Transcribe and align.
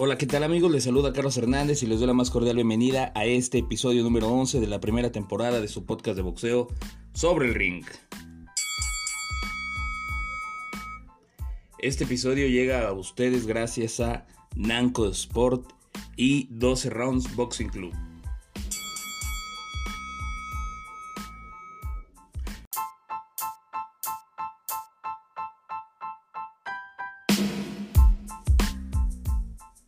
Hola, 0.00 0.16
¿qué 0.16 0.26
tal 0.26 0.44
amigos? 0.44 0.70
Les 0.70 0.84
saluda 0.84 1.12
Carlos 1.12 1.36
Hernández 1.38 1.82
y 1.82 1.86
les 1.88 1.98
doy 1.98 2.06
la 2.06 2.14
más 2.14 2.30
cordial 2.30 2.54
bienvenida 2.54 3.10
a 3.16 3.24
este 3.24 3.58
episodio 3.58 4.04
número 4.04 4.28
11 4.28 4.60
de 4.60 4.68
la 4.68 4.78
primera 4.78 5.10
temporada 5.10 5.60
de 5.60 5.66
su 5.66 5.86
podcast 5.86 6.14
de 6.14 6.22
boxeo 6.22 6.68
sobre 7.14 7.48
el 7.48 7.54
ring. 7.54 7.84
Este 11.80 12.04
episodio 12.04 12.46
llega 12.46 12.86
a 12.86 12.92
ustedes 12.92 13.48
gracias 13.48 13.98
a 13.98 14.24
Nanco 14.54 15.08
Sport 15.08 15.72
y 16.16 16.46
12 16.52 16.90
Rounds 16.90 17.34
Boxing 17.34 17.68
Club. 17.68 18.07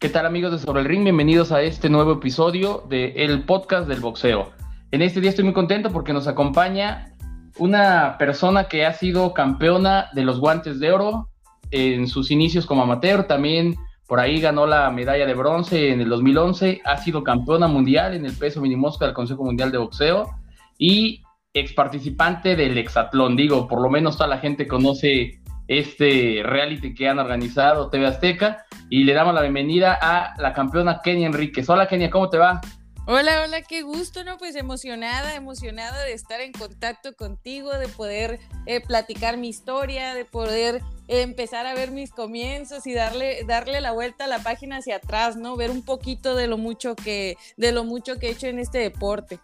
¿Qué 0.01 0.09
tal 0.09 0.25
amigos 0.25 0.53
de 0.53 0.59
Sobre 0.59 0.81
el 0.81 0.87
Ring? 0.87 1.05
Bienvenidos 1.05 1.53
a 1.53 1.61
este 1.61 1.91
nuevo 1.91 2.13
episodio 2.13 2.87
del 2.89 3.13
el 3.17 3.43
podcast 3.43 3.87
del 3.87 4.01
boxeo. 4.01 4.51
En 4.93 5.03
este 5.03 5.21
día 5.21 5.29
estoy 5.29 5.45
muy 5.45 5.53
contento 5.53 5.91
porque 5.91 6.15
nos 6.15 6.27
acompaña 6.27 7.13
una 7.59 8.17
persona 8.17 8.65
que 8.65 8.87
ha 8.87 8.95
sido 8.95 9.35
campeona 9.35 10.09
de 10.15 10.25
los 10.25 10.41
guantes 10.41 10.81
de 10.81 10.91
oro 10.91 11.29
en 11.71 12.09
sus 12.09 12.31
inicios 12.31 12.65
como 12.65 12.83
amateur, 12.83 13.25
también 13.25 13.77
por 14.07 14.21
ahí 14.21 14.41
ganó 14.41 14.67
la 14.67 14.91
medalla 14.91 15.27
de 15.27 15.35
bronce 15.35 15.93
en 15.93 16.01
el 16.01 16.09
2011, 16.09 16.81
ha 16.83 16.97
sido 16.97 17.23
campeona 17.23 17.69
mundial 17.69 18.15
en 18.15 18.25
el 18.25 18.33
peso 18.33 18.63
minimosca 18.63 19.05
del 19.05 19.13
Consejo 19.13 19.45
Mundial 19.45 19.71
de 19.71 19.77
Boxeo 19.77 20.31
y 20.79 21.23
ex 21.53 21.75
participante 21.75 22.57
del 22.57 22.79
hexatlón. 22.79 23.37
Digo, 23.37 23.69
por 23.69 23.83
lo 23.83 23.91
menos 23.91 24.17
toda 24.17 24.31
la 24.31 24.39
gente 24.39 24.67
conoce 24.67 25.40
este 25.71 26.43
reality 26.43 26.93
que 26.95 27.09
han 27.09 27.21
organizado 27.21 27.91
TV 27.91 28.05
Azteca 28.05 28.67
y 28.89 29.05
le 29.05 29.15
damos 29.15 29.35
la 29.35 29.43
bienvenida 29.43 29.97
a 30.03 30.35
la 30.37 30.53
campeona 30.53 31.01
Kenia 31.01 31.29
Enríquez. 31.29 31.71
Hola 31.71 31.87
Kenia, 31.87 32.11
¿cómo 32.11 32.29
te 32.29 32.39
va? 32.39 32.61
Hola, 33.07 33.43
hola, 33.45 33.63
qué 33.63 33.83
gusto, 33.83 34.25
¿no? 34.25 34.37
Pues 34.37 34.57
emocionada, 34.57 35.37
emocionada 35.37 36.03
de 36.03 36.13
estar 36.13 36.41
en 36.41 36.51
contacto 36.51 37.15
contigo, 37.15 37.71
de 37.79 37.87
poder 37.87 38.41
eh, 38.67 38.81
platicar 38.81 39.37
mi 39.37 39.49
historia, 39.49 40.13
de 40.15 40.25
poder 40.25 40.81
eh, 41.07 41.23
empezar 41.23 41.67
a 41.67 41.75
ver 41.75 41.93
mis 41.93 42.11
comienzos 42.11 42.85
y 42.89 42.93
darle, 42.93 43.45
darle 43.47 43.81
la 43.81 43.93
vuelta 43.93 44.25
a 44.25 44.29
la 44.29 44.41
página 44.41 44.79
hacia 44.79 44.97
atrás, 44.97 45.37
¿no? 45.37 45.57
Ver 45.57 45.71
un 45.71 45.85
poquito 45.85 46.35
de 46.35 46.49
lo 46.49 46.59
mucho 46.59 46.97
que, 46.97 47.37
de 47.57 47.71
lo 47.71 47.85
mucho 47.85 48.19
que 48.19 48.27
he 48.27 48.31
hecho 48.33 48.49
en 48.49 48.59
este 48.59 48.79
deporte. 48.79 49.39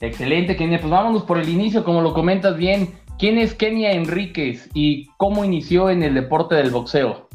Excelente, 0.00 0.54
Kenia. 0.56 0.78
Pues 0.80 0.90
vámonos 0.90 1.24
por 1.24 1.38
el 1.38 1.48
inicio, 1.48 1.82
como 1.82 2.00
lo 2.00 2.14
comentas 2.14 2.56
bien. 2.56 2.94
¿Quién 3.18 3.38
es 3.38 3.54
Kenia 3.54 3.92
Enríquez 3.92 4.68
y 4.74 5.06
cómo 5.18 5.44
inició 5.44 5.88
en 5.88 6.02
el 6.02 6.14
deporte 6.14 6.56
del 6.56 6.70
boxeo? 6.70 7.28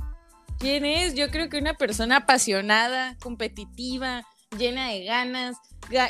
¿Quién 0.59 0.85
es? 0.85 1.15
Yo 1.15 1.29
creo 1.29 1.47
que 1.47 1.57
una 1.57 1.75
persona 1.75 2.17
apasionada, 2.17 3.15
competitiva, 3.21 4.27
llena 4.57 4.89
de 4.89 5.05
ganas, 5.05 5.55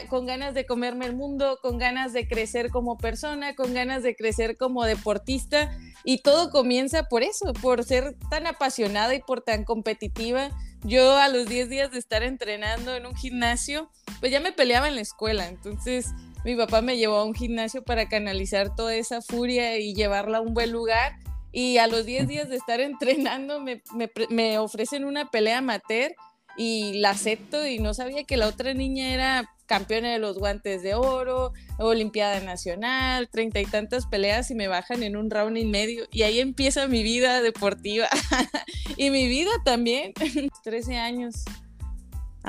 con 0.09 0.25
ganas 0.25 0.55
de 0.55 0.65
comerme 0.65 1.05
el 1.05 1.15
mundo, 1.15 1.59
con 1.61 1.77
ganas 1.77 2.13
de 2.13 2.27
crecer 2.27 2.71
como 2.71 2.97
persona, 2.97 3.53
con 3.53 3.75
ganas 3.75 4.01
de 4.01 4.15
crecer 4.15 4.57
como 4.57 4.85
deportista. 4.85 5.71
Y 6.03 6.23
todo 6.23 6.49
comienza 6.49 7.03
por 7.03 7.21
eso, 7.21 7.53
por 7.61 7.83
ser 7.83 8.15
tan 8.31 8.47
apasionada 8.47 9.13
y 9.13 9.21
por 9.21 9.41
tan 9.41 9.65
competitiva. 9.65 10.49
Yo 10.83 11.15
a 11.17 11.27
los 11.27 11.47
10 11.47 11.69
días 11.69 11.91
de 11.91 11.99
estar 11.99 12.23
entrenando 12.23 12.95
en 12.95 13.05
un 13.05 13.15
gimnasio, 13.15 13.91
pues 14.19 14.31
ya 14.31 14.39
me 14.39 14.51
peleaba 14.51 14.87
en 14.87 14.95
la 14.95 15.01
escuela. 15.01 15.47
Entonces 15.47 16.07
mi 16.43 16.55
papá 16.55 16.81
me 16.81 16.97
llevó 16.97 17.17
a 17.17 17.25
un 17.25 17.33
gimnasio 17.33 17.83
para 17.83 18.07
canalizar 18.07 18.75
toda 18.75 18.95
esa 18.95 19.21
furia 19.21 19.77
y 19.77 19.93
llevarla 19.93 20.39
a 20.39 20.41
un 20.41 20.53
buen 20.53 20.71
lugar. 20.71 21.13
Y 21.51 21.77
a 21.77 21.87
los 21.87 22.05
10 22.05 22.27
días 22.27 22.49
de 22.49 22.55
estar 22.55 22.79
entrenando 22.79 23.59
me, 23.59 23.81
me, 24.29 24.57
ofrecen 24.59 25.05
una 25.05 25.29
pelea 25.29 25.59
amateur 25.59 26.11
y 26.57 26.93
la 26.99 27.11
acepto 27.11 27.65
y 27.65 27.79
no 27.79 27.93
sabía 27.93 28.23
que 28.23 28.37
la 28.37 28.47
otra 28.47 28.73
niña 28.73 29.13
era 29.13 29.49
campeona 29.65 30.11
de 30.11 30.19
los 30.19 30.37
guantes 30.37 30.81
de 30.81 30.95
oro, 30.95 31.53
Olimpiada 31.77 32.39
Nacional, 32.39 33.29
treinta 33.29 33.61
y 33.61 33.65
tantas 33.65 34.07
peleas 34.07 34.49
y 34.49 34.55
me 34.55 34.67
bajan 34.67 35.03
en 35.03 35.15
un 35.15 35.29
round 35.29 35.57
y 35.57 35.65
medio. 35.65 36.05
Y 36.11 36.23
ahí 36.23 36.39
empieza 36.39 36.87
mi 36.87 37.03
vida 37.03 37.41
deportiva 37.41 38.07
y 38.97 39.11
mi 39.11 39.27
vida 39.27 39.51
también, 39.63 40.13
13 40.63 40.97
años. 40.97 41.45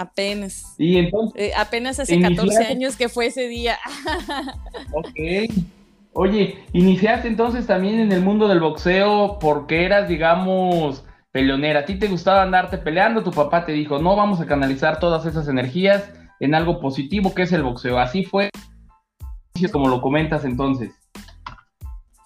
Apenas. 0.01 0.65
Y 0.79 0.97
entonces. 0.97 1.43
Eh, 1.43 1.53
apenas 1.55 2.01
hace 2.01 2.19
14 2.19 2.65
años 2.65 2.97
que 2.97 3.11
fue 3.11 3.27
ese 3.27 3.49
día. 3.49 3.79
ok. 4.93 5.53
Oye, 6.15 6.65
iniciaste 6.73 7.29
entonces 7.29 7.67
también 7.67 8.01
en 8.01 8.11
el 8.11 8.23
mundo 8.23 8.49
del 8.49 8.61
boxeo 8.61 9.39
porque 9.39 9.85
eras, 9.85 10.09
digamos, 10.09 11.05
peleonera. 11.33 11.81
A 11.81 11.85
ti 11.85 11.99
te 11.99 12.09
gustaba 12.09 12.43
andarte 12.43 12.79
peleando, 12.79 13.23
tu 13.23 13.31
papá 13.31 13.67
te 13.67 13.73
dijo, 13.73 13.99
no, 13.99 14.17
vamos 14.17 14.41
a 14.41 14.47
canalizar 14.47 14.99
todas 14.99 15.27
esas 15.27 15.49
energías 15.49 16.11
en 16.41 16.55
algo 16.55 16.81
positivo 16.81 17.35
que 17.35 17.43
es 17.43 17.53
el 17.53 17.63
boxeo. 17.63 17.99
Así 17.99 18.25
fue 18.25 18.49
como 19.71 19.89
lo 19.89 20.01
comentas 20.01 20.47
entonces. 20.47 20.93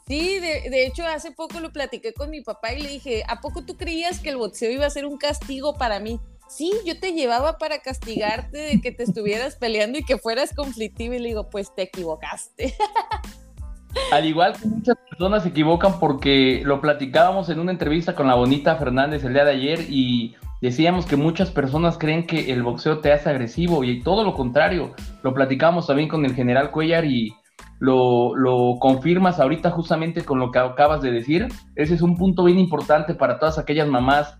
Sí, 0.07 0.39
de, 0.39 0.71
de, 0.71 0.87
hecho 0.87 1.05
hace 1.05 1.33
poco 1.33 1.59
lo 1.59 1.73
platiqué 1.73 2.13
con 2.13 2.31
mi 2.31 2.41
papá 2.41 2.73
y 2.73 2.83
le 2.83 2.89
dije, 2.89 3.25
¿a 3.27 3.41
poco 3.41 3.65
tú 3.65 3.77
creías 3.77 4.21
que 4.21 4.29
el 4.29 4.37
boxeo 4.37 4.71
iba 4.71 4.87
a 4.87 4.91
ser 4.91 5.07
un 5.07 5.17
castigo 5.17 5.77
para 5.77 5.99
mí? 5.99 6.21
Sí, 6.57 6.73
yo 6.87 7.01
te 7.01 7.13
llevaba 7.13 7.59
para 7.59 7.81
castigarte 7.81 8.59
de 8.59 8.81
que 8.81 8.93
te 8.93 9.03
estuvieras 9.03 9.57
peleando 9.57 9.99
y 9.99 10.05
que 10.05 10.19
fueras 10.19 10.55
conflictivo 10.55 11.15
y 11.15 11.19
le 11.19 11.29
digo, 11.31 11.51
pues 11.51 11.75
te 11.75 11.83
equivocaste. 11.83 12.75
Al 14.13 14.25
igual 14.25 14.53
que 14.53 14.69
muchas 14.69 14.97
personas 15.11 15.43
se 15.43 15.49
equivocan 15.49 15.99
porque 15.99 16.63
lo 16.65 16.81
platicábamos 16.81 17.49
en 17.49 17.59
una 17.59 17.73
entrevista 17.73 18.15
con 18.15 18.29
la 18.29 18.37
bonita 18.37 18.77
Fernández 18.77 19.25
el 19.25 19.33
día 19.33 19.45
de 19.45 19.51
ayer 19.51 19.81
y 19.89 20.37
decíamos 20.63 21.07
que 21.07 21.17
muchas 21.17 21.51
personas 21.51 21.99
creen 21.99 22.25
que 22.25 22.53
el 22.53 22.63
boxeo 22.63 23.01
te 23.01 23.11
hace 23.11 23.31
agresivo 23.31 23.83
y 23.83 24.05
todo 24.05 24.23
lo 24.23 24.35
contrario. 24.35 24.95
Lo 25.25 25.35
platicamos 25.35 25.89
también 25.89 26.09
con 26.09 26.25
el 26.25 26.37
general 26.37 26.71
Cuellar 26.71 27.05
y 27.05 27.35
lo, 27.81 28.37
lo 28.37 28.79
confirmas 28.79 29.41
ahorita 29.41 29.73
justamente 29.73 30.25
con 30.25 30.39
lo 30.39 30.53
que 30.53 30.61
acabas 30.61 31.03
de 31.03 31.11
decir. 31.11 31.49
Ese 31.75 31.95
es 31.95 32.03
un 32.03 32.17
punto 32.17 32.45
bien 32.45 32.61
importante 32.61 33.15
para 33.15 33.41
todas 33.41 33.59
aquellas 33.59 33.89
mamás 33.89 34.39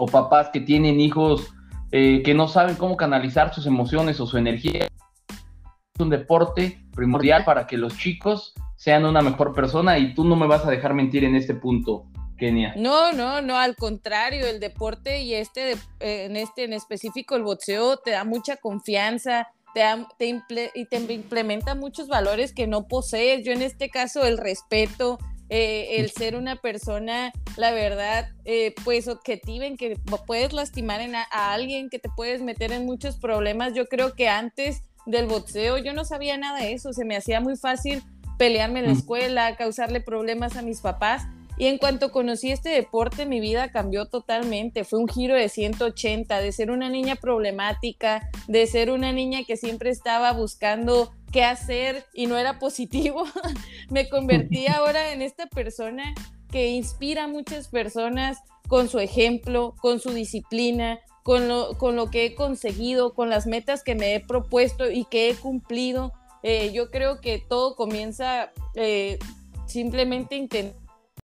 o 0.00 0.06
papás 0.06 0.48
que 0.52 0.60
tienen 0.60 0.98
hijos 0.98 1.52
eh, 1.92 2.22
que 2.24 2.34
no 2.34 2.48
saben 2.48 2.76
cómo 2.76 2.96
canalizar 2.96 3.52
sus 3.52 3.66
emociones 3.66 4.18
o 4.20 4.26
su 4.26 4.38
energía 4.38 4.88
un 5.98 6.08
deporte 6.08 6.82
primordial 6.94 7.44
para 7.44 7.66
que 7.66 7.76
los 7.76 7.96
chicos 7.98 8.54
sean 8.76 9.04
una 9.04 9.20
mejor 9.20 9.54
persona 9.54 9.98
y 9.98 10.14
tú 10.14 10.24
no 10.24 10.34
me 10.34 10.46
vas 10.46 10.64
a 10.64 10.70
dejar 10.70 10.94
mentir 10.94 11.24
en 11.24 11.36
este 11.36 11.54
punto. 11.54 12.06
Kenia. 12.38 12.72
No, 12.74 13.12
no, 13.12 13.42
no, 13.42 13.58
al 13.58 13.76
contrario, 13.76 14.46
el 14.46 14.60
deporte 14.60 15.20
y 15.20 15.34
este, 15.34 15.72
eh, 15.72 16.24
en 16.24 16.36
este 16.36 16.64
en 16.64 16.72
específico, 16.72 17.36
el 17.36 17.42
boxeo, 17.42 17.98
te 17.98 18.12
da 18.12 18.24
mucha 18.24 18.56
confianza, 18.56 19.48
te, 19.74 19.82
te 20.18 20.70
y 20.74 20.86
te 20.86 20.96
implementa 21.12 21.74
muchos 21.74 22.08
valores 22.08 22.54
que 22.54 22.66
no 22.66 22.88
posees. 22.88 23.44
Yo 23.44 23.52
en 23.52 23.60
este 23.60 23.90
caso, 23.90 24.24
el 24.24 24.38
respeto, 24.38 25.18
eh, 25.52 25.96
el 25.98 26.12
ser 26.12 26.36
una 26.36 26.54
persona, 26.54 27.32
la 27.56 27.72
verdad, 27.72 28.28
eh, 28.44 28.72
pues 28.84 29.08
objetiva 29.08 29.66
en 29.66 29.76
que 29.76 29.98
puedes 30.24 30.52
lastimar 30.52 31.00
a, 31.32 31.52
alguien, 31.52 31.90
que 31.90 31.98
te 31.98 32.08
puedes 32.08 32.40
meter 32.40 32.70
en 32.70 32.86
muchos 32.86 33.16
problemas. 33.16 33.74
Yo 33.74 33.86
creo 33.86 34.14
que 34.14 34.28
antes 34.28 34.84
del 35.06 35.26
boxeo, 35.26 35.78
yo 35.78 35.92
no 35.92 36.04
sabía 36.04 36.38
nada 36.38 36.60
de 36.60 36.72
eso, 36.72 36.92
se 36.92 37.04
me 37.04 37.16
hacía 37.16 37.40
muy 37.40 37.56
fácil 37.56 38.00
pelearme 38.38 38.78
en 38.78 38.86
la 38.86 38.92
escuela, 38.92 39.56
causarle 39.56 40.00
problemas 40.00 40.56
a 40.56 40.62
mis 40.62 40.80
papás. 40.80 41.24
Y 41.58 41.66
en 41.66 41.78
cuanto 41.78 42.12
conocí 42.12 42.52
este 42.52 42.70
deporte, 42.70 43.26
mi 43.26 43.40
vida 43.40 43.72
cambió 43.72 44.06
totalmente. 44.06 44.84
Fue 44.84 45.00
un 45.00 45.08
giro 45.08 45.34
de 45.34 45.48
180, 45.48 46.40
de 46.40 46.52
ser 46.52 46.70
una 46.70 46.88
niña 46.88 47.16
problemática, 47.16 48.30
de 48.46 48.66
ser 48.66 48.90
una 48.90 49.12
niña 49.12 49.40
que 49.44 49.56
siempre 49.56 49.90
estaba 49.90 50.32
buscando 50.32 51.12
qué 51.30 51.44
hacer 51.44 52.04
y 52.14 52.26
no 52.26 52.36
era 52.36 52.58
positivo. 52.58 53.24
Me 53.90 54.08
convertí 54.08 54.66
ahora 54.68 55.12
en 55.12 55.22
esta 55.22 55.46
persona 55.46 56.14
que 56.50 56.68
inspira 56.68 57.24
a 57.24 57.28
muchas 57.28 57.68
personas 57.68 58.38
con 58.68 58.88
su 58.88 58.98
ejemplo, 58.98 59.74
con 59.80 60.00
su 60.00 60.10
disciplina, 60.10 61.00
con 61.22 61.48
lo, 61.48 61.76
con 61.78 61.96
lo 61.96 62.10
que 62.10 62.26
he 62.26 62.34
conseguido, 62.34 63.14
con 63.14 63.30
las 63.30 63.46
metas 63.46 63.82
que 63.82 63.94
me 63.94 64.14
he 64.14 64.20
propuesto 64.20 64.90
y 64.90 65.04
que 65.04 65.30
he 65.30 65.34
cumplido. 65.34 66.12
Eh, 66.42 66.72
yo 66.72 66.90
creo 66.90 67.20
que 67.20 67.38
todo 67.38 67.76
comienza 67.76 68.50
eh, 68.74 69.18
simplemente 69.66 70.36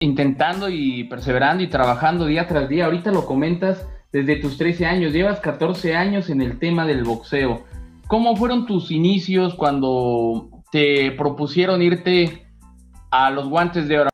intentando 0.00 0.69
y 0.69 1.05
perseverando 1.05 1.62
y 1.62 1.69
trabajando 1.69 2.26
día 2.26 2.47
tras 2.47 2.69
día. 2.69 2.85
Ahorita 2.85 3.11
lo 3.11 3.26
comentas 3.26 3.87
desde 4.12 4.37
tus 4.37 4.58
13 4.58 4.87
años, 4.87 5.12
llevas 5.12 5.41
14 5.41 5.97
años 5.97 6.31
en 6.31 6.43
el 6.43 6.58
tema 6.58 6.87
del 6.87 7.05
boxeo. 7.05 7.64
¿Cómo 8.08 8.37
fueron 8.37 8.67
tus 8.67 8.93
inicios 8.93 9.56
cuando 9.56 10.62
te 10.70 11.11
propusieron 11.12 11.82
irte 11.82 12.47
a 13.11 13.31
los 13.31 13.49
guantes 13.49 13.88
de 13.88 13.99
oro? 13.99 14.11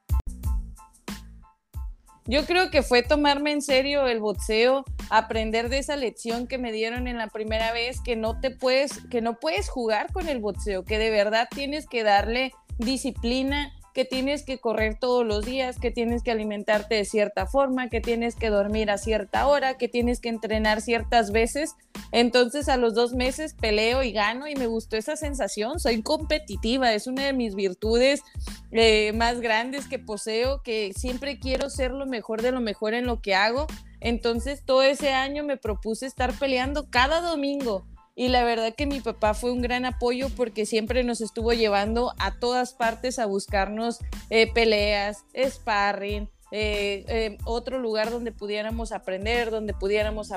Yo 2.24 2.46
creo 2.46 2.70
que 2.70 2.82
fue 2.82 3.02
tomarme 3.02 3.52
en 3.52 3.60
serio 3.60 4.06
el 4.06 4.20
boxeo, 4.20 4.84
aprender 5.10 5.68
de 5.68 5.78
esa 5.78 5.96
lección 5.96 6.46
que 6.46 6.56
me 6.56 6.72
dieron 6.72 7.06
en 7.06 7.18
la 7.18 7.26
primera 7.26 7.74
vez, 7.74 8.00
que 8.00 8.16
no 8.16 8.40
te 8.40 8.50
puedes, 8.50 9.04
que 9.10 9.20
no 9.20 9.34
puedes 9.38 9.68
jugar 9.68 10.10
con 10.10 10.26
el 10.26 10.40
boxeo, 10.40 10.84
que 10.84 10.98
de 10.98 11.10
verdad 11.10 11.48
tienes 11.50 11.86
que 11.86 12.02
darle 12.02 12.52
disciplina, 12.78 13.72
que 13.92 14.04
tienes 14.04 14.44
que 14.44 14.58
correr 14.58 14.98
todos 14.98 15.26
los 15.26 15.44
días, 15.44 15.78
que 15.78 15.90
tienes 15.90 16.22
que 16.22 16.30
alimentarte 16.30 16.94
de 16.94 17.04
cierta 17.04 17.46
forma, 17.46 17.88
que 17.88 18.00
tienes 18.00 18.34
que 18.34 18.48
dormir 18.48 18.90
a 18.90 18.98
cierta 18.98 19.46
hora, 19.46 19.76
que 19.76 19.88
tienes 19.88 20.20
que 20.20 20.28
entrenar 20.28 20.80
ciertas 20.80 21.30
veces. 21.30 21.74
Entonces 22.10 22.68
a 22.68 22.76
los 22.76 22.94
dos 22.94 23.12
meses 23.12 23.54
peleo 23.54 24.02
y 24.02 24.12
gano 24.12 24.48
y 24.48 24.54
me 24.54 24.66
gustó 24.66 24.96
esa 24.96 25.16
sensación. 25.16 25.80
Soy 25.80 26.02
competitiva, 26.02 26.92
es 26.92 27.06
una 27.06 27.24
de 27.24 27.32
mis 27.32 27.54
virtudes 27.54 28.22
eh, 28.70 29.12
más 29.12 29.40
grandes 29.40 29.86
que 29.86 29.98
poseo, 29.98 30.62
que 30.62 30.92
siempre 30.96 31.38
quiero 31.38 31.70
ser 31.70 31.90
lo 31.92 32.06
mejor 32.06 32.42
de 32.42 32.52
lo 32.52 32.60
mejor 32.60 32.94
en 32.94 33.06
lo 33.06 33.20
que 33.20 33.34
hago. 33.34 33.66
Entonces 34.00 34.64
todo 34.64 34.82
ese 34.82 35.12
año 35.12 35.44
me 35.44 35.56
propuse 35.56 36.06
estar 36.06 36.32
peleando 36.38 36.88
cada 36.90 37.20
domingo 37.20 37.86
y 38.14 38.28
la 38.28 38.44
verdad 38.44 38.74
que 38.74 38.86
mi 38.86 39.00
papá 39.00 39.34
fue 39.34 39.52
un 39.52 39.62
gran 39.62 39.84
apoyo 39.84 40.28
porque 40.36 40.66
siempre 40.66 41.02
nos 41.02 41.20
estuvo 41.20 41.52
llevando 41.52 42.12
a 42.18 42.38
todas 42.38 42.74
partes 42.74 43.18
a 43.18 43.26
buscarnos 43.26 44.00
eh, 44.28 44.52
peleas, 44.52 45.24
sparring, 45.34 46.28
eh, 46.50 47.04
eh, 47.08 47.38
otro 47.44 47.78
lugar 47.78 48.10
donde 48.10 48.30
pudiéramos 48.30 48.92
aprender, 48.92 49.50
donde 49.50 49.72
pudiéramos 49.72 50.28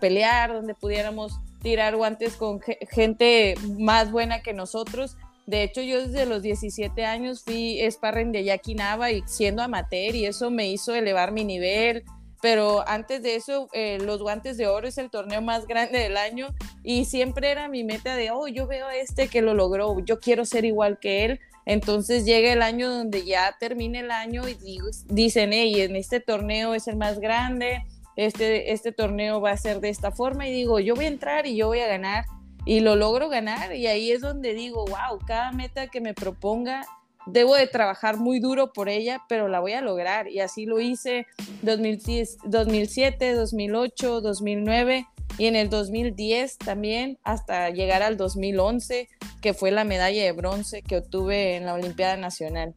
pelear, 0.00 0.54
donde 0.54 0.74
pudiéramos 0.74 1.38
tirar 1.60 1.96
guantes 1.96 2.36
con 2.36 2.60
gente 2.90 3.56
más 3.78 4.10
buena 4.10 4.42
que 4.42 4.54
nosotros. 4.54 5.18
De 5.46 5.64
hecho, 5.64 5.82
yo 5.82 6.06
desde 6.06 6.24
los 6.24 6.40
17 6.40 7.04
años 7.04 7.42
fui 7.44 7.78
sparring 7.90 8.32
de 8.32 8.44
Jackie 8.44 8.76
y 9.12 9.22
siendo 9.26 9.62
amateur 9.62 10.14
y 10.14 10.24
eso 10.24 10.50
me 10.50 10.70
hizo 10.70 10.94
elevar 10.94 11.32
mi 11.32 11.44
nivel, 11.44 12.04
pero 12.42 12.86
antes 12.88 13.22
de 13.22 13.36
eso, 13.36 13.68
eh, 13.72 13.98
los 14.00 14.20
guantes 14.20 14.56
de 14.56 14.66
oro 14.66 14.88
es 14.88 14.98
el 14.98 15.10
torneo 15.10 15.40
más 15.40 15.68
grande 15.68 16.00
del 16.00 16.16
año 16.16 16.48
y 16.82 17.04
siempre 17.04 17.52
era 17.52 17.68
mi 17.68 17.84
meta 17.84 18.16
de, 18.16 18.32
oh, 18.32 18.48
yo 18.48 18.66
veo 18.66 18.88
a 18.88 18.96
este 18.96 19.28
que 19.28 19.42
lo 19.42 19.54
logró, 19.54 20.00
yo 20.00 20.18
quiero 20.18 20.44
ser 20.44 20.64
igual 20.64 20.98
que 20.98 21.24
él. 21.24 21.40
Entonces 21.66 22.24
llega 22.24 22.52
el 22.52 22.60
año 22.60 22.90
donde 22.90 23.24
ya 23.24 23.54
termina 23.60 24.00
el 24.00 24.10
año 24.10 24.42
y 24.48 24.80
dicen, 25.06 25.52
hey, 25.52 25.82
en 25.82 25.94
este 25.94 26.18
torneo 26.18 26.74
es 26.74 26.88
el 26.88 26.96
más 26.96 27.20
grande, 27.20 27.84
este, 28.16 28.72
este 28.72 28.90
torneo 28.90 29.40
va 29.40 29.52
a 29.52 29.56
ser 29.56 29.78
de 29.78 29.90
esta 29.90 30.10
forma 30.10 30.48
y 30.48 30.52
digo, 30.52 30.80
yo 30.80 30.96
voy 30.96 31.04
a 31.04 31.08
entrar 31.08 31.46
y 31.46 31.54
yo 31.54 31.68
voy 31.68 31.78
a 31.78 31.86
ganar 31.86 32.24
y 32.64 32.80
lo 32.80 32.96
logro 32.96 33.28
ganar 33.28 33.72
y 33.72 33.86
ahí 33.86 34.10
es 34.10 34.20
donde 34.20 34.52
digo, 34.52 34.84
wow, 34.86 35.20
cada 35.24 35.52
meta 35.52 35.86
que 35.86 36.00
me 36.00 36.12
proponga 36.12 36.86
debo 37.26 37.54
de 37.54 37.66
trabajar 37.66 38.16
muy 38.16 38.40
duro 38.40 38.72
por 38.72 38.88
ella, 38.88 39.22
pero 39.28 39.48
la 39.48 39.60
voy 39.60 39.72
a 39.72 39.80
lograr. 39.80 40.28
Y 40.28 40.40
así 40.40 40.66
lo 40.66 40.80
hice 40.80 41.26
2007, 41.62 43.34
2008, 43.34 44.20
2009 44.20 45.06
y 45.38 45.46
en 45.46 45.56
el 45.56 45.70
2010 45.70 46.58
también 46.58 47.18
hasta 47.24 47.70
llegar 47.70 48.02
al 48.02 48.16
2011, 48.16 49.08
que 49.40 49.54
fue 49.54 49.70
la 49.70 49.84
medalla 49.84 50.22
de 50.22 50.32
bronce 50.32 50.82
que 50.82 50.98
obtuve 50.98 51.56
en 51.56 51.66
la 51.66 51.74
Olimpiada 51.74 52.16
Nacional. 52.16 52.74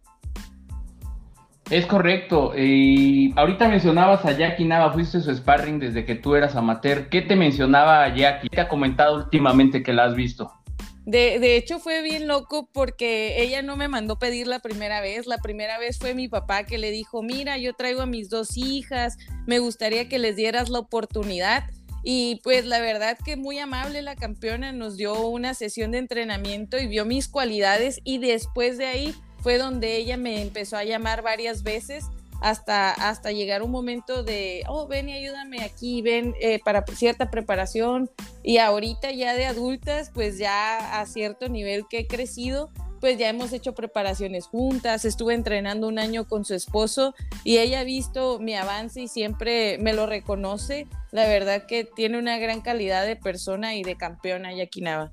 Es 1.69 1.87
correcto. 1.87 2.53
Y 2.55 3.33
ahorita 3.35 3.67
mencionabas 3.67 4.23
a 4.25 4.37
Jackie 4.37 4.65
Nava, 4.65 4.93
fuiste 4.93 5.19
su 5.19 5.33
sparring 5.33 5.79
desde 5.79 6.05
que 6.05 6.15
tú 6.15 6.35
eras 6.35 6.55
amateur. 6.55 7.09
¿Qué 7.09 7.23
te 7.23 7.35
mencionaba 7.35 8.07
Jackie? 8.15 8.49
¿Qué 8.49 8.55
te 8.55 8.61
ha 8.61 8.67
comentado 8.67 9.15
últimamente 9.17 9.81
que 9.81 9.91
la 9.91 10.05
has 10.05 10.15
visto? 10.15 10.51
De, 11.05 11.55
hecho, 11.55 11.79
fue 11.79 12.01
bien 12.01 12.27
loco 12.27 12.67
porque 12.73 13.41
ella 13.43 13.61
no 13.61 13.77
me 13.77 13.87
mandó 13.87 14.17
pedir 14.17 14.47
la 14.47 14.59
primera 14.59 15.01
vez. 15.01 15.27
La 15.27 15.37
primera 15.37 15.77
vez 15.77 15.99
fue 15.99 16.15
mi 16.15 16.27
papá 16.27 16.63
que 16.63 16.79
le 16.79 16.89
dijo, 16.89 17.21
mira, 17.21 17.57
yo 17.59 17.73
traigo 17.73 18.01
a 18.01 18.07
mis 18.07 18.29
dos 18.29 18.57
hijas, 18.57 19.17
me 19.45 19.59
gustaría 19.59 20.09
que 20.09 20.17
les 20.17 20.35
dieras 20.35 20.69
la 20.69 20.79
oportunidad. 20.79 21.65
Y 22.03 22.39
pues 22.43 22.65
la 22.65 22.79
verdad 22.79 23.17
que 23.23 23.35
muy 23.35 23.59
amable 23.59 24.01
la 24.01 24.15
campeona 24.15 24.71
nos 24.71 24.97
dio 24.97 25.27
una 25.27 25.53
sesión 25.53 25.91
de 25.91 25.99
entrenamiento 25.99 26.77
y 26.77 26.87
vio 26.87 27.05
mis 27.05 27.27
cualidades 27.27 27.99
y 28.03 28.19
después 28.19 28.77
de 28.77 28.85
ahí 28.85 29.15
fue 29.41 29.57
donde 29.57 29.97
ella 29.97 30.17
me 30.17 30.41
empezó 30.41 30.77
a 30.77 30.83
llamar 30.83 31.21
varias 31.23 31.63
veces 31.63 32.05
hasta, 32.45 32.91
hasta 32.91 33.31
llegar 33.31 33.63
un 33.63 33.71
momento 33.71 34.21
de, 34.21 34.61
oh, 34.67 34.85
ven 34.87 35.09
y 35.09 35.13
ayúdame 35.13 35.63
aquí, 35.63 36.03
ven 36.03 36.35
eh, 36.39 36.59
para 36.63 36.85
cierta 36.85 37.31
preparación. 37.31 38.07
Y 38.43 38.59
ahorita 38.59 39.11
ya 39.11 39.33
de 39.33 39.47
adultas, 39.47 40.11
pues 40.13 40.37
ya 40.37 40.99
a 40.99 41.07
cierto 41.07 41.49
nivel 41.49 41.87
que 41.89 42.01
he 42.01 42.07
crecido, 42.07 42.69
pues 43.01 43.17
ya 43.17 43.29
hemos 43.29 43.51
hecho 43.51 43.73
preparaciones 43.73 44.45
juntas, 44.45 45.05
estuve 45.05 45.33
entrenando 45.33 45.87
un 45.87 45.97
año 45.97 46.27
con 46.27 46.45
su 46.45 46.53
esposo 46.53 47.15
y 47.43 47.57
ella 47.57 47.79
ha 47.79 47.83
visto 47.83 48.37
mi 48.37 48.53
avance 48.53 49.01
y 49.01 49.07
siempre 49.07 49.79
me 49.79 49.93
lo 49.93 50.05
reconoce. 50.05 50.87
La 51.11 51.27
verdad 51.27 51.65
que 51.65 51.83
tiene 51.83 52.19
una 52.19 52.37
gran 52.37 52.61
calidad 52.61 53.07
de 53.07 53.15
persona 53.15 53.73
y 53.73 53.81
de 53.81 53.95
campeona 53.95 54.53
Yakinaba. 54.53 55.09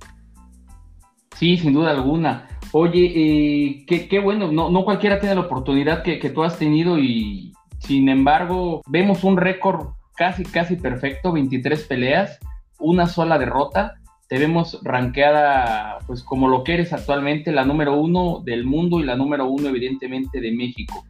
Sí, 1.34 1.56
sin 1.56 1.72
duda 1.72 1.90
alguna. 1.90 2.48
Oye, 2.72 3.12
eh, 3.14 3.84
qué, 3.86 4.18
bueno, 4.18 4.50
no, 4.50 4.70
no 4.70 4.84
cualquiera 4.84 5.20
tiene 5.20 5.34
la 5.34 5.42
oportunidad 5.42 6.02
que, 6.02 6.18
tú 6.30 6.42
has 6.42 6.58
tenido 6.58 6.98
y 6.98 7.52
sin 7.80 8.08
embargo 8.08 8.80
vemos 8.86 9.24
un 9.24 9.36
récord 9.36 9.88
casi, 10.16 10.44
casi 10.44 10.76
perfecto, 10.76 11.32
23 11.32 11.84
peleas, 11.84 12.38
una 12.78 13.06
sola 13.06 13.38
derrota. 13.38 13.96
Te 14.28 14.38
vemos 14.38 14.80
rankeada 14.82 15.98
pues 16.06 16.22
como 16.22 16.48
lo 16.48 16.64
que 16.64 16.74
eres 16.74 16.94
actualmente, 16.94 17.52
la 17.52 17.66
número 17.66 17.94
uno 17.94 18.40
del 18.42 18.64
mundo 18.64 19.00
y 19.00 19.04
la 19.04 19.16
número 19.16 19.46
uno 19.46 19.68
evidentemente 19.68 20.40
de 20.40 20.52
México. 20.52 21.04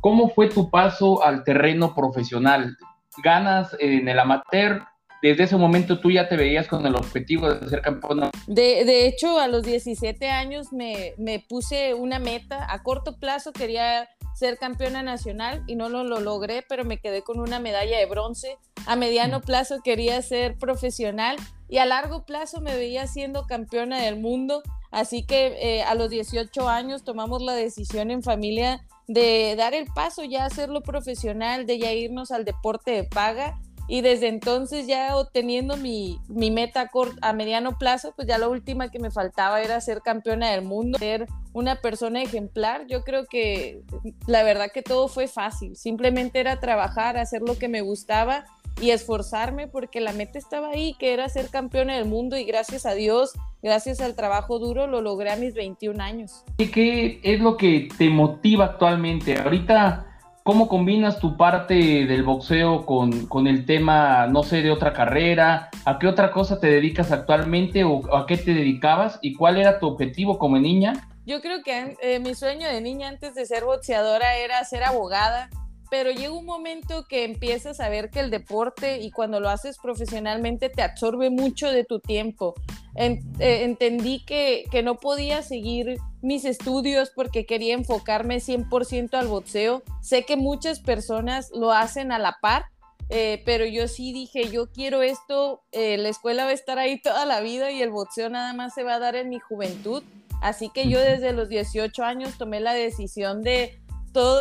¿Cómo 0.00 0.30
fue 0.30 0.48
tu 0.48 0.70
paso 0.70 1.22
al 1.22 1.44
terreno 1.44 1.94
profesional? 1.94 2.76
¿Ganas 3.22 3.76
en 3.78 4.08
el 4.08 4.18
amateur? 4.18 4.82
Desde 5.24 5.44
ese 5.44 5.56
momento 5.56 6.00
tú 6.00 6.10
ya 6.10 6.28
te 6.28 6.36
veías 6.36 6.68
con 6.68 6.84
el 6.84 6.94
objetivo 6.94 7.50
de 7.50 7.66
ser 7.70 7.80
campeona. 7.80 8.30
De, 8.46 8.84
de 8.84 9.06
hecho, 9.06 9.38
a 9.38 9.48
los 9.48 9.62
17 9.62 10.28
años 10.28 10.70
me, 10.70 11.14
me, 11.16 11.40
puse 11.40 11.94
una 11.94 12.18
meta. 12.18 12.66
A 12.70 12.82
corto 12.82 13.16
plazo 13.16 13.54
quería 13.54 14.06
ser 14.34 14.58
campeona 14.58 15.02
nacional 15.02 15.62
y 15.66 15.76
no 15.76 15.88
lo, 15.88 16.04
lo, 16.04 16.20
logré, 16.20 16.62
pero 16.68 16.84
me 16.84 16.98
quedé 16.98 17.22
con 17.22 17.40
una 17.40 17.58
medalla 17.58 17.96
de 17.96 18.04
bronce. 18.04 18.58
A 18.84 18.96
mediano 18.96 19.40
plazo 19.40 19.80
quería 19.82 20.20
ser 20.20 20.58
profesional 20.58 21.36
y 21.70 21.78
a 21.78 21.86
largo 21.86 22.26
plazo 22.26 22.60
me 22.60 22.76
veía 22.76 23.06
siendo 23.06 23.46
campeona 23.46 24.02
del 24.02 24.20
mundo. 24.20 24.62
Así 24.90 25.24
que 25.24 25.56
eh, 25.58 25.84
a 25.84 25.94
los 25.94 26.10
18 26.10 26.68
años 26.68 27.02
tomamos 27.02 27.40
la 27.40 27.54
decisión 27.54 28.10
en 28.10 28.22
familia 28.22 28.84
de 29.06 29.54
dar 29.56 29.72
el 29.72 29.86
paso 29.86 30.22
ya 30.22 30.42
a 30.42 30.46
hacerlo 30.48 30.82
profesional, 30.82 31.64
de 31.64 31.78
ya 31.78 31.94
irnos 31.94 32.30
al 32.30 32.44
deporte 32.44 32.90
de 32.90 33.04
paga 33.04 33.58
y 33.86 34.00
desde 34.00 34.28
entonces 34.28 34.86
ya 34.86 35.16
obteniendo 35.16 35.76
mi, 35.76 36.18
mi 36.28 36.50
meta 36.50 36.90
a 37.20 37.32
mediano 37.32 37.76
plazo, 37.78 38.12
pues 38.16 38.26
ya 38.26 38.38
la 38.38 38.48
última 38.48 38.90
que 38.90 38.98
me 38.98 39.10
faltaba 39.10 39.60
era 39.60 39.80
ser 39.80 40.00
campeona 40.00 40.50
del 40.50 40.62
mundo, 40.62 40.98
ser 40.98 41.26
una 41.52 41.76
persona 41.76 42.22
ejemplar. 42.22 42.86
Yo 42.86 43.02
creo 43.02 43.26
que 43.26 43.82
la 44.26 44.42
verdad 44.42 44.70
que 44.72 44.82
todo 44.82 45.08
fue 45.08 45.28
fácil, 45.28 45.76
simplemente 45.76 46.40
era 46.40 46.60
trabajar, 46.60 47.16
hacer 47.16 47.42
lo 47.42 47.58
que 47.58 47.68
me 47.68 47.82
gustaba 47.82 48.44
y 48.80 48.90
esforzarme 48.90 49.68
porque 49.68 50.00
la 50.00 50.12
meta 50.12 50.38
estaba 50.38 50.70
ahí, 50.70 50.94
que 50.98 51.12
era 51.12 51.28
ser 51.28 51.48
campeona 51.50 51.94
del 51.94 52.06
mundo 52.06 52.36
y 52.36 52.44
gracias 52.44 52.86
a 52.86 52.94
Dios, 52.94 53.32
gracias 53.62 54.00
al 54.00 54.16
trabajo 54.16 54.58
duro, 54.58 54.86
lo 54.86 55.00
logré 55.00 55.30
a 55.30 55.36
mis 55.36 55.54
21 55.54 56.02
años. 56.02 56.44
¿Y 56.58 56.66
qué 56.68 57.20
es 57.22 57.40
lo 57.40 57.56
que 57.56 57.88
te 57.96 58.08
motiva 58.08 58.64
actualmente? 58.64 59.38
Ahorita 59.38 60.06
¿Cómo 60.44 60.68
combinas 60.68 61.20
tu 61.20 61.38
parte 61.38 61.74
del 62.04 62.22
boxeo 62.22 62.84
con, 62.84 63.46
el 63.46 63.64
tema, 63.64 64.26
no 64.26 64.42
sé, 64.42 64.60
de 64.60 64.70
otra 64.70 64.92
carrera? 64.92 65.70
¿A 65.86 65.98
qué 65.98 66.06
otra 66.06 66.32
cosa 66.32 66.60
te 66.60 66.66
dedicas 66.66 67.12
actualmente 67.12 67.82
o 67.82 68.14
a 68.14 68.26
qué 68.26 68.36
te 68.36 68.52
dedicabas? 68.52 69.18
¿Y 69.22 69.32
cuál 69.36 69.56
era 69.56 69.78
tu 69.78 69.86
objetivo 69.86 70.36
como 70.36 70.58
niña? 70.58 71.08
Yo 71.24 71.40
creo 71.40 71.62
que 71.62 71.96
eh, 72.02 72.18
mi 72.18 72.34
sueño 72.34 72.68
de 72.68 72.82
niña 72.82 73.08
antes 73.08 73.34
de 73.34 73.46
ser 73.46 73.64
boxeadora 73.64 74.36
era 74.36 74.62
ser 74.64 74.84
abogada 74.84 75.48
pero 75.90 76.10
llega 76.10 76.32
un 76.32 76.46
momento 76.46 77.06
que 77.06 77.24
empiezas 77.24 77.80
a 77.80 77.88
ver 77.88 78.10
que 78.10 78.20
el 78.20 78.30
deporte 78.30 79.00
y 79.00 79.10
cuando 79.10 79.40
lo 79.40 79.48
haces 79.48 79.78
profesionalmente 79.78 80.68
te 80.68 80.82
absorbe 80.82 81.30
mucho 81.30 81.70
de 81.70 81.84
tu 81.84 82.00
tiempo. 82.00 82.54
Eh, 82.96 83.20
entendí 83.38 84.24
que, 84.24 84.64
que, 84.70 84.82
no 84.82 84.96
podía 84.96 85.42
seguir 85.42 85.98
mis 86.22 86.44
estudios 86.44 87.10
porque 87.14 87.44
quería 87.44 87.74
enfocarme 87.74 88.36
100% 88.36 89.14
al 89.14 89.26
boxeo. 89.26 89.82
Sé 90.00 90.24
que 90.24 90.36
muchas 90.36 90.80
personas 90.80 91.50
lo 91.52 91.72
hacen 91.72 92.12
a 92.12 92.18
la 92.18 92.38
par, 92.40 92.66
eh, 93.10 93.42
pero 93.44 93.66
yo 93.66 93.88
sí 93.88 94.12
dije, 94.12 94.50
yo 94.50 94.70
quiero 94.70 95.02
esto, 95.02 95.62
eh, 95.72 95.98
la 95.98 96.08
escuela 96.08 96.44
va 96.44 96.50
a 96.50 96.54
estar 96.54 96.78
ahí 96.78 97.00
toda 97.00 97.26
la 97.26 97.40
vida 97.40 97.70
y 97.70 97.82
el 97.82 97.90
boxeo 97.90 98.30
nada 98.30 98.52
más 98.54 98.74
se 98.74 98.82
va 98.82 98.94
a 98.94 98.98
dar 98.98 99.16
en 99.16 99.28
mi 99.28 99.38
juventud. 99.40 100.02
Así 100.40 100.68
que 100.68 100.88
yo 100.88 101.00
desde 101.00 101.32
los 101.32 101.48
18 101.48 102.04
años 102.04 102.36
tomé 102.38 102.60
la 102.60 102.74
decisión 102.74 103.42
de 103.42 103.80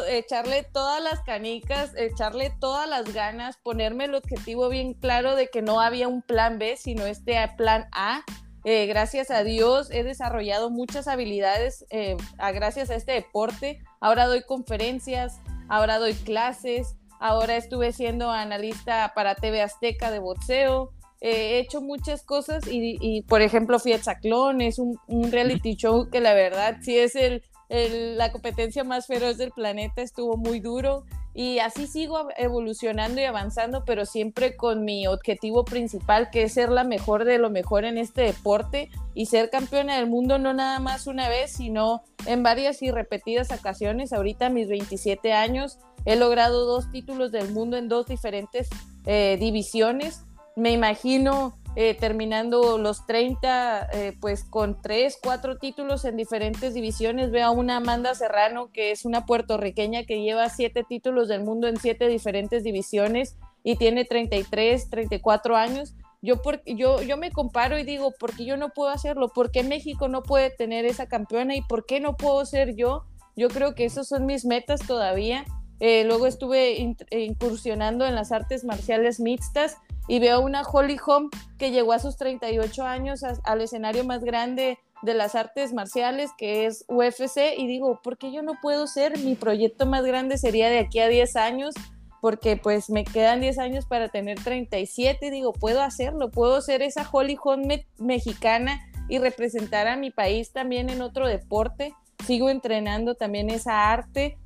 echarle 0.08 0.64
todas 0.64 1.02
las 1.02 1.22
canicas, 1.22 1.94
echarle 1.96 2.54
todas 2.60 2.88
las 2.88 3.14
ganas, 3.14 3.58
ponerme 3.58 4.06
el 4.06 4.16
objetivo 4.16 4.70
bien 4.70 4.94
claro 4.94 5.36
de 5.36 5.48
que 5.48 5.62
no 5.62 5.82
había 5.82 6.08
un 6.08 6.22
plan 6.22 6.60
B, 6.60 6.76
sino 6.78 7.06
este 7.06 7.36
plan 7.58 7.88
A. 7.92 8.24
Eh, 8.66 8.86
gracias 8.86 9.30
a 9.30 9.44
Dios 9.44 9.92
he 9.92 10.04
desarrollado 10.04 10.70
muchas 10.70 11.10
habilidades 11.10 11.86
eh, 11.90 12.16
gracias 12.54 12.90
a 12.90 12.96
este 12.96 13.14
deporte. 13.14 13.80
Ahora 14.00 14.28
doy 14.28 14.44
conferencias, 14.44 15.42
ahora 15.68 15.98
doy 15.98 16.14
clases, 16.14 16.96
ahora 17.20 17.58
estuve 17.58 17.92
siendo 17.92 18.32
analista 18.32 19.12
para 19.16 19.36
TV 19.36 19.62
Azteca 19.62 20.12
de 20.12 20.20
boxeo. 20.20 20.92
he 21.20 21.58
hecho 21.58 21.82
muchas 21.82 22.24
cosas 22.24 22.64
y, 22.70 23.22
por 23.24 23.42
ejemplo, 23.42 23.80
fui 23.80 23.94
a 23.94 24.02
Chaclón, 24.02 24.62
es 24.62 24.78
un 24.78 25.32
reality 25.32 25.76
show 25.76 26.10
que 26.10 26.20
la 26.20 26.34
verdad 26.34 26.78
sí 26.82 26.98
es 26.98 27.16
el, 27.16 27.44
la 27.74 28.32
competencia 28.32 28.84
más 28.84 29.08
feroz 29.08 29.38
del 29.38 29.52
planeta, 29.52 30.02
estuvo 30.02 30.38
muy 30.38 30.60
duro 30.60 31.06
y 31.34 31.58
así 31.60 31.88
sigo 31.88 32.28
evolucionando 32.38 33.20
y 33.20 33.24
avanzando, 33.24 33.84
pero 33.86 34.06
siempre 34.06 34.56
con 34.56 34.86
mi 34.86 35.08
objetivo 35.08 35.66
principal, 35.66 36.30
que 36.30 36.44
es 36.44 36.54
ser 36.54 36.70
la 36.70 36.84
mejor 36.84 37.26
de 37.26 37.40
lo 37.40 37.50
mejor 37.50 37.86
en 37.86 37.98
este 37.98 38.22
deporte 38.22 38.92
y 39.16 39.26
ser 39.26 39.50
campeona 39.50 39.96
del 39.98 40.08
mundo 40.08 40.38
no 40.38 40.54
nada 40.54 40.80
más 40.80 41.08
una 41.08 41.30
vez, 41.30 41.52
sino 41.52 42.04
en 42.28 42.44
varias 42.44 42.84
y 42.84 42.92
repetidas 42.92 43.52
ocasiones. 43.52 44.14
Ahorita 44.14 44.48
a 44.48 44.50
mis 44.52 44.68
27 44.68 45.34
años 45.34 45.80
he 46.06 46.16
logrado 46.16 46.68
dos 46.68 46.92
títulos 46.92 47.32
del 47.32 47.52
mundo 47.52 47.78
en 47.78 47.90
dos 47.90 48.06
diferentes 48.06 48.70
eh, 49.08 49.38
divisiones. 49.40 50.26
Me 50.56 50.72
imagino 50.72 51.58
eh, 51.76 51.96
terminando 52.00 52.78
los 52.78 53.06
30, 53.08 53.90
eh, 53.94 54.18
pues 54.20 54.44
con 54.44 54.82
tres, 54.82 55.18
cuatro 55.22 55.58
títulos 55.58 56.06
en 56.06 56.18
diferentes 56.18 56.74
divisiones. 56.74 57.32
Veo 57.32 57.48
a 57.48 57.52
una 57.52 57.78
Amanda 57.78 58.14
Serrano, 58.14 58.70
que 58.72 58.92
es 58.92 59.06
una 59.06 59.26
puertorriqueña 59.26 60.04
que 60.04 60.22
lleva 60.22 60.50
siete 60.50 60.84
títulos 60.84 61.28
del 61.28 61.44
mundo 61.44 61.68
en 61.68 61.78
siete 61.78 62.08
diferentes 62.08 62.64
divisiones 62.64 63.38
y 63.64 63.78
tiene 63.78 64.06
33, 64.06 64.90
34 64.90 65.56
años. 65.56 65.96
Yo, 66.22 66.42
por, 66.42 66.64
yo, 66.66 67.02
yo 67.02 67.18
me 67.18 67.32
comparo 67.32 67.78
y 67.78 67.84
digo, 67.84 68.12
¿por 68.20 68.36
qué 68.36 68.46
yo 68.46 68.56
no 68.56 68.70
puedo 68.70 68.90
hacerlo? 68.90 69.30
¿Por 69.30 69.52
qué 69.52 69.64
México 69.64 70.08
no 70.08 70.24
puede 70.24 70.52
tener 70.52 70.86
esa 70.86 71.08
campeona? 71.08 71.56
¿Y 71.56 71.62
por 71.62 71.86
qué 71.86 72.00
no 72.00 72.16
puedo 72.16 72.46
ser 72.46 72.76
yo? 72.76 73.04
Yo 73.36 73.50
creo 73.50 73.74
que 73.74 73.86
esas 73.86 74.08
son 74.08 74.26
mis 74.26 74.46
metas 74.46 74.82
todavía. 74.86 75.44
Eh, 75.86 76.06
luego 76.06 76.28
estuve 76.28 76.78
incursionando 77.12 78.06
en 78.06 78.16
las 78.16 78.32
artes 78.32 78.64
marciales 78.64 79.20
mixtas 79.20 79.76
y 80.08 80.20
veo 80.20 80.40
una 80.40 80.62
Holly 80.62 80.98
Holm 81.06 81.30
que 81.58 81.72
llegó 81.72 81.92
a 81.92 82.00
sus 82.00 82.16
38 82.16 82.86
años 82.86 83.22
al 83.44 83.60
escenario 83.60 84.06
más 84.06 84.24
grande 84.24 84.80
de 85.02 85.14
las 85.14 85.36
artes 85.36 85.74
marciales, 85.74 86.32
que 86.38 86.68
es 86.68 86.86
UFC, 86.88 87.58
y 87.58 87.68
digo, 87.68 88.00
¿por 88.02 88.18
qué 88.18 88.32
yo 88.32 88.44
no 88.44 88.54
puedo 88.62 88.88
ser? 88.88 89.20
Mi 89.20 89.36
proyecto 89.36 89.86
más 89.86 90.06
grande 90.06 90.38
sería 90.38 90.70
de 90.70 90.80
aquí 90.80 91.00
a 91.00 91.10
10 91.10 91.36
años, 91.36 91.76
porque 92.22 92.56
pues 92.56 92.90
me 92.90 93.04
quedan 93.04 93.42
10 93.42 93.60
años 93.60 93.86
para 93.86 94.08
tener 94.08 94.42
37, 94.42 95.26
y 95.26 95.30
digo, 95.32 95.52
puedo 95.52 95.82
hacerlo, 95.82 96.32
puedo 96.32 96.62
ser 96.62 96.82
esa 96.82 97.06
Holly 97.12 97.38
Holm 97.44 97.68
mexicana 97.98 98.80
y 99.10 99.18
representar 99.18 99.88
a 99.88 99.98
mi 99.98 100.12
país 100.12 100.54
también 100.54 100.90
en 100.90 101.02
otro 101.02 101.28
deporte, 101.28 101.94
sigo 102.26 102.50
entrenando 102.50 103.16
también 103.16 103.50
esa 103.50 103.92
arte. 103.92 104.38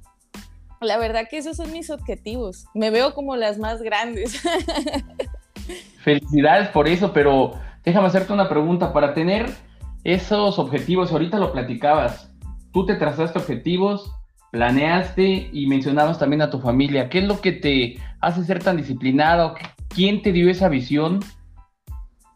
La 0.82 0.98
verdad 0.98 1.28
que 1.30 1.38
esos 1.38 1.58
son 1.58 1.72
mis 1.72 1.90
objetivos. 1.90 2.66
Me 2.74 2.90
veo 2.90 3.14
como 3.14 3.36
las 3.36 3.58
más 3.58 3.82
grandes. 3.82 4.42
Felicidades 6.04 6.70
por 6.70 6.88
eso, 6.88 7.14
pero 7.14 7.54
déjame 7.84 8.08
hacerte 8.08 8.34
una 8.34 8.48
pregunta. 8.48 8.94
Para 8.94 9.14
tener 9.14 9.50
esos 10.04 10.60
objetivos, 10.60 11.12
ahorita 11.12 11.40
lo 11.40 11.52
platicabas, 11.52 12.32
tú 12.72 12.86
te 12.86 12.96
trazaste 12.96 13.40
objetivos, 13.40 14.12
planeaste 14.52 15.50
y 15.52 15.68
mencionabas 15.68 16.20
también 16.20 16.42
a 16.42 16.50
tu 16.50 16.60
familia. 16.60 17.10
¿Qué 17.10 17.20
es 17.20 17.26
lo 17.26 17.42
que 17.42 17.52
te 17.52 18.00
hace 18.22 18.44
ser 18.44 18.64
tan 18.64 18.78
disciplinado? 18.78 19.56
¿Quién 19.90 20.22
te 20.22 20.32
dio 20.32 20.50
esa 20.50 20.70
visión 20.70 21.20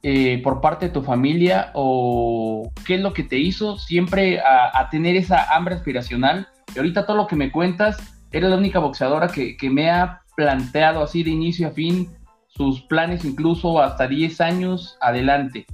eh, 0.03 0.41
por 0.43 0.62
parte 0.62 0.88
de 0.88 0.91
tu 0.91 1.03
familia? 1.03 1.71
¿O 1.74 2.71
qué 2.86 2.95
es 2.95 3.01
lo 3.01 3.13
que 3.13 3.24
te 3.24 3.38
hizo 3.38 3.77
siempre 3.77 4.39
a, 4.39 4.89
tener 4.89 5.15
esa 5.15 5.55
hambre 5.55 5.75
aspiracional? 5.75 6.48
Y 6.75 6.79
ahorita 6.79 7.05
todo 7.05 7.17
lo 7.17 7.27
que 7.27 7.36
me 7.36 7.51
cuentas, 7.51 7.98
eres 8.32 8.50
la 8.50 8.58
única 8.58 8.80
boxeadora 8.80 9.28
que, 9.28 9.58
que 9.58 9.70
me 9.70 9.90
ha 9.90 10.22
planteado 10.36 11.04
así 11.04 11.24
de 11.24 11.32
inicio 11.32 11.68
a 11.68 11.72
fin 11.72 12.10
sus 12.48 12.82
planes 12.82 13.24
incluso 13.26 13.82
hasta 13.82 14.08
10 14.08 14.42
años 14.42 14.98
adelante. 15.02 15.66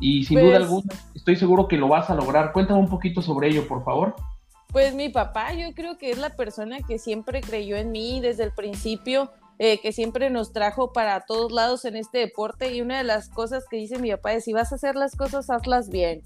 Y 0.00 0.24
sin 0.24 0.40
duda 0.40 0.52
pues 0.52 0.62
alguna, 0.62 0.94
estoy 1.14 1.36
seguro 1.36 1.68
que 1.68 1.76
lo 1.76 1.88
vas 1.88 2.08
a 2.08 2.14
lograr. 2.14 2.52
Cuéntame 2.52 2.80
un 2.80 2.88
poquito 2.88 3.20
sobre 3.20 3.48
ello, 3.48 3.68
por 3.68 3.84
favor. 3.84 4.16
Pues 4.72 4.94
mi 4.94 5.08
papá, 5.08 5.52
yo 5.52 5.74
creo 5.74 5.98
que 5.98 6.10
es 6.10 6.18
la 6.18 6.30
persona 6.30 6.78
que 6.86 6.98
siempre 6.98 7.40
creyó 7.40 7.76
en 7.76 7.90
mí 7.90 8.20
desde 8.20 8.44
el 8.44 8.52
principio, 8.52 9.32
eh, 9.58 9.80
que 9.80 9.92
siempre 9.92 10.30
nos 10.30 10.52
trajo 10.52 10.92
para 10.92 11.20
todos 11.22 11.52
lados 11.52 11.84
en 11.84 11.96
este 11.96 12.18
deporte. 12.18 12.72
Y 12.72 12.80
una 12.80 12.98
de 12.98 13.04
las 13.04 13.28
cosas 13.28 13.64
que 13.68 13.76
dice 13.76 13.98
mi 13.98 14.10
papá 14.10 14.32
es, 14.32 14.44
si 14.44 14.52
vas 14.52 14.72
a 14.72 14.76
hacer 14.76 14.94
las 14.94 15.16
cosas, 15.16 15.50
hazlas 15.50 15.90
bien. 15.90 16.22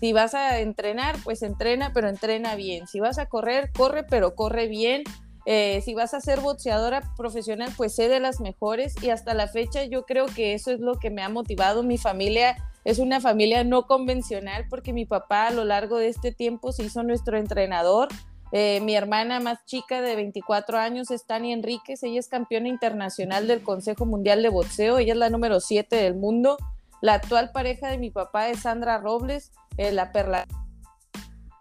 Si 0.00 0.12
vas 0.12 0.34
a 0.34 0.60
entrenar, 0.60 1.16
pues 1.24 1.42
entrena, 1.42 1.92
pero 1.92 2.08
entrena 2.08 2.54
bien. 2.54 2.86
Si 2.86 3.00
vas 3.00 3.18
a 3.18 3.26
correr, 3.26 3.72
corre, 3.76 4.04
pero 4.04 4.34
corre 4.34 4.68
bien. 4.68 5.02
Eh, 5.50 5.80
si 5.82 5.94
vas 5.94 6.12
a 6.12 6.20
ser 6.20 6.40
boxeadora 6.40 7.00
profesional, 7.16 7.72
pues 7.74 7.94
sé 7.94 8.10
de 8.10 8.20
las 8.20 8.38
mejores 8.38 8.94
y 9.02 9.08
hasta 9.08 9.32
la 9.32 9.48
fecha 9.48 9.82
yo 9.84 10.04
creo 10.04 10.26
que 10.26 10.52
eso 10.52 10.70
es 10.70 10.78
lo 10.78 10.98
que 10.98 11.08
me 11.08 11.22
ha 11.22 11.30
motivado. 11.30 11.82
Mi 11.82 11.96
familia 11.96 12.58
es 12.84 12.98
una 12.98 13.18
familia 13.18 13.64
no 13.64 13.86
convencional 13.86 14.66
porque 14.68 14.92
mi 14.92 15.06
papá 15.06 15.46
a 15.46 15.50
lo 15.50 15.64
largo 15.64 15.96
de 15.96 16.08
este 16.08 16.32
tiempo 16.32 16.70
se 16.70 16.84
hizo 16.84 17.02
nuestro 17.02 17.38
entrenador. 17.38 18.08
Eh, 18.52 18.82
mi 18.82 18.94
hermana 18.94 19.40
más 19.40 19.64
chica 19.64 20.02
de 20.02 20.16
24 20.16 20.76
años 20.76 21.10
es 21.10 21.24
Tani 21.24 21.54
Enríquez, 21.54 22.02
ella 22.02 22.20
es 22.20 22.28
campeona 22.28 22.68
internacional 22.68 23.46
del 23.46 23.62
Consejo 23.62 24.04
Mundial 24.04 24.42
de 24.42 24.50
Boxeo, 24.50 24.98
ella 24.98 25.14
es 25.14 25.18
la 25.18 25.30
número 25.30 25.60
7 25.60 25.96
del 25.96 26.14
mundo. 26.14 26.58
La 27.00 27.14
actual 27.14 27.52
pareja 27.52 27.88
de 27.88 27.96
mi 27.96 28.10
papá 28.10 28.50
es 28.50 28.60
Sandra 28.60 28.98
Robles, 28.98 29.52
eh, 29.78 29.92
la 29.92 30.12
perla 30.12 30.44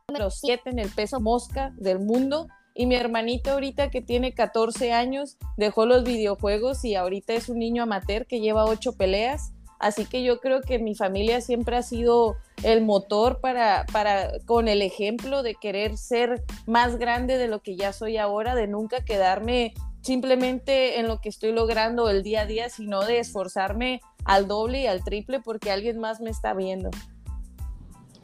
número 0.10 0.29
7 0.29 0.72
en 0.72 0.79
el 0.79 0.89
peso 0.89 1.22
mosca 1.22 1.72
del 1.77 2.00
mundo. 2.00 2.50
Y 2.80 2.86
mi 2.86 2.94
hermanito 2.94 3.52
ahorita 3.52 3.90
que 3.90 4.04
tiene 4.04 4.34
14 4.34 4.94
años 4.94 5.38
dejó 5.58 5.88
los 5.88 6.04
videojuegos 6.04 6.86
y 6.86 6.94
ahorita 6.94 7.34
es 7.34 7.50
un 7.50 7.58
niño 7.58 7.82
amateur 7.82 8.28
que 8.28 8.40
lleva 8.40 8.66
8 8.66 8.96
peleas. 8.96 9.52
Así 9.80 10.06
que 10.06 10.24
yo 10.24 10.40
creo 10.40 10.62
que 10.62 10.78
mi 10.78 10.94
familia 10.94 11.42
siempre 11.42 11.76
ha 11.76 11.82
sido 11.82 12.36
el 12.64 12.84
motor 12.84 13.40
para, 13.42 13.88
para, 13.92 14.32
con 14.46 14.68
el 14.68 14.84
ejemplo 14.84 15.42
de 15.42 15.56
querer 15.56 15.98
ser 15.98 16.44
más 16.68 16.98
grande 16.98 17.40
de 17.40 17.48
lo 17.48 17.64
que 17.64 17.76
ya 17.76 17.94
soy 17.94 18.18
ahora, 18.18 18.54
de 18.54 18.68
nunca 18.68 19.04
quedarme 19.04 19.74
simplemente 20.02 21.00
en 21.00 21.08
lo 21.08 21.20
que 21.20 21.30
estoy 21.30 21.54
logrando 21.54 22.10
el 22.12 22.22
día 22.22 22.42
a 22.42 22.46
día, 22.46 22.70
sino 22.70 23.04
de 23.06 23.20
esforzarme 23.20 24.02
al 24.24 24.48
doble 24.48 24.82
y 24.82 24.88
al 24.88 25.04
triple 25.04 25.40
porque 25.40 25.72
alguien 25.72 25.98
más 25.98 26.22
me 26.22 26.30
está 26.30 26.54
viendo. 26.54 26.92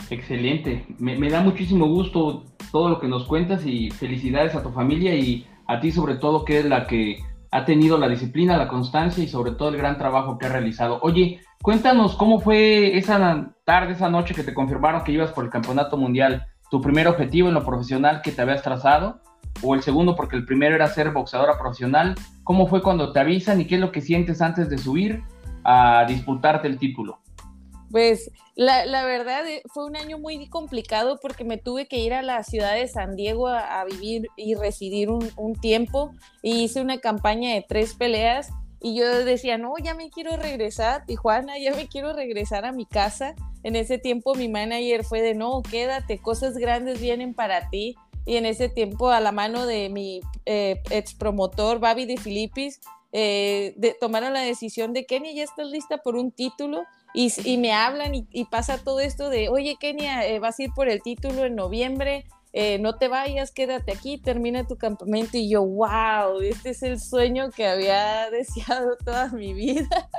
Excelente, 0.10 0.86
me, 1.00 1.30
da 1.30 1.42
muchísimo 1.42 1.88
gusto 1.88 2.44
todo 2.72 2.90
lo 2.90 3.00
que 3.00 3.08
nos 3.08 3.26
cuentas 3.26 3.66
y 3.66 3.90
felicidades 3.90 4.56
a 4.56 4.64
tu 4.64 4.70
familia 4.70 5.16
y 5.16 5.48
a 5.68 5.80
ti 5.80 5.92
sobre 5.92 6.16
todo 6.16 6.46
que 6.46 6.60
es 6.60 6.66
la 6.66 6.86
que 6.88 7.18
ha 7.52 7.66
tenido 7.66 7.98
la 7.98 8.10
disciplina, 8.10 8.58
la 8.58 8.68
constancia 8.68 9.24
y 9.24 9.28
sobre 9.28 9.52
todo 9.52 9.70
el 9.70 9.78
gran 9.78 9.98
trabajo 9.98 10.38
que 10.38 10.48
ha 10.48 10.50
realizado. 10.50 11.00
Oye, 11.02 11.40
cuéntanos 11.62 12.16
cómo 12.16 12.40
fue 12.40 12.98
esa 12.98 13.54
tarde, 13.64 13.94
esa 13.94 14.10
noche 14.10 14.34
que 14.34 14.44
te 14.44 14.54
confirmaron 14.54 15.04
que 15.04 15.12
ibas 15.12 15.32
por 15.32 15.46
el 15.46 15.52
campeonato 15.52 15.96
mundial, 15.98 16.48
tu 16.70 16.82
primer 16.82 17.08
objetivo 17.08 17.48
en 17.48 17.54
lo 17.54 17.64
profesional 17.64 18.22
que 18.22 18.32
te 18.32 18.42
habías 18.42 18.64
trazado 18.64 19.22
o 19.62 19.76
el 19.76 19.84
segundo 19.84 20.16
porque 20.16 20.36
el 20.36 20.46
primero 20.46 20.76
era 20.76 20.88
ser 20.88 21.12
boxeadora 21.12 21.58
profesional. 21.58 22.16
¿Cómo 22.44 22.68
fue 22.68 22.82
cuando 22.82 23.12
te 23.14 23.20
avisan 23.20 23.62
y 23.62 23.66
qué 23.66 23.76
es 23.76 23.82
lo 23.82 23.92
que 23.92 24.02
sientes 24.02 24.42
antes 24.42 24.70
de 24.70 24.78
subir 24.78 25.24
a 25.64 26.06
disputarte 26.08 26.68
el 26.68 26.78
título? 26.78 27.23
Pues 27.94 28.32
la, 28.56 29.06
verdad 29.06 29.48
eh, 29.48 29.62
fue 29.72 29.86
un 29.86 29.96
año 29.96 30.18
muy 30.18 30.50
complicado 30.50 31.20
porque 31.22 31.44
me 31.44 31.60
tuve 31.60 31.88
que 31.88 32.00
ir 32.00 32.16
a 32.16 32.24
la 32.24 32.44
ciudad 32.44 32.74
de 32.74 32.88
San 32.88 33.16
Diego 33.16 33.48
a, 33.48 33.86
vivir 33.86 34.30
y 34.36 34.56
residir 34.56 35.12
un, 35.12 35.54
tiempo 35.62 36.10
y 36.42 36.64
hice 36.64 36.82
una 36.82 36.98
campaña 36.98 37.54
de 37.54 37.64
tres 37.70 37.94
peleas 37.94 38.50
y 38.82 38.96
yo 38.96 39.24
decía, 39.24 39.60
no, 39.60 39.76
ya 39.78 39.94
me 39.94 40.10
quiero 40.10 40.38
regresar 40.38 41.02
a 41.02 41.06
Tijuana, 41.06 41.60
ya 41.60 41.76
me 41.76 41.88
quiero 41.88 42.14
regresar 42.14 42.66
a 42.66 42.72
mi 42.72 42.88
casa. 42.88 43.36
En 43.62 43.76
ese 43.76 44.00
tiempo 44.00 44.34
mi 44.34 44.50
manager 44.50 45.04
fue 45.04 45.22
de, 45.22 45.36
no, 45.36 45.62
quédate, 45.62 46.18
cosas 46.18 46.58
grandes 46.58 47.00
vienen 47.00 47.36
para 47.36 47.70
ti. 47.70 47.96
Y 48.26 48.38
en 48.38 48.48
ese 48.48 48.70
tiempo 48.70 49.12
a 49.12 49.20
la 49.20 49.32
mano 49.32 49.68
de 49.68 49.90
mi 49.90 50.20
eh, 50.48 50.82
ex 50.90 51.14
promotor, 51.14 51.80
Babi 51.80 52.08
de 52.08 52.18
Filipis, 52.18 52.82
eh, 53.12 53.76
tomaron 54.02 54.34
la 54.34 54.42
decisión 54.42 54.94
de, 54.94 55.06
Kenia, 55.06 55.32
ya 55.32 55.44
estás 55.44 55.68
lista 55.68 56.00
por 56.00 56.16
un 56.16 56.32
título 56.32 56.82
y, 57.14 57.58
me 57.58 57.74
hablan 57.74 58.14
y, 58.14 58.46
pasa 58.46 58.78
todo 58.78 59.00
esto 59.00 59.30
de, 59.30 59.50
oye 59.50 59.78
Kenia, 59.80 60.28
eh, 60.28 60.40
vas 60.40 60.60
a 60.60 60.64
ir 60.64 60.72
por 60.76 60.90
el 60.90 61.02
título 61.02 61.46
en 61.46 61.56
noviembre, 61.56 62.26
eh, 62.56 62.78
no 62.78 62.96
te 62.98 63.08
vayas, 63.08 63.52
quédate 63.52 63.92
aquí, 63.92 64.20
termina 64.20 64.68
tu 64.68 64.78
campamento. 64.78 65.38
Y 65.38 65.50
yo, 65.50 65.66
wow, 65.66 66.40
este 66.42 66.70
es 66.70 66.84
el 66.84 67.00
sueño 67.00 67.50
que 67.50 67.68
había 67.68 68.30
deseado 68.32 68.96
toda 69.04 69.30
mi 69.30 69.54
vida. 69.54 70.10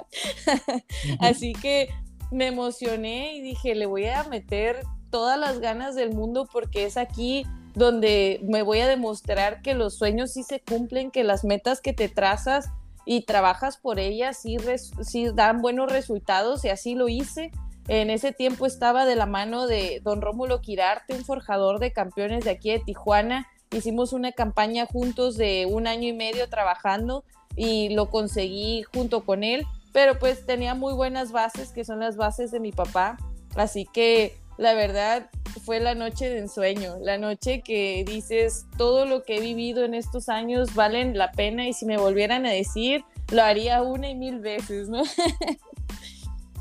Así 1.21 1.53
que 1.53 1.89
me 2.33 2.49
emocioné 2.49 3.37
y 3.37 3.41
dije, 3.41 3.77
le 3.77 3.87
voy 3.87 4.07
a 4.07 4.25
meter 4.25 4.83
todas 5.11 5.39
las 5.39 5.61
ganas 5.61 5.95
del 5.95 6.13
mundo 6.13 6.49
porque 6.53 6.85
es 6.85 6.97
aquí 6.97 7.45
donde 7.75 8.41
me 8.43 8.63
voy 8.63 8.81
a 8.81 8.89
demostrar 8.89 9.63
que 9.63 9.75
los 9.75 9.97
sueños 9.97 10.33
sí 10.33 10.43
se 10.43 10.61
cumplen, 10.61 11.13
que 11.13 11.23
las 11.23 11.45
metas 11.45 11.81
que 11.81 11.93
te 11.93 12.09
trazas 12.09 12.69
y 13.07 13.23
trabajas 13.23 13.77
por 13.77 13.99
ellas, 13.99 14.39
sí, 14.39 15.29
dan 15.35 15.61
buenos 15.61 15.91
resultados 15.91 16.65
y 16.65 16.69
así 16.69 16.95
lo 16.95 17.09
hice. 17.09 17.51
En 17.87 18.09
ese 18.09 18.33
tiempo 18.33 18.65
estaba 18.65 19.05
de 19.05 19.15
la 19.15 19.27
mano 19.27 19.67
de 19.67 20.01
don 20.03 20.23
Rómulo 20.23 20.61
Quirarte, 20.61 21.15
un 21.15 21.25
forjador 21.25 21.81
de 21.81 21.93
campeones 21.93 22.45
de 22.45 22.51
aquí 22.51 22.71
de 22.71 22.79
Tijuana. 22.79 23.47
Hicimos 23.71 24.13
una 24.13 24.33
campaña 24.33 24.87
juntos 24.87 25.37
de 25.37 25.67
un 25.71 25.87
año 25.87 26.09
y 26.09 26.13
medio 26.15 26.49
trabajando 26.49 27.25
y 27.57 27.91
lo 27.91 28.09
conseguí 28.09 28.85
junto 28.85 29.25
con 29.25 29.45
él, 29.45 29.67
pero 29.93 30.19
pues 30.19 30.47
tenía 30.47 30.75
muy 30.75 30.95
buenas 30.95 31.31
bases, 31.31 31.73
que 31.73 31.85
son 31.85 32.01
las 32.01 32.17
bases 32.17 32.51
de 32.51 32.61
mi 32.61 32.73
papá. 32.73 33.19
Así 33.55 33.87
que 33.93 34.37
la 34.59 34.75
verdad 34.75 35.31
fue 35.65 35.81
la 35.81 35.95
noche 35.95 36.29
de 36.29 36.39
ensueño, 36.39 36.97
la 37.01 37.19
noche 37.19 37.63
que 37.63 38.05
dices 38.07 38.67
todo 38.77 39.07
lo 39.07 39.23
que 39.23 39.37
he 39.37 39.41
vivido 39.41 39.85
en 39.85 39.95
estos 39.95 40.29
años 40.29 40.75
valen 40.75 41.17
la 41.17 41.33
pena 41.33 41.67
y 41.67 41.73
si 41.73 41.87
me 41.87 41.97
volvieran 41.97 42.47
a 42.47 42.51
decir 42.51 43.05
lo 43.33 43.43
haría 43.43 43.83
una 43.83 44.09
y 44.09 44.15
mil 44.15 44.41
veces, 44.41 44.89
¿no? 44.89 45.03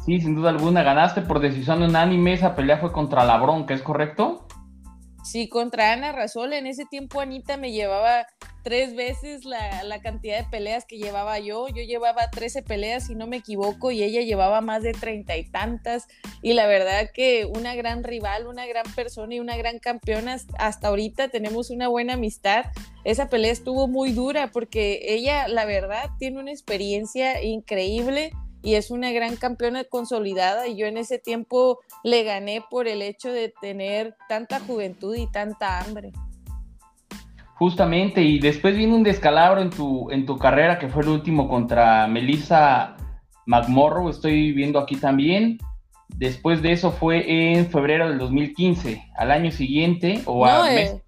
Sí, 0.06 0.20
sin 0.20 0.36
duda 0.36 0.50
alguna, 0.50 0.84
ganaste 0.84 1.22
por 1.22 1.40
decisión 1.40 1.82
unánime, 1.82 2.34
esa 2.34 2.56
pelea 2.56 2.78
fue 2.78 2.92
contra 2.92 3.24
la 3.24 3.38
Bronca, 3.38 3.74
¿es 3.74 3.82
correcto? 3.82 4.43
Sí, 5.24 5.48
contra 5.48 5.94
Ana 5.94 6.12
Razol, 6.12 6.54
en 6.54 6.68
ese 6.68 6.86
tiempo 6.86 7.22
Anita 7.22 7.56
me 7.56 7.72
llevaba 7.72 8.28
tres 8.64 8.96
veces 8.96 9.46
la, 9.46 10.00
cantidad 10.02 10.40
de 10.40 10.50
peleas 10.50 10.86
que 10.86 10.98
llevaba 10.98 11.38
yo. 11.40 11.68
Yo 11.68 11.84
llevaba 11.84 12.30
13 12.30 12.64
peleas, 12.64 13.08
si 13.08 13.16
no 13.16 13.28
me 13.28 13.38
equivoco, 13.38 13.92
y 13.92 14.04
ella 14.04 14.22
llevaba 14.22 14.62
más 14.62 14.84
de 14.84 14.94
treinta 14.94 15.38
y 15.38 15.44
tantas. 15.44 16.08
Y 16.42 16.54
la 16.54 16.66
verdad 16.66 17.10
que 17.14 17.46
una 17.46 17.76
gran 17.76 18.04
rival, 18.04 18.48
una 18.48 18.66
gran 18.66 18.86
persona 18.96 19.36
y 19.36 19.40
una 19.40 19.56
gran 19.56 19.80
campeona. 19.80 20.38
Hasta 20.58 20.88
ahorita 20.88 21.30
tenemos 21.30 21.70
una 21.70 21.88
buena 21.88 22.14
amistad. 22.14 22.66
Esa 23.04 23.30
pelea 23.30 23.52
estuvo 23.52 23.88
muy 23.88 24.14
dura 24.14 24.52
porque 24.52 25.00
ella, 25.14 25.48
la 25.48 25.66
verdad, 25.66 26.10
tiene 26.18 26.40
una 26.40 26.52
experiencia 26.52 27.42
increíble 27.44 28.32
y 28.64 28.76
es 28.76 28.90
una 28.90 29.12
gran 29.12 29.36
campeona 29.36 29.84
consolidada 29.84 30.68
y 30.68 30.78
yo 30.78 30.88
en 30.88 30.98
ese 30.98 31.20
tiempo 31.20 31.82
le 32.04 32.24
gané 32.24 32.64
por 32.72 32.88
el 32.88 33.02
hecho 33.02 33.32
de 33.32 33.54
tener 33.62 34.16
tanta 34.30 34.62
juventud 34.62 35.16
y 35.16 35.28
tanta 35.28 35.82
hambre. 35.82 36.14
Justamente, 37.56 38.22
y 38.22 38.40
después 38.40 38.76
vino 38.76 38.96
un 38.96 39.04
descalabro 39.04 39.62
en 39.62 39.70
tu, 39.70 40.10
en 40.12 40.26
tu 40.26 40.38
carrera 40.38 40.80
que 40.80 40.88
fue 40.88 41.04
el 41.04 41.10
último 41.10 41.48
contra 41.48 42.08
Melissa 42.08 42.96
McMorrow, 43.46 44.10
estoy 44.10 44.54
viendo 44.54 44.80
aquí 44.80 44.96
también. 44.96 45.60
Después 46.08 46.62
de 46.62 46.72
eso 46.72 46.92
fue 46.92 47.54
en 47.54 47.70
febrero 47.70 48.08
del 48.08 48.18
2015, 48.18 49.04
al 49.18 49.32
año 49.32 49.52
siguiente 49.52 50.22
o 50.26 50.46
no, 50.46 50.68
eh, 50.68 51.02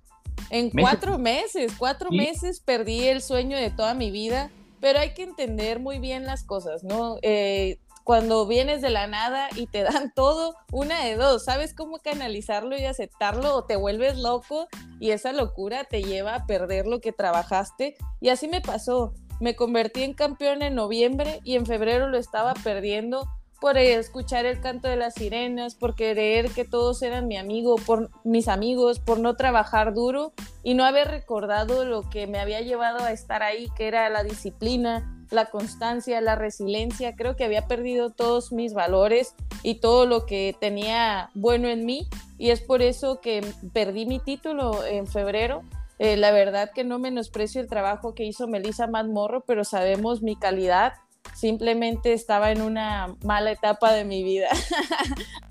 En 0.50 0.72
cuatro 0.72 1.18
meses, 1.18 1.74
cuatro 1.78 2.12
meses 2.12 2.60
perdí 2.60 3.06
el 3.08 3.22
sueño 3.22 3.58
de 3.58 3.70
toda 3.70 3.94
mi 3.94 4.12
vida 4.12 4.50
pero 4.80 5.00
hay 5.00 5.14
que 5.14 5.24
entender 5.24 5.80
muy 5.80 6.00
bien 6.00 6.26
las 6.26 6.44
cosas, 6.44 6.84
¿no? 6.84 7.18
Eh, 7.22 7.80
cuando 8.06 8.46
vienes 8.46 8.84
de 8.84 8.92
la 8.92 9.08
nada 9.08 9.50
y 9.56 9.66
te 9.66 9.82
dan 9.82 10.14
todo, 10.14 10.56
una 10.72 11.04
de 11.04 11.16
dos, 11.16 11.46
¿sabes 11.46 11.74
cómo 11.74 11.98
canalizarlo 11.98 12.78
y 12.78 12.86
aceptarlo 12.86 13.56
o 13.56 13.66
te 13.66 13.78
vuelves 13.78 14.20
loco 14.20 14.68
y 15.00 15.10
esa 15.10 15.34
locura 15.34 15.86
te 15.86 16.04
lleva 16.04 16.36
a 16.36 16.46
perder 16.46 16.86
lo 16.86 17.02
que 17.02 17.12
trabajaste? 17.12 17.96
Y 18.22 18.30
así 18.30 18.48
me 18.48 18.62
pasó. 18.62 19.16
Me 19.40 19.56
convertí 19.56 20.04
en 20.04 20.14
campeón 20.14 20.62
en 20.62 20.76
noviembre 20.76 21.42
y 21.44 21.56
en 21.56 21.66
febrero 21.66 22.08
lo 22.08 22.20
estaba 22.20 22.54
perdiendo 22.54 23.28
por 23.66 23.80
escuchar 23.80 24.46
el 24.46 24.62
canto 24.62 24.88
de 24.88 24.96
las 24.96 25.16
sirenas, 25.16 25.74
por 25.74 25.96
creer 25.96 26.52
que 26.52 26.66
todos 26.66 27.02
eran 27.02 27.28
mi 27.28 27.36
amigo, 27.36 27.78
por 27.78 28.12
mis 28.24 28.48
amigos, 28.48 29.00
por 29.00 29.18
no 29.18 29.36
trabajar 29.36 29.96
duro 29.96 30.34
y 30.62 30.76
no 30.76 30.86
haber 30.86 31.08
recordado 31.08 31.84
lo 31.84 32.08
que 32.08 32.28
me 32.28 32.38
había 32.38 32.62
llevado 32.62 33.04
a 33.04 33.12
estar 33.12 33.42
ahí, 33.42 33.68
que 33.76 33.88
era 33.88 34.08
la 34.12 34.24
disciplina, 34.24 35.26
la 35.32 35.48
constancia, 35.48 36.22
la 36.22 36.36
resiliencia. 36.36 37.16
Creo 37.16 37.36
que 37.36 37.44
había 37.44 37.66
perdido 37.66 38.12
todos 38.12 38.52
mis 38.52 38.76
valores 38.76 39.34
y 39.64 39.80
todo 39.80 40.06
lo 40.06 40.28
que 40.28 40.56
tenía 40.62 41.32
bueno 41.34 41.68
en 41.68 41.88
mí 41.88 42.08
y 42.38 42.52
es 42.52 42.62
por 42.62 42.84
eso 42.84 43.20
que 43.20 43.44
perdí 43.74 44.06
mi 44.06 44.20
título 44.20 44.86
en 44.86 45.08
febrero. 45.08 45.64
Eh, 45.98 46.18
la 46.18 46.30
verdad 46.30 46.70
que 46.72 46.84
no 46.84 47.00
menosprecio 47.00 47.62
el 47.62 47.68
trabajo 47.68 48.14
que 48.14 48.26
hizo 48.26 48.48
Melissa 48.48 48.86
Morro, 48.86 49.42
pero 49.42 49.64
sabemos 49.64 50.22
mi 50.22 50.36
calidad 50.36 50.94
simplemente 51.34 52.14
estaba 52.14 52.52
en 52.52 52.62
una 52.62 53.16
mala 53.24 53.52
etapa 53.52 53.92
de 53.94 54.06
mi 54.06 54.24
vida. 54.24 54.48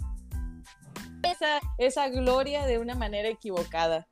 esa, 1.78 2.08
gloria 2.08 2.66
de 2.66 2.78
una 2.78 2.94
manera 2.94 3.28
equivocada. 3.28 4.06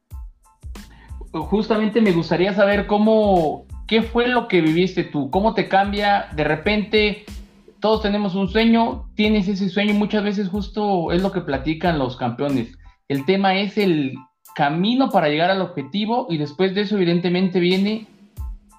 Justamente 1.33 2.00
me 2.00 2.12
gustaría 2.12 2.52
saber 2.52 2.87
cómo, 2.87 3.66
qué 3.87 4.02
fue 4.02 4.28
lo 4.28 4.49
que 4.49 4.61
viviste 4.61 5.04
tú, 5.04 5.31
cómo 5.31 5.55
te 5.55 5.68
cambia 5.68 6.29
de 6.35 6.44
repente. 6.44 7.25
Todos 7.81 8.03
tenemos 8.03 8.35
un 8.35 8.48
sueño, 8.48 9.11
tienes 9.16 9.48
ese 9.48 9.68
sueño, 9.68 9.94
muchas 9.94 10.22
veces 10.22 10.48
justo 10.48 11.11
es 11.11 11.22
lo 11.22 11.33
que 11.33 11.40
platican 11.40 11.98
los 11.98 12.16
campeones. 12.16 12.79
El 13.09 13.25
tema 13.25 13.57
es 13.57 13.77
el 13.79 14.14
camino 14.55 15.11
para 15.11 15.29
llegar 15.29 15.51
al 15.51 15.62
objetivo 15.62 16.27
y 16.29 16.37
después 16.37 16.75
de 16.75 16.83
eso 16.83 16.96
evidentemente 16.96 17.59
viene 17.59 18.07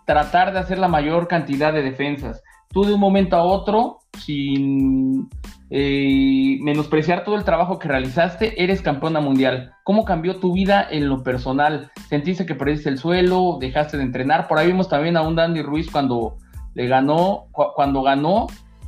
tratar 0.06 0.54
de 0.54 0.60
hacer 0.60 0.78
la 0.78 0.88
mayor 0.88 1.28
cantidad 1.28 1.74
de 1.74 1.82
defensas 1.82 2.41
tú 2.74 2.84
de 2.84 2.94
un 2.94 3.00
momento 3.00 3.36
a 3.38 3.44
otro, 3.44 4.00
sin 4.18 5.30
eh, 5.70 6.58
menospreciar 6.62 7.24
todo 7.24 7.36
el 7.36 7.46
trabajo 7.46 7.80
que 7.80 7.88
realizaste, 7.88 8.62
eres 8.62 8.82
campeona 8.82 9.22
mundial. 9.22 9.74
¿Cómo 9.84 10.04
cambió 10.04 10.40
tu 10.40 10.54
vida 10.54 10.86
en 10.90 11.08
lo 11.08 11.24
personal? 11.24 11.92
¿Sentiste 12.10 12.46
que 12.46 12.56
perdiste 12.56 12.90
el 12.90 12.98
suelo? 12.98 13.58
¿Dejaste 13.62 13.98
de 13.98 14.04
entrenar? 14.04 14.48
Por 14.48 14.58
ahí 14.58 14.68
vimos 14.68 14.90
también 14.90 15.16
a 15.16 15.22
un 15.22 15.36
Dandy 15.36 15.62
Ruiz 15.62 15.90
cuando 15.90 16.38
le 16.74 16.88
ganó, 16.88 17.46
cuando 17.52 18.02
ganó, 18.02 18.48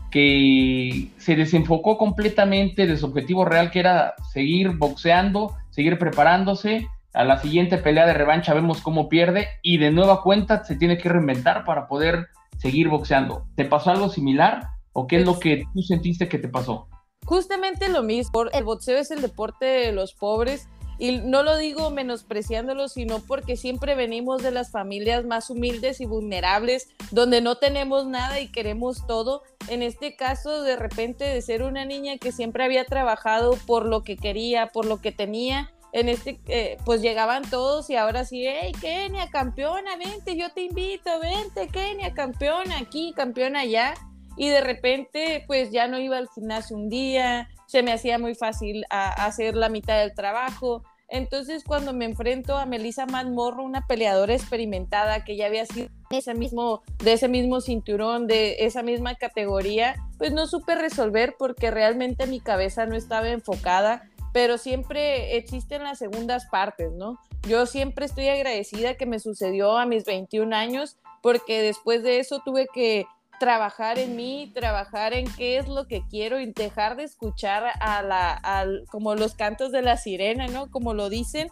que 0.10 1.10
se 1.18 1.36
desenfocó 1.36 1.98
completamente 1.98 2.88
de 2.88 2.98
su 2.98 3.06
objetivo 3.06 3.46
real, 3.46 3.70
que 3.70 3.80
era 3.80 4.16
seguir 4.32 4.78
boxeando, 4.78 5.54
seguir 5.70 6.00
preparándose. 6.00 6.88
A 7.14 7.24
la 7.24 7.38
siguiente 7.38 7.78
pelea 7.78 8.06
de 8.06 8.14
revancha 8.14 8.54
vemos 8.54 8.82
cómo 8.82 9.10
pierde 9.10 9.48
y 9.62 9.78
de 9.78 9.92
nueva 9.92 10.22
cuenta 10.22 10.64
se 10.66 10.76
tiene 10.76 10.98
que 10.98 11.10
reinventar 11.10 11.64
para 11.64 11.88
poder 11.88 12.28
seguir 12.66 12.90
boxeando. 12.90 13.46
¿Te 13.56 13.66
pasó 13.66 13.92
algo 13.92 14.10
similar 14.10 14.70
o 14.92 15.06
qué 15.06 15.18
es 15.18 15.26
lo 15.26 15.40
que 15.40 15.66
tú 15.76 15.84
sentiste 15.84 16.28
que 16.28 16.40
te 16.40 16.48
pasó? 16.48 16.88
Justamente 17.24 17.90
lo 17.90 18.02
mismo. 18.02 18.46
El 18.52 18.64
boxeo 18.64 18.98
es 18.98 19.12
el 19.12 19.22
deporte 19.22 19.66
de 19.66 19.92
los 19.92 20.16
pobres 20.16 20.68
y 20.98 21.20
no 21.20 21.44
lo 21.44 21.58
digo 21.58 21.92
menospreciándolo, 21.92 22.88
sino 22.88 23.20
porque 23.20 23.56
siempre 23.56 23.94
venimos 23.94 24.42
de 24.42 24.50
las 24.50 24.72
familias 24.72 25.26
más 25.26 25.52
humildes 25.52 26.02
y 26.02 26.08
vulnerables, 26.08 26.90
donde 27.12 27.40
no 27.40 27.58
tenemos 27.58 28.08
nada 28.08 28.40
y 28.40 28.52
queremos 28.52 29.06
todo. 29.06 29.44
En 29.68 29.84
este 29.84 30.16
caso, 30.16 30.64
de 30.64 30.76
repente, 30.76 31.24
de 31.24 31.44
ser 31.44 31.62
una 31.62 31.86
niña 31.86 32.18
que 32.18 32.32
siempre 32.32 32.64
había 32.64 32.86
trabajado 32.86 33.60
por 33.68 33.86
lo 33.86 34.04
que 34.04 34.18
quería, 34.18 34.68
por 34.68 34.88
lo 34.88 35.02
que 35.02 35.12
tenía, 35.12 35.72
en 35.96 36.10
este, 36.10 36.42
eh, 36.50 36.78
pues 36.84 37.02
llegaban 37.02 37.50
todos 37.50 37.90
y 37.90 37.96
ahora 37.96 38.26
sí, 38.26 38.44
hey, 38.46 38.74
Kenia, 38.82 39.30
campeona, 39.30 39.96
vente, 39.96 40.36
yo 40.36 40.52
te 40.52 40.64
invito, 40.64 41.10
vente, 41.22 41.70
Kenia, 41.70 42.14
campeona 42.14 42.80
aquí, 42.80 43.14
campeona 43.16 43.62
allá. 43.62 43.94
Y 44.36 44.50
de 44.50 44.60
repente, 44.60 45.46
pues 45.48 45.72
ya 45.72 45.88
no 45.88 45.98
iba 45.98 46.18
al 46.18 46.28
gimnasio 46.36 46.76
un 46.76 46.90
día, 46.90 47.48
se 47.66 47.82
me 47.82 47.94
hacía 47.94 48.20
muy 48.20 48.36
fácil 48.36 48.84
hacer 48.90 49.56
la 49.56 49.70
mitad 49.70 49.98
del 50.00 50.14
trabajo. 50.14 50.84
Entonces, 51.08 51.64
cuando 51.64 51.94
me 51.94 52.04
enfrento 52.04 52.58
a 52.58 52.66
Melissa 52.66 53.06
Morro, 53.06 53.64
una 53.64 53.88
peleadora 53.88 54.34
experimentada 54.34 55.24
que 55.24 55.38
ya 55.38 55.46
había 55.46 55.66
sido 55.66 55.88
de 56.10 57.14
ese 57.14 57.30
mismo 57.30 57.62
cinturón, 57.62 58.28
de 58.28 58.66
esa 58.66 58.84
misma 58.84 59.16
categoría, 59.16 59.96
pues 60.18 60.34
no 60.34 60.46
supe 60.46 60.76
resolver 60.76 61.36
porque 61.40 61.72
realmente 61.72 62.28
mi 62.28 62.42
cabeza 62.42 62.86
no 62.86 62.98
estaba 62.98 63.30
enfocada 63.30 64.10
pero 64.36 64.58
siempre 64.58 65.38
existen 65.38 65.84
las 65.84 65.98
segundas 65.98 66.48
partes, 66.52 66.92
¿no? 66.92 67.18
Yo 67.48 67.66
siempre 67.66 68.06
estoy 68.06 68.28
agradecida 68.28 68.96
que 68.96 69.06
me 69.06 69.22
sucedió 69.22 69.78
a 69.78 69.86
mis 69.86 70.04
21 70.04 70.54
años, 70.54 70.98
porque 71.22 71.62
después 71.62 72.04
de 72.04 72.20
eso 72.20 72.42
tuve 72.44 72.68
que 72.74 73.08
trabajar 73.40 73.98
en 73.98 74.18
mí, 74.18 74.52
trabajar 74.54 75.14
en 75.14 75.26
qué 75.38 75.58
es 75.58 75.70
lo 75.70 75.88
que 75.88 76.04
quiero 76.10 76.42
y 76.42 76.52
dejar 76.52 76.98
de 76.98 77.04
escuchar 77.04 77.64
a 77.80 78.02
la, 78.02 78.76
como 78.92 79.16
los 79.16 79.36
cantos 79.36 79.72
de 79.72 79.82
la 79.82 79.96
sirena, 79.96 80.48
¿no? 80.48 80.70
Como 80.70 80.94
lo 80.94 81.08
dicen. 81.08 81.48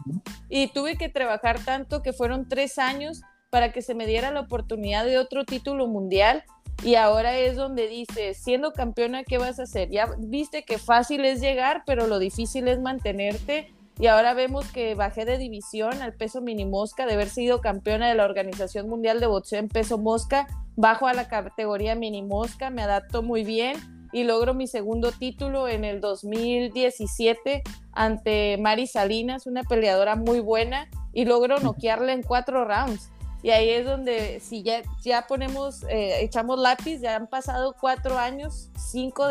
Y 0.50 0.68
tuve 0.68 0.98
que 0.98 1.08
trabajar 1.08 1.64
tanto 1.64 2.02
que 2.02 2.12
fueron 2.12 2.50
tres 2.50 2.78
años 2.80 3.22
para 3.54 3.72
que 3.72 3.84
se 3.84 3.94
me 3.94 4.08
diera 4.08 4.32
la 4.32 4.40
oportunidad 4.40 5.06
de 5.06 5.20
otro 5.20 5.46
título 5.46 5.86
mundial 5.86 6.44
y 6.84 6.96
ahora 6.96 7.38
es 7.38 7.56
donde 7.56 7.88
dices, 7.88 8.36
siendo 8.36 8.74
campeona, 8.74 9.24
¿qué 9.24 9.38
vas 9.38 9.60
a 9.60 9.64
hacer? 9.64 9.92
Ya 9.92 10.10
viste 10.18 10.64
que 10.64 10.80
fácil 10.80 11.24
es 11.24 11.40
llegar, 11.40 11.84
pero 11.86 12.08
lo 12.08 12.18
difícil 12.18 12.68
es 12.68 12.82
mantenerte. 12.82 13.72
Y 14.00 14.08
ahora 14.08 14.34
vemos 14.34 14.66
que 14.72 14.96
bajé 14.96 15.26
de 15.26 15.38
división 15.38 16.02
al 16.02 16.14
peso 16.14 16.42
mini 16.42 16.66
mosca, 16.66 17.06
de 17.06 17.14
haber 17.14 17.30
sido 17.30 17.62
campeona 17.62 18.10
de 18.10 18.16
la 18.16 18.26
Organización 18.26 18.90
Mundial 18.90 19.20
de 19.20 19.28
Boxeo 19.28 19.60
en 19.60 19.70
peso 19.70 20.00
mosca, 20.00 20.48
bajo 20.76 21.06
a 21.06 21.14
la 21.14 21.28
categoría 21.28 21.94
mini 21.94 22.24
mosca, 22.24 22.72
me 22.72 22.82
adapto 22.82 23.22
muy 23.22 23.44
bien 23.44 23.78
y 24.12 24.24
logro 24.24 24.56
mi 24.56 24.66
segundo 24.66 25.12
título 25.12 25.68
en 25.68 25.84
el 25.84 26.02
2017 26.02 27.62
ante 27.92 28.58
Mari 28.58 28.88
Salinas, 28.88 29.46
una 29.46 29.62
peleadora 29.62 30.16
muy 30.16 30.40
buena, 30.40 30.90
y 31.14 31.26
logro 31.26 31.60
noquearla 31.60 32.12
en 32.12 32.24
cuatro 32.24 32.66
rounds. 32.66 33.12
Y 33.44 33.52
ahí 33.52 33.70
es 33.70 33.86
donde 33.86 34.40
si 34.40 34.64
ya, 34.64 34.84
ya 35.04 35.28
ponemos, 35.28 35.84
eh, 35.90 36.24
echamos 36.24 36.58
lápiz, 36.58 37.02
ya 37.02 37.18
han 37.18 37.28
pasado 37.28 37.76
cuatro 37.80 38.18
años, 38.18 38.70
cinco, 38.78 39.28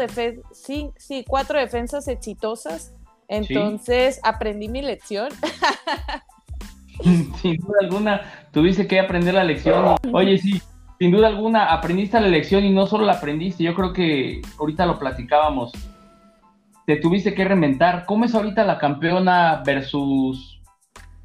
sí, 0.53 1.25
cuatro 1.27 1.59
defensas 1.59 2.07
exitosas. 2.09 2.92
Entonces 3.27 4.20
aprendí 4.22 4.68
mi 4.68 4.83
lección. 4.83 5.31
sin 7.03 7.57
duda 7.57 7.79
alguna, 7.81 8.20
tuviste 8.53 8.87
que 8.87 9.01
aprender 9.01 9.33
la 9.33 9.44
lección. 9.44 9.96
Oye, 10.12 10.37
sí, 10.37 10.61
sin 10.98 11.11
duda 11.11 11.29
alguna, 11.29 11.72
aprendiste 11.72 12.20
la 12.20 12.29
lección 12.29 12.64
y 12.64 12.70
no 12.70 12.87
solo 12.87 13.07
la 13.07 13.14
aprendiste, 13.14 13.64
yo 13.64 13.75
creo 13.75 13.94
que 13.94 14.42
ahorita 14.59 14.85
lo 14.85 14.98
platicábamos. 14.98 15.72
te 16.87 16.96
tuviste 16.96 17.33
que 17.33 17.44
reinventar. 17.44 18.05
¿Cómo 18.05 18.27
es 18.27 18.35
ahorita 18.35 18.62
la 18.64 18.79
campeona 18.79 19.62
versus 19.64 20.52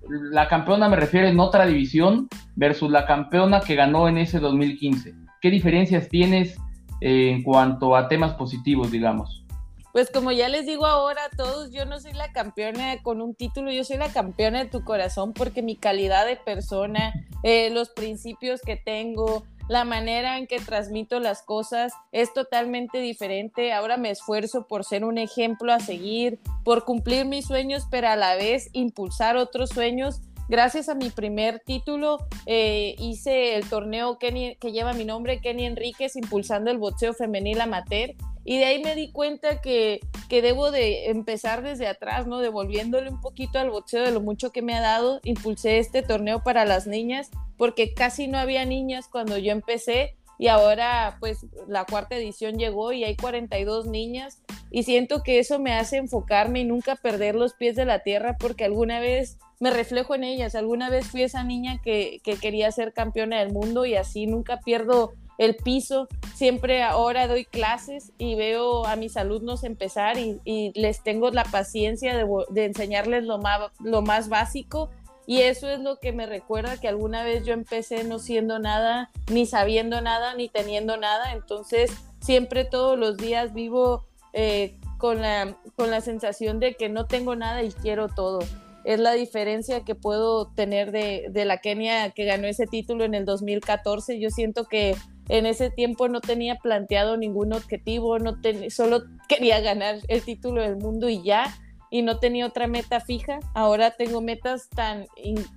la 0.09 0.47
campeona 0.47 0.89
me 0.89 0.95
refiero 0.95 1.27
en 1.27 1.39
otra 1.39 1.65
división 1.65 2.27
versus 2.55 2.91
la 2.91 3.05
campeona 3.05 3.61
que 3.61 3.75
ganó 3.75 4.07
en 4.07 4.17
ese 4.17 4.39
2015? 4.39 5.13
¿Qué 5.41 5.49
diferencias 5.49 6.09
tienes 6.09 6.57
eh, 7.01 7.31
en 7.31 7.43
cuanto 7.43 7.95
a 7.95 8.07
temas 8.07 8.33
positivos, 8.33 8.91
digamos? 8.91 9.45
Pues 9.93 10.11
como 10.11 10.31
ya 10.31 10.47
les 10.47 10.65
digo 10.65 10.85
ahora 10.85 11.21
a 11.25 11.35
todos, 11.35 11.71
yo 11.71 11.85
no 11.85 11.99
soy 11.99 12.13
la 12.13 12.31
campeona 12.31 13.01
con 13.01 13.21
un 13.21 13.33
título, 13.33 13.71
yo 13.71 13.83
soy 13.83 13.97
la 13.97 14.11
campeona 14.11 14.59
de 14.59 14.69
tu 14.69 14.83
corazón 14.83 15.33
porque 15.33 15.63
mi 15.63 15.75
calidad 15.75 16.27
de 16.27 16.35
persona, 16.35 17.13
eh, 17.41 17.71
los 17.71 17.89
principios 17.89 18.61
que 18.61 18.75
tengo, 18.75 19.43
la 19.67 19.83
manera 19.83 20.37
en 20.37 20.47
que 20.47 20.59
transmito 20.59 21.19
las 21.19 21.41
cosas 21.41 21.93
es 22.11 22.33
totalmente 22.33 22.99
diferente. 22.99 23.73
Ahora 23.73 23.97
me 23.97 24.11
esfuerzo 24.11 24.67
por 24.67 24.85
ser 24.85 25.03
un 25.03 25.17
ejemplo 25.17 25.73
a 25.73 25.79
seguir, 25.79 26.39
por 26.63 26.85
cumplir 26.85 27.25
mis 27.25 27.45
sueños, 27.45 27.87
pero 27.91 28.07
a 28.07 28.15
la 28.15 28.35
vez 28.35 28.69
impulsar 28.73 29.35
otros 29.35 29.69
sueños. 29.69 30.21
Gracias 30.49 30.87
a 30.87 30.95
mi 30.95 31.09
primer 31.09 31.59
título 31.59 32.19
eh, 32.45 32.95
hice 32.99 33.55
el 33.55 33.69
torneo 33.69 34.17
que 34.17 34.57
lleva 34.71 34.93
mi 34.93 35.03
nombre, 35.03 35.41
Kenny 35.41 35.65
Enríquez, 35.65 36.15
impulsando 36.15 36.71
el 36.71 36.77
boxeo 36.77 37.13
femenil 37.13 37.59
amateur. 37.59 38.15
Y 38.45 38.57
de 38.59 38.65
ahí 38.65 38.81
me 38.81 38.95
di 38.95 39.11
cuenta 39.11 39.59
que, 39.59 39.99
que 40.29 40.41
debo 40.41 40.71
de 40.71 41.09
empezar 41.09 41.63
desde 41.63 41.85
atrás, 41.85 42.27
¿no? 42.27 42.39
Devolviéndole 42.39 43.09
un 43.09 43.19
poquito 43.19 43.59
al 43.59 43.69
boxeo 43.69 44.05
de 44.05 44.11
lo 44.11 44.21
mucho 44.21 44.53
que 44.53 44.61
me 44.61 44.73
ha 44.73 44.79
dado. 44.79 45.19
Impulsé 45.25 45.79
este 45.79 46.01
torneo 46.01 46.41
para 46.41 46.63
las 46.63 46.87
niñas 46.87 47.29
porque 47.57 47.93
casi 47.93 48.27
no 48.29 48.37
había 48.37 48.63
niñas 48.63 49.09
cuando 49.11 49.37
yo 49.37 49.51
empecé 49.51 50.15
y 50.39 50.47
ahora 50.47 51.17
pues 51.19 51.45
la 51.67 51.85
cuarta 51.85 52.15
edición 52.15 52.57
llegó 52.57 52.93
y 52.93 53.03
hay 53.03 53.15
42 53.15 53.87
niñas 53.87 54.43
y 54.71 54.83
siento 54.83 55.23
que 55.23 55.39
eso 55.39 55.59
me 55.59 55.73
hace 55.73 55.97
enfocarme 55.97 56.61
y 56.61 56.65
nunca 56.65 56.95
perder 56.95 57.35
los 57.35 57.53
pies 57.53 57.75
de 57.75 57.85
la 57.85 57.99
tierra 57.99 58.37
porque 58.37 58.65
alguna 58.65 58.99
vez 58.99 59.37
me 59.59 59.71
reflejo 59.71 60.15
en 60.15 60.23
ellas, 60.23 60.55
alguna 60.55 60.89
vez 60.89 61.07
fui 61.07 61.23
esa 61.23 61.43
niña 61.43 61.81
que, 61.81 62.21
quería 62.41 62.71
ser 62.71 62.93
campeona 62.93 63.39
del 63.39 63.51
mundo 63.51 63.85
y 63.85 63.95
así 63.95 64.27
nunca 64.27 64.59
pierdo 64.59 65.13
el 65.37 65.55
piso, 65.55 66.07
siempre 66.35 66.83
ahora 66.83 67.27
doy 67.27 67.45
clases 67.45 68.11
y 68.17 68.35
veo 68.35 68.85
a 68.85 68.95
mis 68.95 69.17
alumnos 69.17 69.63
empezar 69.63 70.17
y, 70.17 70.71
les 70.75 71.03
tengo 71.03 71.29
la 71.31 71.43
paciencia 71.43 72.15
de, 72.15 72.25
de 72.49 72.65
enseñarles 72.65 73.23
lo 73.23 73.37
más, 73.37 73.71
lo 73.79 74.01
más 74.01 74.29
básico. 74.29 74.89
Y 75.29 75.41
eso 75.41 75.69
es 75.69 75.81
lo 75.81 75.99
que 75.99 76.13
me 76.13 76.25
recuerda 76.25 76.79
que 76.79 76.87
alguna 76.87 77.21
vez 77.21 77.45
yo 77.45 77.51
empecé 77.51 78.05
no 78.05 78.17
siendo 78.17 78.59
nada, 78.59 79.11
ni 79.29 79.45
sabiendo 79.45 79.99
nada, 79.99 80.33
ni 80.35 80.47
teniendo 80.47 80.95
nada. 80.95 81.33
Entonces, 81.33 81.91
siempre 82.21 82.63
todos 82.63 82.97
los 82.97 83.17
días 83.17 83.53
vivo 83.53 84.05
eh, 84.39 84.77
con, 84.99 85.19
la, 85.19 85.57
con 85.75 85.89
la 85.89 85.99
sensación 85.99 86.59
de 86.59 86.75
que 86.75 86.89
no 86.89 87.07
tengo 87.07 87.35
nada 87.35 87.63
y 87.63 87.71
quiero 87.71 88.07
todo. 88.07 88.37
Es 88.83 88.99
la 88.99 89.13
diferencia 89.13 89.83
que 89.83 89.95
puedo 89.95 90.51
tener 90.53 90.91
de, 90.91 91.25
de 91.31 91.43
la 91.43 91.57
Kenia 91.57 92.11
que 92.11 92.25
ganó 92.25 92.45
ese 92.45 92.67
título 92.67 93.03
en 93.03 93.15
el 93.15 93.25
2014. 93.25 94.19
Yo 94.19 94.29
siento 94.29 94.65
que 94.65 94.95
en 95.27 95.47
ese 95.47 95.71
tiempo 95.71 96.07
no 96.07 96.21
tenía 96.21 96.57
planteado 96.57 97.17
ningún 97.17 97.51
objetivo, 97.51 98.19
no 98.19 98.37
solo 98.69 99.05
quería 99.27 99.59
ganar 99.59 99.97
el 100.07 100.21
título 100.21 100.61
del 100.61 100.77
mundo 100.77 101.09
y 101.09 101.23
ya 101.23 101.51
y 101.89 102.03
no 102.03 102.19
tenía 102.19 102.45
otra 102.45 102.67
meta 102.67 102.99
fija. 102.99 103.39
Ahora 103.55 103.91
tengo 103.91 104.21
metas 104.21 104.69
tan, 104.69 105.07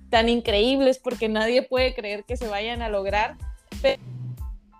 tan 0.09 0.27
increíbles 0.27 0.97
porque 0.97 1.29
nadie 1.29 1.61
puede 1.61 1.93
creer 1.93 2.23
que 2.23 2.35
se 2.35 2.47
vayan 2.47 2.81
a 2.81 2.89
lograr. 2.89 3.37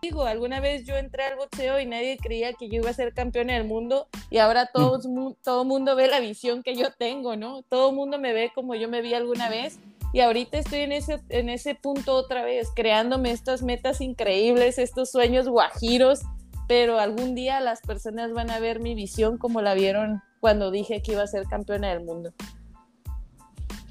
Digo, 0.01 0.25
alguna 0.25 0.59
vez 0.59 0.83
yo 0.83 0.95
entré 0.95 1.25
al 1.25 1.35
boxeo 1.35 1.79
y 1.79 1.85
nadie 1.85 2.17
creía 2.17 2.53
que 2.53 2.67
yo 2.69 2.77
iba 2.77 2.89
a 2.89 2.93
ser 2.93 3.13
campeona 3.13 3.53
del 3.53 3.65
mundo 3.65 4.07
y 4.31 4.39
ahora 4.39 4.65
todo, 4.65 4.97
mm. 4.97 5.35
todo 5.43 5.63
mundo 5.63 5.95
ve 5.95 6.07
la 6.07 6.19
visión 6.19 6.63
que 6.63 6.75
yo 6.75 6.91
tengo, 6.91 7.35
¿no? 7.35 7.61
Todo 7.61 7.91
mundo 7.91 8.17
me 8.17 8.33
ve 8.33 8.51
como 8.55 8.73
yo 8.73 8.89
me 8.89 9.03
vi 9.03 9.13
alguna 9.13 9.47
vez 9.47 9.79
y 10.11 10.21
ahorita 10.21 10.57
estoy 10.57 10.79
en 10.79 10.91
ese, 10.91 11.21
en 11.29 11.49
ese 11.49 11.75
punto 11.75 12.15
otra 12.15 12.43
vez, 12.43 12.69
creándome 12.75 13.29
estas 13.29 13.61
metas 13.61 14.01
increíbles, 14.01 14.79
estos 14.79 15.11
sueños 15.11 15.47
guajiros, 15.47 16.21
pero 16.67 16.99
algún 16.99 17.35
día 17.35 17.59
las 17.59 17.81
personas 17.81 18.33
van 18.33 18.49
a 18.49 18.59
ver 18.59 18.79
mi 18.79 18.95
visión 18.95 19.37
como 19.37 19.61
la 19.61 19.75
vieron 19.75 20.23
cuando 20.39 20.71
dije 20.71 21.03
que 21.03 21.11
iba 21.11 21.21
a 21.21 21.27
ser 21.27 21.45
campeona 21.45 21.89
del 21.89 22.03
mundo. 22.03 22.33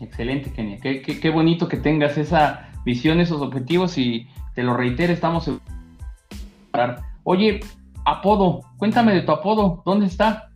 Excelente, 0.01 0.53
Kenia. 0.53 0.81
Qué, 0.81 1.03
qué, 1.03 1.31
bonito 1.31 1.68
que 1.68 1.77
tengas 1.77 2.18
esa 2.18 2.73
visión, 2.85 3.20
esos 3.20 3.40
objetivos 3.42 3.96
y 3.96 4.27
te 4.57 4.64
lo 4.64 4.77
reitero, 4.77 5.12
estamos... 5.12 5.49
Oye, 7.25 7.61
apodo, 8.05 8.61
cuéntame 8.79 9.15
de 9.15 9.23
tu 9.23 9.33
apodo, 9.33 9.83
¿dónde 9.85 10.07
está? 10.07 10.51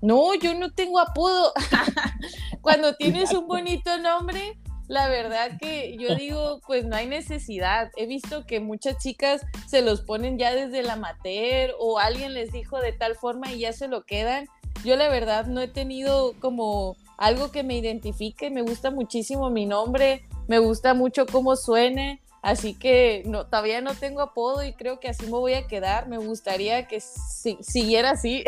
No, 0.00 0.34
yo 0.34 0.54
no 0.54 0.70
tengo 0.70 1.00
apodo. 1.00 1.52
Cuando 2.60 2.94
tienes 2.94 3.32
un 3.32 3.48
bonito 3.48 3.98
nombre, 3.98 4.58
la 4.86 5.08
verdad 5.08 5.58
que 5.60 5.96
yo 5.98 6.14
digo, 6.14 6.60
pues 6.66 6.84
no 6.84 6.96
hay 6.96 7.06
necesidad. 7.06 7.90
He 7.96 8.06
visto 8.06 8.46
que 8.46 8.60
muchas 8.60 8.98
chicas 8.98 9.44
se 9.66 9.82
los 9.82 10.02
ponen 10.02 10.38
ya 10.38 10.54
desde 10.54 10.82
la 10.82 10.94
amateur 10.94 11.72
o 11.78 11.98
alguien 11.98 12.34
les 12.34 12.52
dijo 12.52 12.78
de 12.78 12.92
tal 12.92 13.16
forma 13.16 13.52
y 13.52 13.60
ya 13.60 13.72
se 13.72 13.88
lo 13.88 14.04
quedan 14.04 14.46
yo 14.84 14.96
la 14.96 15.08
verdad 15.08 15.46
no 15.46 15.60
he 15.60 15.68
tenido 15.68 16.34
como 16.40 16.96
algo 17.16 17.50
que 17.50 17.62
me 17.62 17.76
identifique, 17.76 18.50
me 18.50 18.62
gusta 18.62 18.90
muchísimo 18.90 19.50
mi 19.50 19.66
nombre, 19.66 20.26
me 20.46 20.58
gusta 20.58 20.94
mucho 20.94 21.26
cómo 21.26 21.56
suene, 21.56 22.22
así 22.42 22.74
que 22.74 23.22
no, 23.26 23.46
todavía 23.46 23.80
no 23.80 23.94
tengo 23.94 24.20
apodo 24.20 24.64
y 24.64 24.72
creo 24.72 25.00
que 25.00 25.08
así 25.08 25.26
me 25.26 25.32
voy 25.32 25.54
a 25.54 25.66
quedar, 25.66 26.08
me 26.08 26.18
gustaría 26.18 26.86
que 26.86 27.00
siguiera 27.00 28.10
así. 28.10 28.44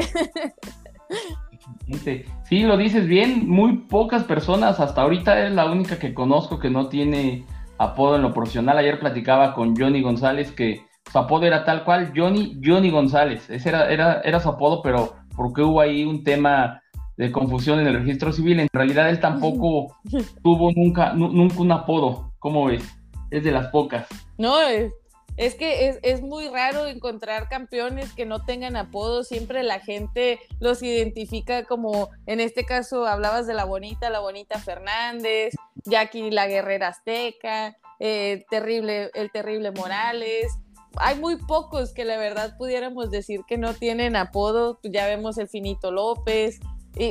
Sí, 2.48 2.60
lo 2.60 2.76
dices 2.76 3.06
bien, 3.06 3.48
muy 3.48 3.78
pocas 3.78 4.24
personas, 4.24 4.80
hasta 4.80 5.02
ahorita 5.02 5.46
es 5.46 5.52
la 5.52 5.70
única 5.70 5.98
que 5.98 6.14
conozco 6.14 6.58
que 6.58 6.70
no 6.70 6.88
tiene 6.88 7.44
apodo 7.78 8.16
en 8.16 8.22
lo 8.22 8.32
profesional. 8.32 8.78
Ayer 8.78 8.98
platicaba 9.00 9.54
con 9.54 9.76
Johnny 9.76 10.02
González 10.02 10.52
que 10.52 10.82
su 11.10 11.18
apodo 11.18 11.46
era 11.46 11.64
tal 11.64 11.84
cual, 11.84 12.12
Johnny, 12.14 12.60
Johnny 12.64 12.90
González, 12.90 13.48
ese 13.50 13.68
era, 13.68 13.90
era, 13.90 14.20
era 14.22 14.40
su 14.40 14.48
apodo, 14.48 14.82
pero 14.82 15.14
porque 15.36 15.62
hubo 15.62 15.80
ahí 15.80 16.04
un 16.04 16.22
tema 16.22 16.80
de 17.16 17.32
confusión 17.32 17.80
en 17.80 17.86
el 17.86 17.94
registro 17.94 18.32
civil. 18.32 18.60
En 18.60 18.68
realidad 18.72 19.10
él 19.10 19.20
tampoco 19.20 19.96
tuvo 20.42 20.70
nunca, 20.72 21.12
nunca 21.12 21.60
un 21.60 21.72
apodo, 21.72 22.32
¿cómo 22.38 22.66
ves? 22.66 22.99
Es 23.30 23.44
de 23.44 23.50
las 23.52 23.68
pocas. 23.68 24.06
No, 24.38 24.60
es, 24.60 24.92
es 25.36 25.54
que 25.54 25.88
es, 25.88 25.98
es, 26.02 26.22
muy 26.22 26.48
raro 26.48 26.86
encontrar 26.86 27.48
campeones 27.48 28.12
que 28.12 28.26
no 28.26 28.44
tengan 28.44 28.76
apodo. 28.76 29.24
Siempre 29.24 29.62
la 29.62 29.80
gente 29.80 30.40
los 30.58 30.82
identifica 30.82 31.64
como, 31.64 32.10
en 32.26 32.40
este 32.40 32.64
caso 32.64 33.06
hablabas 33.06 33.46
de 33.46 33.54
la 33.54 33.64
bonita, 33.64 34.10
la 34.10 34.20
bonita 34.20 34.58
Fernández, 34.58 35.54
Jackie 35.84 36.30
la 36.30 36.46
guerrera 36.46 36.88
azteca, 36.88 37.76
eh, 37.98 38.44
terrible, 38.50 39.10
el 39.14 39.30
terrible 39.30 39.70
Morales 39.70 40.58
hay 40.96 41.18
muy 41.18 41.36
pocos 41.36 41.92
que 41.92 42.04
la 42.04 42.16
verdad 42.16 42.56
pudiéramos 42.56 43.10
decir 43.10 43.42
que 43.46 43.58
no 43.58 43.74
tienen 43.74 44.16
apodo. 44.16 44.80
Ya 44.82 45.06
vemos 45.06 45.38
el 45.38 45.48
Finito 45.48 45.90
López. 45.90 46.60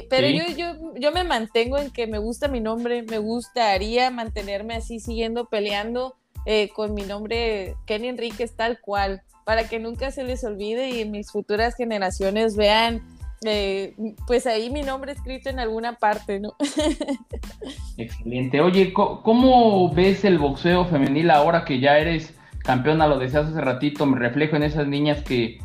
Pero 0.09 0.27
yo, 0.27 0.43
yo, 0.55 0.93
yo 0.99 1.11
me 1.11 1.23
mantengo 1.23 1.77
en 1.77 1.91
que 1.91 2.07
me 2.07 2.17
gusta 2.17 2.47
mi 2.47 2.59
nombre, 2.59 3.03
me 3.03 3.17
gustaría 3.17 4.11
mantenerme 4.11 4.75
así 4.75 4.99
siguiendo 4.99 5.45
peleando 5.45 6.15
eh, 6.45 6.69
con 6.75 6.93
mi 6.93 7.03
nombre 7.03 7.75
Kenny 7.85 8.07
Enríquez 8.07 8.55
tal 8.55 8.79
cual, 8.79 9.21
para 9.45 9.67
que 9.67 9.79
nunca 9.79 10.11
se 10.11 10.23
les 10.23 10.43
olvide 10.43 10.89
y 10.89 11.05
mis 11.05 11.31
futuras 11.31 11.75
generaciones 11.75 12.55
vean 12.55 13.01
eh, 13.45 13.95
pues 14.27 14.45
ahí 14.47 14.69
mi 14.69 14.81
nombre 14.81 15.13
escrito 15.13 15.49
en 15.49 15.59
alguna 15.59 15.93
parte, 15.93 16.39
¿no? 16.39 16.55
Excelente. 17.97 18.59
Oye, 18.59 18.91
¿cómo 18.93 19.93
ves 19.93 20.25
el 20.25 20.37
boxeo 20.37 20.85
femenil 20.85 21.31
ahora 21.31 21.63
que 21.63 21.79
ya 21.79 21.97
eres 21.99 22.33
campeona, 22.59 23.07
lo 23.07 23.17
decías 23.17 23.47
hace 23.47 23.61
ratito, 23.61 24.05
me 24.05 24.19
reflejo 24.19 24.55
en 24.55 24.63
esas 24.63 24.87
niñas 24.87 25.23
que 25.23 25.59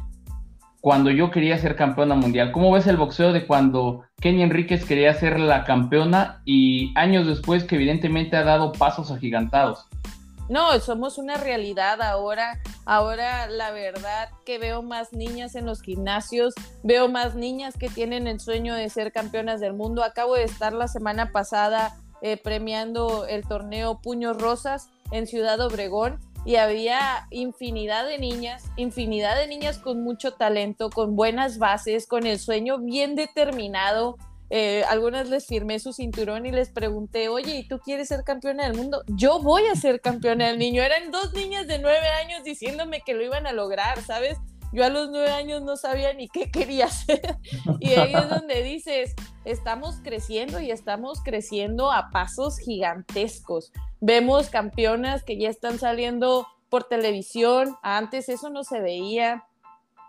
cuando 0.84 1.10
yo 1.10 1.30
quería 1.30 1.56
ser 1.56 1.76
campeona 1.76 2.14
mundial. 2.14 2.52
¿Cómo 2.52 2.70
ves 2.70 2.86
el 2.86 2.98
boxeo 2.98 3.32
de 3.32 3.46
cuando 3.46 4.02
Kenny 4.20 4.42
Enríquez 4.42 4.84
quería 4.84 5.14
ser 5.14 5.40
la 5.40 5.64
campeona 5.64 6.42
y 6.44 6.92
años 6.94 7.26
después 7.26 7.64
que 7.64 7.76
evidentemente 7.76 8.36
ha 8.36 8.44
dado 8.44 8.70
pasos 8.72 9.10
agigantados? 9.10 9.86
No, 10.50 10.78
somos 10.80 11.16
una 11.16 11.38
realidad 11.38 12.02
ahora. 12.02 12.60
Ahora 12.84 13.46
la 13.46 13.70
verdad 13.70 14.28
que 14.44 14.58
veo 14.58 14.82
más 14.82 15.14
niñas 15.14 15.54
en 15.54 15.64
los 15.64 15.80
gimnasios, 15.80 16.52
veo 16.82 17.08
más 17.08 17.34
niñas 17.34 17.78
que 17.78 17.88
tienen 17.88 18.26
el 18.26 18.38
sueño 18.38 18.74
de 18.74 18.90
ser 18.90 19.10
campeonas 19.10 19.60
del 19.60 19.72
mundo. 19.72 20.04
Acabo 20.04 20.34
de 20.34 20.44
estar 20.44 20.74
la 20.74 20.86
semana 20.86 21.32
pasada 21.32 21.96
eh, 22.20 22.36
premiando 22.36 23.24
el 23.26 23.48
torneo 23.48 24.02
Puños 24.02 24.36
Rosas 24.36 24.90
en 25.12 25.26
Ciudad 25.26 25.58
Obregón 25.62 26.18
y 26.44 26.56
había 26.56 27.26
infinidad 27.30 28.06
de 28.06 28.18
niñas, 28.18 28.64
infinidad 28.76 29.36
de 29.36 29.48
niñas 29.48 29.78
con 29.78 30.02
mucho 30.02 30.34
talento, 30.34 30.90
con 30.90 31.16
buenas 31.16 31.58
bases, 31.58 32.06
con 32.06 32.26
el 32.26 32.38
sueño 32.38 32.78
bien 32.78 33.14
determinado. 33.14 34.16
Eh, 34.50 34.84
algunas 34.88 35.30
les 35.30 35.46
firmé 35.46 35.78
su 35.78 35.92
cinturón 35.92 36.44
y 36.44 36.52
les 36.52 36.70
pregunté, 36.70 37.28
oye, 37.28 37.56
¿y 37.56 37.66
tú 37.66 37.78
quieres 37.78 38.08
ser 38.08 38.24
campeona 38.24 38.64
del 38.64 38.76
mundo? 38.76 39.02
Yo 39.08 39.40
voy 39.40 39.66
a 39.66 39.74
ser 39.74 40.00
campeona 40.00 40.48
del 40.48 40.58
niño. 40.58 40.82
Eran 40.82 41.10
dos 41.10 41.32
niñas 41.32 41.66
de 41.66 41.78
nueve 41.78 42.06
años 42.22 42.44
diciéndome 42.44 43.00
que 43.00 43.14
lo 43.14 43.24
iban 43.24 43.46
a 43.46 43.52
lograr, 43.52 44.02
¿sabes? 44.02 44.38
Yo 44.74 44.84
a 44.84 44.88
los 44.88 45.08
nueve 45.08 45.30
años 45.30 45.62
no 45.62 45.76
sabía 45.76 46.12
ni 46.14 46.28
qué 46.28 46.50
quería 46.50 46.84
hacer. 46.86 47.38
Y 47.78 47.90
ahí 47.90 48.12
es 48.12 48.28
donde 48.28 48.62
dices, 48.62 49.14
estamos 49.44 50.00
creciendo 50.02 50.60
y 50.60 50.72
estamos 50.72 51.22
creciendo 51.22 51.92
a 51.92 52.10
pasos 52.10 52.58
gigantescos. 52.58 53.72
Vemos 54.06 54.50
campeonas 54.50 55.24
que 55.24 55.38
ya 55.38 55.48
están 55.48 55.78
saliendo 55.78 56.46
por 56.68 56.84
televisión. 56.84 57.74
Antes 57.82 58.28
eso 58.28 58.50
no 58.50 58.62
se 58.62 58.80
veía. 58.80 59.46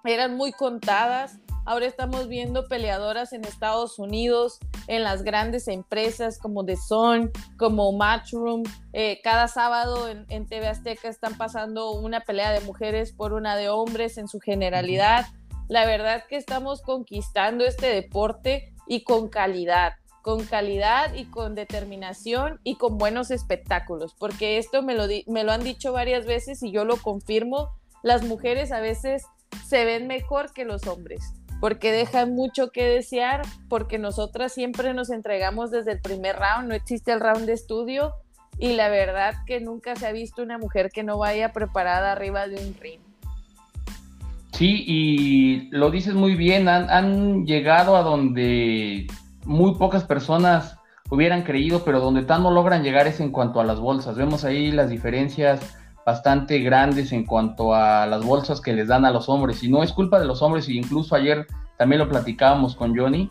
Eran 0.03 0.35
muy 0.35 0.51
contadas 0.51 1.39
Ahora 1.67 1.87
estamos 1.87 2.27
viendo 2.27 2.67
peleadoras 2.67 3.33
en 3.33 3.43
Estados 3.43 3.97
Unidos, 3.97 4.59
en 4.85 5.01
las 5.01 5.23
grandes 5.23 5.67
empresas 5.67 6.37
como 6.37 6.63
The 6.63 6.77
Sun, 6.77 7.31
como 7.57 7.91
Matchroom. 7.91 8.61
Eh, 8.93 9.19
cada 9.23 9.47
sábado 9.47 10.07
en, 10.07 10.27
en, 10.29 10.45
TV 10.45 10.67
Azteca 10.67 11.09
están 11.09 11.35
pasando 11.37 11.89
una 11.93 12.19
pelea 12.19 12.51
de 12.51 12.61
mujeres 12.61 13.13
por 13.13 13.33
una 13.33 13.55
de 13.55 13.69
hombres 13.69 14.19
en 14.19 14.27
su 14.27 14.39
generalidad. 14.39 15.25
La 15.67 15.87
verdad 15.87 16.25
que 16.29 16.35
estamos 16.35 16.83
conquistando 16.83 17.65
este 17.65 17.87
deporte 17.87 18.71
y 18.87 19.03
con 19.03 19.27
calidad 19.29 19.93
con 20.25 20.43
calidad 20.43 21.13
y 21.13 21.25
con 21.25 21.53
determinación 21.53 22.59
y 22.63 22.77
con 22.77 22.97
buenos 22.97 23.29
espectáculos, 23.29 24.15
porque 24.17 24.57
esto 24.57 24.81
me 24.81 24.95
lo, 24.95 25.03
me 25.27 25.43
lo 25.43 25.51
han 25.51 25.63
dicho 25.63 25.93
varias 25.93 26.25
veces 26.25 26.63
y 26.63 26.71
yo 26.71 26.83
lo 26.83 26.97
confirmo, 26.97 27.69
las 28.01 28.23
mujeres 28.23 28.71
a 28.71 28.79
veces 28.79 29.27
se 29.67 29.85
ven 29.85 30.07
mejor 30.07 30.51
que 30.51 30.65
los 30.65 30.87
hombres 30.87 31.21
porque 31.61 31.91
dejan 31.91 32.33
mucho 32.33 32.71
que 32.71 32.85
desear, 32.85 33.43
porque 33.69 33.99
nosotras 33.99 34.51
siempre 34.51 34.95
nos 34.95 35.11
entregamos 35.11 35.69
desde 35.69 35.91
el 35.91 36.01
primer 36.01 36.37
round, 36.37 36.69
no 36.69 36.73
existe 36.73 37.11
el 37.11 37.19
round 37.19 37.45
de 37.45 37.53
estudio 37.53 38.15
y 38.57 38.73
la 38.73 38.89
verdad 38.89 39.35
que 39.45 39.61
nunca 39.61 39.95
se 39.95 40.07
ha 40.07 40.11
visto 40.11 40.41
una 40.41 40.57
mujer 40.57 40.89
que 40.91 41.03
no 41.03 41.19
vaya 41.19 41.53
preparada 41.53 42.13
arriba 42.13 42.47
de 42.47 42.55
un 42.55 42.75
ring. 42.81 42.99
Sí, 44.53 44.85
y 44.87 45.69
lo 45.69 45.91
dices 45.91 46.15
muy 46.15 46.33
bien, 46.33 46.67
han, 46.67 46.89
han 46.89 47.45
llegado 47.45 47.95
a 47.95 48.01
donde 48.01 49.05
muy 49.45 49.75
pocas 49.75 50.03
personas 50.03 50.77
hubieran 51.09 51.43
creído, 51.43 51.83
pero 51.83 51.99
donde 51.99 52.23
tanto 52.23 52.51
logran 52.51 52.83
llegar 52.83 53.07
es 53.07 53.19
en 53.19 53.31
cuanto 53.31 53.59
a 53.59 53.63
las 53.63 53.79
bolsas. 53.79 54.15
Vemos 54.15 54.43
ahí 54.43 54.71
las 54.71 54.89
diferencias 54.89 55.77
bastante 56.05 56.59
grandes 56.59 57.11
en 57.11 57.25
cuanto 57.25 57.73
a 57.73 58.05
las 58.05 58.23
bolsas 58.23 58.61
que 58.61 58.73
les 58.73 58.87
dan 58.87 59.05
a 59.05 59.11
los 59.11 59.27
hombres. 59.27 59.63
Y 59.63 59.69
no 59.69 59.83
es 59.83 59.91
culpa 59.91 60.19
de 60.19 60.25
los 60.25 60.41
hombres, 60.41 60.69
y 60.69 60.77
incluso 60.77 61.15
ayer 61.15 61.47
también 61.77 61.99
lo 61.99 62.09
platicábamos 62.09 62.75
con 62.75 62.95
Johnny. 62.95 63.29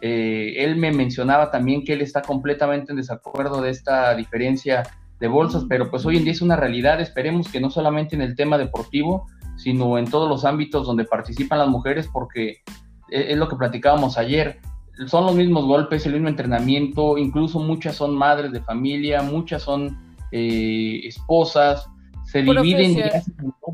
Eh, 0.00 0.54
él 0.58 0.76
me 0.76 0.92
mencionaba 0.92 1.50
también 1.50 1.84
que 1.84 1.94
él 1.94 2.02
está 2.02 2.22
completamente 2.22 2.92
en 2.92 2.96
desacuerdo 2.96 3.62
de 3.62 3.70
esta 3.70 4.14
diferencia 4.14 4.82
de 5.20 5.28
bolsas, 5.28 5.64
pero 5.68 5.90
pues 5.90 6.04
hoy 6.04 6.16
en 6.16 6.24
día 6.24 6.32
es 6.32 6.42
una 6.42 6.56
realidad. 6.56 7.00
Esperemos 7.00 7.50
que 7.50 7.60
no 7.60 7.70
solamente 7.70 8.14
en 8.14 8.22
el 8.22 8.34
tema 8.34 8.58
deportivo, 8.58 9.26
sino 9.56 9.98
en 9.98 10.06
todos 10.06 10.28
los 10.28 10.44
ámbitos 10.44 10.86
donde 10.86 11.04
participan 11.04 11.58
las 11.58 11.68
mujeres, 11.68 12.08
porque 12.12 12.62
e, 13.10 13.32
es 13.32 13.36
lo 13.36 13.48
que 13.48 13.56
platicábamos 13.56 14.18
ayer. 14.18 14.60
Son 15.06 15.26
los 15.26 15.34
mismos 15.34 15.64
golpes, 15.64 16.06
el 16.06 16.12
mismo 16.12 16.28
entrenamiento, 16.28 17.18
incluso 17.18 17.58
muchas 17.58 17.96
son 17.96 18.14
madres 18.14 18.52
de 18.52 18.60
familia, 18.60 19.22
muchas 19.22 19.62
son 19.62 19.98
eh, 20.30 21.00
esposas, 21.04 21.88
se 22.24 22.42
dividen 22.42 23.10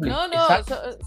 No, 0.01 0.29
no, 0.29 0.39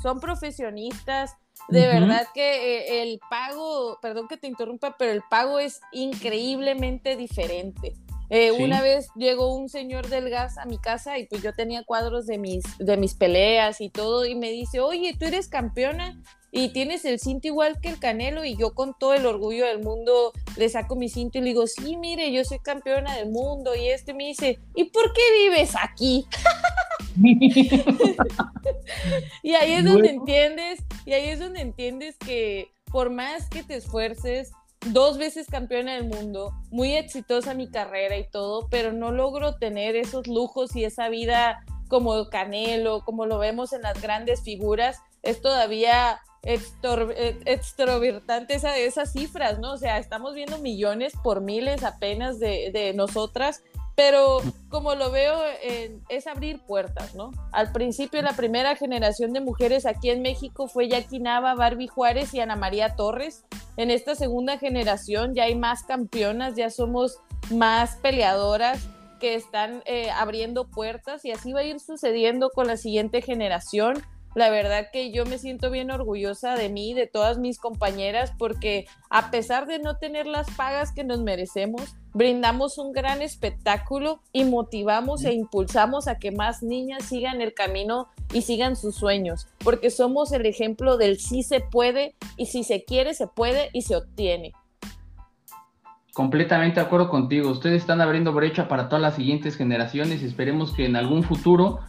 son, 0.02 0.20
profesionistas. 0.20 1.36
De 1.70 1.88
verdad 1.88 2.28
que 2.34 2.80
eh, 2.80 3.04
el 3.04 3.20
pago, 3.30 3.98
perdón 4.02 4.28
que 4.28 4.38
te 4.38 4.48
interrumpa, 4.48 4.96
pero 4.98 5.12
el 5.12 5.22
pago 5.30 5.60
es 5.60 5.80
increíblemente 5.92 7.16
diferente. 7.16 7.96
Eh, 8.30 8.52
una 8.52 8.82
vez 8.82 9.08
llegó 9.16 9.56
un 9.56 9.70
señor 9.70 10.08
del 10.08 10.30
gas 10.30 10.58
a 10.58 10.66
mi 10.66 10.78
casa 10.78 11.18
y 11.20 11.28
pues 11.28 11.42
yo 11.44 11.54
tenía 11.54 11.84
cuadros 11.84 12.26
de 12.26 12.38
mis, 12.38 12.64
de 12.80 12.98
mis 12.98 13.14
peleas 13.14 13.82
y 13.82 13.90
todo 13.90 14.26
y 14.26 14.36
me 14.36 14.52
dice, 14.52 14.80
oye, 14.80 15.16
tú 15.18 15.26
eres 15.26 15.48
campeona 15.48 16.22
y 16.56 16.70
tienes 16.70 17.04
el 17.06 17.20
cinto 17.20 17.48
igual 17.48 17.82
que 17.82 17.90
el 17.90 18.00
Canelo 18.00 18.46
y 18.46 18.56
yo 18.56 18.76
con 18.76 18.94
todo 18.98 19.16
el 19.16 19.26
orgullo 19.26 19.66
del 19.66 19.80
mundo 19.80 20.34
le 20.56 20.70
saco 20.70 20.96
mi 20.96 21.10
cinto 21.10 21.40
y 21.40 21.42
le 21.42 21.48
digo, 21.48 21.66
sí, 21.66 21.98
mire, 21.98 22.32
yo 22.32 22.46
soy 22.46 22.60
campeona 22.60 23.16
del 23.16 23.32
mundo 23.32 23.76
y 23.76 23.88
este 23.90 24.14
me 24.14 24.26
dice, 24.28 24.60
¿y 24.76 24.86
por 24.86 25.12
qué 25.14 25.22
vives 25.34 25.74
aquí? 25.82 26.28
y 29.44 29.54
ahí 29.56 29.74
es 29.74 29.84
donde 29.84 30.10
entiendes, 30.10 30.80
y 31.06 31.14
ahí 31.14 31.30
es 31.30 31.40
donde 31.40 31.62
entiendes 31.62 32.18
que 32.18 32.72
por 32.92 33.10
más 33.10 33.50
que 33.50 33.64
te 33.64 33.76
esfuerces, 33.76 34.52
dos 34.88 35.18
veces 35.18 35.48
campeona 35.50 35.96
del 35.96 36.06
mundo, 36.06 36.54
muy 36.72 36.96
exitosa 36.96 37.54
mi 37.54 37.70
carrera 37.70 38.18
y 38.18 38.30
todo, 38.30 38.68
pero 38.70 38.92
no 38.92 39.12
logro 39.12 39.56
tener 39.56 39.96
esos 39.96 40.28
lujos 40.28 40.76
y 40.76 40.84
esa 40.84 41.10
vida 41.10 41.64
como 41.88 42.30
Canelo, 42.30 43.04
como 43.06 43.26
lo 43.26 43.38
vemos 43.38 43.72
en 43.74 43.84
las 43.84 44.02
grandes 44.02 44.42
figuras, 44.42 45.00
es 45.22 45.42
todavía 45.42 46.20
extrovertante 46.44 48.56
esa, 48.56 48.78
esas 48.78 49.14
cifras, 49.14 49.60
¿no? 49.60 49.74
O 49.74 49.78
sea, 49.78 49.98
estamos 49.98 50.34
viendo 50.34 50.58
millones 50.58 51.14
por 51.24 51.40
miles 51.40 51.84
apenas 51.84 52.40
de, 52.40 52.72
de 52.74 52.94
nosotras 52.94 53.64
pero 53.96 54.42
como 54.70 54.96
lo 54.96 55.12
veo 55.12 55.40
es 56.10 56.28
abrir 56.28 56.60
puertas, 56.66 57.14
¿no? 57.16 57.32
Al 57.52 57.72
principio 57.72 58.22
la 58.22 58.34
primera 58.34 58.76
generación 58.76 59.34
de 59.34 59.42
mujeres 59.42 59.86
aquí 59.86 60.10
en 60.10 60.22
México 60.22 60.68
fue 60.68 60.88
Jackie 60.88 61.20
Nava, 61.20 61.54
Barbie 61.54 61.88
Juárez 61.88 62.34
y 62.34 62.40
Ana 62.40 62.56
María 62.56 62.96
Torres. 62.96 63.46
En 63.78 63.92
esta 63.92 64.16
segunda 64.16 64.58
generación 64.58 65.36
ya 65.36 65.44
hay 65.44 65.56
más 65.56 65.84
campeonas, 65.84 66.56
ya 66.56 66.70
somos 66.70 67.20
más 67.52 67.98
peleadoras 67.98 68.80
que 69.20 69.36
están 69.36 69.84
eh, 69.86 70.10
abriendo 70.12 70.66
puertas 70.66 71.24
y 71.24 71.32
así 71.32 71.54
va 71.54 71.62
a 71.62 71.64
ir 71.64 71.80
sucediendo 71.80 72.50
con 72.50 72.68
la 72.68 72.78
siguiente 72.78 73.22
generación. 73.22 74.04
La 74.36 74.50
verdad 74.50 74.88
que 74.92 75.12
yo 75.12 75.26
me 75.26 75.38
siento 75.38 75.70
bien 75.70 75.92
orgullosa 75.92 76.56
de 76.56 76.70
mí, 76.70 76.94
de 76.94 77.06
todas 77.06 77.38
mis 77.38 77.60
compañeras, 77.60 78.34
porque 78.38 78.88
a 79.10 79.30
pesar 79.30 79.68
de 79.68 79.78
no 79.78 79.98
tener 79.98 80.26
las 80.26 80.50
pagas 80.52 80.92
que 80.92 81.04
nos 81.04 81.22
merecemos, 81.22 81.96
brindamos 82.14 82.80
un 82.80 82.94
gran 82.94 83.22
espectáculo 83.22 84.22
y 84.32 84.46
motivamos 84.46 85.24
e 85.24 85.34
impulsamos 85.34 86.08
a 86.08 86.18
que 86.18 86.32
más 86.32 86.64
niñas 86.64 87.04
sigan 87.06 87.42
el 87.42 87.54
camino 87.54 88.08
y 88.34 88.42
sigan 88.42 88.76
sus 88.76 88.96
sueños, 88.96 89.48
porque 89.64 89.92
somos 89.92 90.32
el 90.32 90.48
ejemplo 90.48 90.98
del 90.98 91.20
sí 91.20 91.44
se 91.44 91.60
puede 91.60 92.16
y 92.36 92.48
si 92.48 92.64
se 92.64 92.84
quiere 92.84 93.14
se 93.14 93.28
puede 93.28 93.70
y 93.72 93.84
se 93.84 93.96
obtiene. 93.96 94.54
Completamente 96.14 96.80
de 96.80 96.86
acuerdo 96.86 97.10
contigo. 97.10 97.50
Ustedes 97.50 97.82
están 97.82 98.00
abriendo 98.00 98.34
brecha 98.34 98.68
para 98.68 98.88
todas 98.88 99.02
las 99.02 99.16
siguientes 99.16 99.56
generaciones 99.58 100.22
y 100.22 100.26
esperemos 100.26 100.72
que 100.72 100.86
en 100.86 100.96
algún 100.96 101.24
futuro 101.24 101.80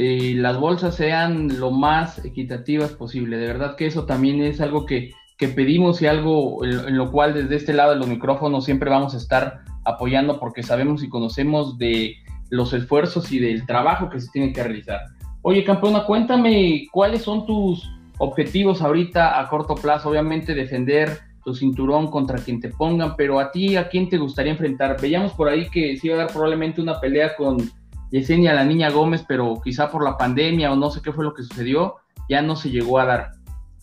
eh, 0.00 0.34
las 0.36 0.60
bolsas 0.60 0.94
sean 0.94 1.58
lo 1.58 1.72
más 1.72 2.24
equitativas 2.24 2.92
posible. 2.92 3.36
De 3.36 3.48
verdad 3.48 3.74
que 3.74 3.86
eso 3.86 4.04
también 4.04 4.40
es 4.40 4.60
algo 4.60 4.86
que, 4.86 5.10
pedimos 5.40 6.00
y 6.00 6.06
algo 6.06 6.64
en, 6.64 6.96
lo 6.96 7.10
cual 7.10 7.34
desde 7.34 7.56
este 7.56 7.72
lado 7.72 7.90
de 7.90 7.96
los 7.96 8.06
micrófonos 8.06 8.64
siempre 8.64 8.90
vamos 8.90 9.14
a 9.14 9.16
estar 9.16 9.62
apoyando 9.84 10.38
porque 10.38 10.62
sabemos 10.62 11.02
y 11.02 11.08
conocemos 11.08 11.78
de 11.78 12.14
los 12.48 12.72
esfuerzos 12.74 13.32
y 13.32 13.40
del 13.40 13.66
trabajo 13.66 14.08
que 14.08 14.20
se 14.20 14.30
tiene 14.30 14.52
que 14.52 14.62
realizar. 14.62 15.00
Oye, 15.42 15.64
campeona, 15.64 16.04
cuéntame 16.04 16.86
cuáles 16.92 17.22
son 17.22 17.44
tus 17.44 17.90
objetivos 18.18 18.82
ahorita 18.82 19.40
a 19.40 19.48
corto 19.48 19.74
plazo. 19.74 20.10
Obviamente 20.10 20.54
defender 20.54 21.18
tu 21.44 21.56
cinturón 21.56 22.08
contra 22.08 22.38
quien 22.38 22.60
te 22.60 22.68
pongan, 22.68 23.16
pero 23.16 23.40
a 23.40 23.50
ti, 23.50 23.74
¿a 23.74 23.88
quién 23.88 24.08
te 24.08 24.16
gustaría 24.16 24.52
enfrentar? 24.52 25.00
Veíamos 25.00 25.32
por 25.32 25.48
ahí 25.48 25.68
que 25.68 25.96
se 25.96 26.06
iba 26.06 26.14
a 26.14 26.18
dar 26.18 26.28
probablemente 26.28 26.80
una 26.80 27.00
pelea 27.00 27.34
con 27.34 27.68
Yesenia 28.10 28.54
la 28.54 28.64
niña 28.64 28.90
Gómez, 28.90 29.24
pero 29.26 29.60
quizá 29.62 29.90
por 29.90 30.04
la 30.04 30.16
pandemia 30.16 30.72
o 30.72 30.76
no 30.76 30.90
sé 30.90 31.00
qué 31.02 31.12
fue 31.12 31.24
lo 31.24 31.34
que 31.34 31.42
sucedió, 31.42 31.96
ya 32.28 32.42
no 32.42 32.56
se 32.56 32.70
llegó 32.70 32.98
a 32.98 33.04
dar. 33.04 33.30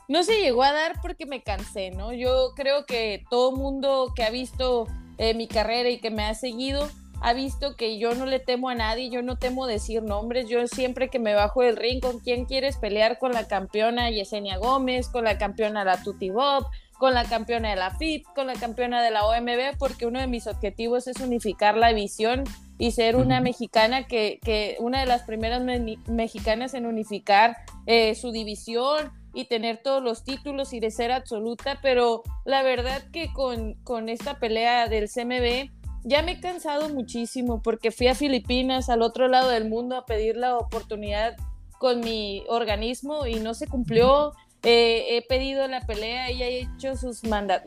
No 0.07 0.23
se 0.23 0.39
llegó 0.39 0.63
a 0.63 0.71
dar 0.71 1.01
porque 1.01 1.25
me 1.25 1.41
cansé, 1.41 1.91
¿no? 1.91 2.13
Yo 2.13 2.51
creo 2.55 2.85
que 2.85 3.23
todo 3.29 3.51
mundo 3.51 4.13
que 4.15 4.23
ha 4.23 4.29
visto 4.29 4.87
eh, 5.17 5.33
mi 5.33 5.47
carrera 5.47 5.89
y 5.89 5.99
que 5.99 6.11
me 6.11 6.23
ha 6.23 6.35
seguido 6.35 6.87
ha 7.21 7.33
visto 7.33 7.75
que 7.75 7.97
yo 7.97 8.13
no 8.13 8.25
le 8.25 8.39
temo 8.39 8.69
a 8.69 8.75
nadie, 8.75 9.09
yo 9.09 9.23
no 9.23 9.37
temo 9.37 9.65
decir 9.65 10.03
nombres, 10.03 10.47
yo 10.47 10.67
siempre 10.67 11.09
que 11.09 11.17
me 11.17 11.33
bajo 11.33 11.61
del 11.61 11.75
ring, 11.75 11.99
¿con 11.99 12.19
quién 12.19 12.45
quieres 12.45 12.77
pelear? 12.77 13.17
Con 13.17 13.31
la 13.31 13.47
campeona 13.47 14.11
Yesenia 14.11 14.57
Gómez, 14.57 15.07
con 15.07 15.23
la 15.23 15.37
campeona 15.37 15.83
la 15.83 16.03
Tuti 16.03 16.29
Bob, 16.29 16.67
con 16.99 17.13
la 17.13 17.25
campeona 17.25 17.69
de 17.71 17.77
la 17.77 17.91
FIT, 17.91 18.25
con 18.35 18.47
la 18.47 18.53
campeona 18.53 19.01
de 19.01 19.11
la 19.11 19.25
OMB, 19.25 19.77
porque 19.79 20.05
uno 20.05 20.19
de 20.19 20.27
mis 20.27 20.45
objetivos 20.45 21.07
es 21.07 21.19
unificar 21.19 21.77
la 21.77 21.93
visión 21.93 22.43
y 22.77 22.91
ser 22.91 23.15
una 23.15 23.39
mexicana 23.39 24.07
que, 24.07 24.39
que, 24.43 24.77
una 24.79 24.99
de 24.99 25.05
las 25.05 25.23
primeras 25.23 25.61
mexicanas 26.07 26.73
en 26.73 26.85
unificar 26.85 27.57
eh, 27.85 28.15
su 28.15 28.31
división 28.31 29.11
y 29.33 29.45
tener 29.45 29.81
todos 29.83 30.01
los 30.01 30.23
títulos 30.23 30.73
y 30.73 30.79
de 30.79 30.91
ser 30.91 31.11
absoluta, 31.11 31.79
pero 31.81 32.23
la 32.45 32.63
verdad 32.63 33.03
que 33.11 33.31
con, 33.33 33.75
con 33.83 34.09
esta 34.09 34.39
pelea 34.39 34.87
del 34.87 35.09
CMB 35.09 35.71
ya 36.03 36.21
me 36.21 36.33
he 36.33 36.39
cansado 36.39 36.89
muchísimo 36.89 37.61
porque 37.61 37.91
fui 37.91 38.07
a 38.07 38.15
Filipinas, 38.15 38.89
al 38.89 39.01
otro 39.01 39.27
lado 39.27 39.49
del 39.49 39.67
mundo, 39.67 39.97
a 39.97 40.05
pedir 40.05 40.37
la 40.37 40.57
oportunidad 40.57 41.35
con 41.79 41.99
mi 42.01 42.43
organismo 42.47 43.25
y 43.25 43.35
no 43.35 43.53
se 43.53 43.67
cumplió. 43.67 44.33
Eh, 44.63 45.17
he 45.17 45.21
pedido 45.27 45.67
la 45.67 45.81
pelea, 45.81 46.29
ella 46.29 46.45
ha 46.45 46.49
hecho 46.49 46.95
sus, 46.95 47.21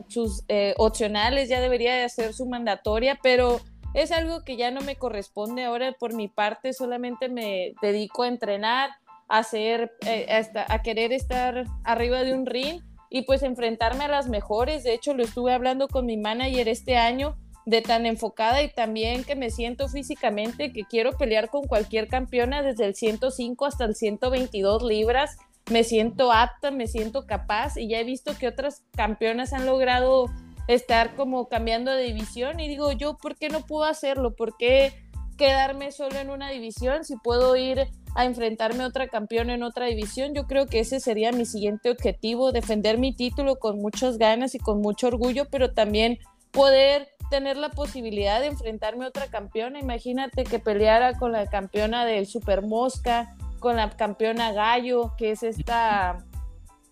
sus 0.07 0.43
eh, 0.47 0.73
opcionales, 0.77 1.49
ya 1.49 1.61
debería 1.61 1.95
de 1.95 2.03
hacer 2.03 2.33
su 2.33 2.45
mandatoria, 2.45 3.19
pero 3.21 3.61
es 3.93 4.11
algo 4.11 4.43
que 4.43 4.57
ya 4.57 4.71
no 4.71 4.81
me 4.81 4.95
corresponde 4.95 5.63
ahora 5.63 5.93
por 5.99 6.13
mi 6.13 6.27
parte, 6.27 6.73
solamente 6.73 7.29
me 7.29 7.73
dedico 7.81 8.23
a 8.23 8.27
entrenar, 8.27 8.91
hacer, 9.27 9.91
eh, 10.05 10.27
a 10.67 10.81
querer 10.81 11.11
estar 11.13 11.65
arriba 11.83 12.23
de 12.23 12.33
un 12.33 12.45
ring 12.45 12.81
y 13.09 13.23
pues 13.23 13.43
enfrentarme 13.43 14.05
a 14.05 14.09
las 14.09 14.29
mejores. 14.29 14.83
De 14.83 14.93
hecho, 14.93 15.13
lo 15.13 15.23
estuve 15.23 15.53
hablando 15.53 15.87
con 15.87 16.05
mi 16.05 16.17
manager 16.17 16.67
este 16.67 16.97
año 16.97 17.37
de 17.65 17.81
tan 17.81 18.05
enfocada 18.05 18.63
y 18.63 18.69
también 18.69 19.23
que 19.23 19.35
me 19.35 19.51
siento 19.51 19.87
físicamente 19.89 20.71
que 20.71 20.85
quiero 20.85 21.17
pelear 21.17 21.49
con 21.49 21.65
cualquier 21.65 22.07
campeona 22.07 22.63
desde 22.63 22.85
el 22.85 22.95
105 22.95 23.65
hasta 23.65 23.85
el 23.85 23.95
122 23.95 24.83
libras. 24.83 25.37
Me 25.69 25.83
siento 25.83 26.31
apta, 26.31 26.71
me 26.71 26.87
siento 26.87 27.27
capaz 27.27 27.77
y 27.77 27.87
ya 27.87 27.99
he 27.99 28.03
visto 28.03 28.35
que 28.39 28.47
otras 28.47 28.83
campeonas 28.95 29.53
han 29.53 29.67
logrado 29.67 30.27
estar 30.69 31.15
como 31.15 31.47
cambiando 31.47 31.91
de 31.91 32.03
división 32.03 32.59
y 32.59 32.67
digo 32.67 32.91
yo, 32.91 33.17
¿por 33.17 33.35
qué 33.35 33.49
no 33.49 33.65
puedo 33.65 33.85
hacerlo? 33.85 34.35
¿Por 34.35 34.55
qué 34.55 34.93
quedarme 35.35 35.91
solo 35.91 36.19
en 36.19 36.29
una 36.29 36.51
división 36.51 37.03
si 37.03 37.15
puedo 37.17 37.55
ir 37.55 37.87
a 38.15 38.25
enfrentarme 38.25 38.83
a 38.83 38.87
otra 38.87 39.07
campeona 39.07 39.55
en 39.55 39.63
otra 39.63 39.87
división? 39.87 40.35
Yo 40.35 40.45
creo 40.45 40.67
que 40.67 40.81
ese 40.81 40.99
sería 40.99 41.31
mi 41.31 41.45
siguiente 41.45 41.89
objetivo, 41.89 42.51
defender 42.51 42.99
mi 42.99 43.15
título 43.15 43.55
con 43.55 43.81
muchas 43.81 44.19
ganas 44.19 44.53
y 44.53 44.59
con 44.59 44.79
mucho 44.79 45.07
orgullo, 45.07 45.45
pero 45.49 45.73
también 45.73 46.19
poder 46.51 47.07
tener 47.31 47.57
la 47.57 47.69
posibilidad 47.69 48.39
de 48.39 48.47
enfrentarme 48.47 49.05
a 49.05 49.09
otra 49.09 49.25
campeona. 49.25 49.79
Imagínate 49.79 50.43
que 50.43 50.59
peleara 50.59 51.17
con 51.17 51.31
la 51.31 51.47
campeona 51.47 52.05
del 52.05 52.27
Super 52.27 52.61
Mosca, 52.61 53.35
con 53.57 53.75
la 53.75 53.89
campeona 53.89 54.51
Gallo, 54.51 55.15
que 55.17 55.31
es 55.31 55.41
esta, 55.41 56.23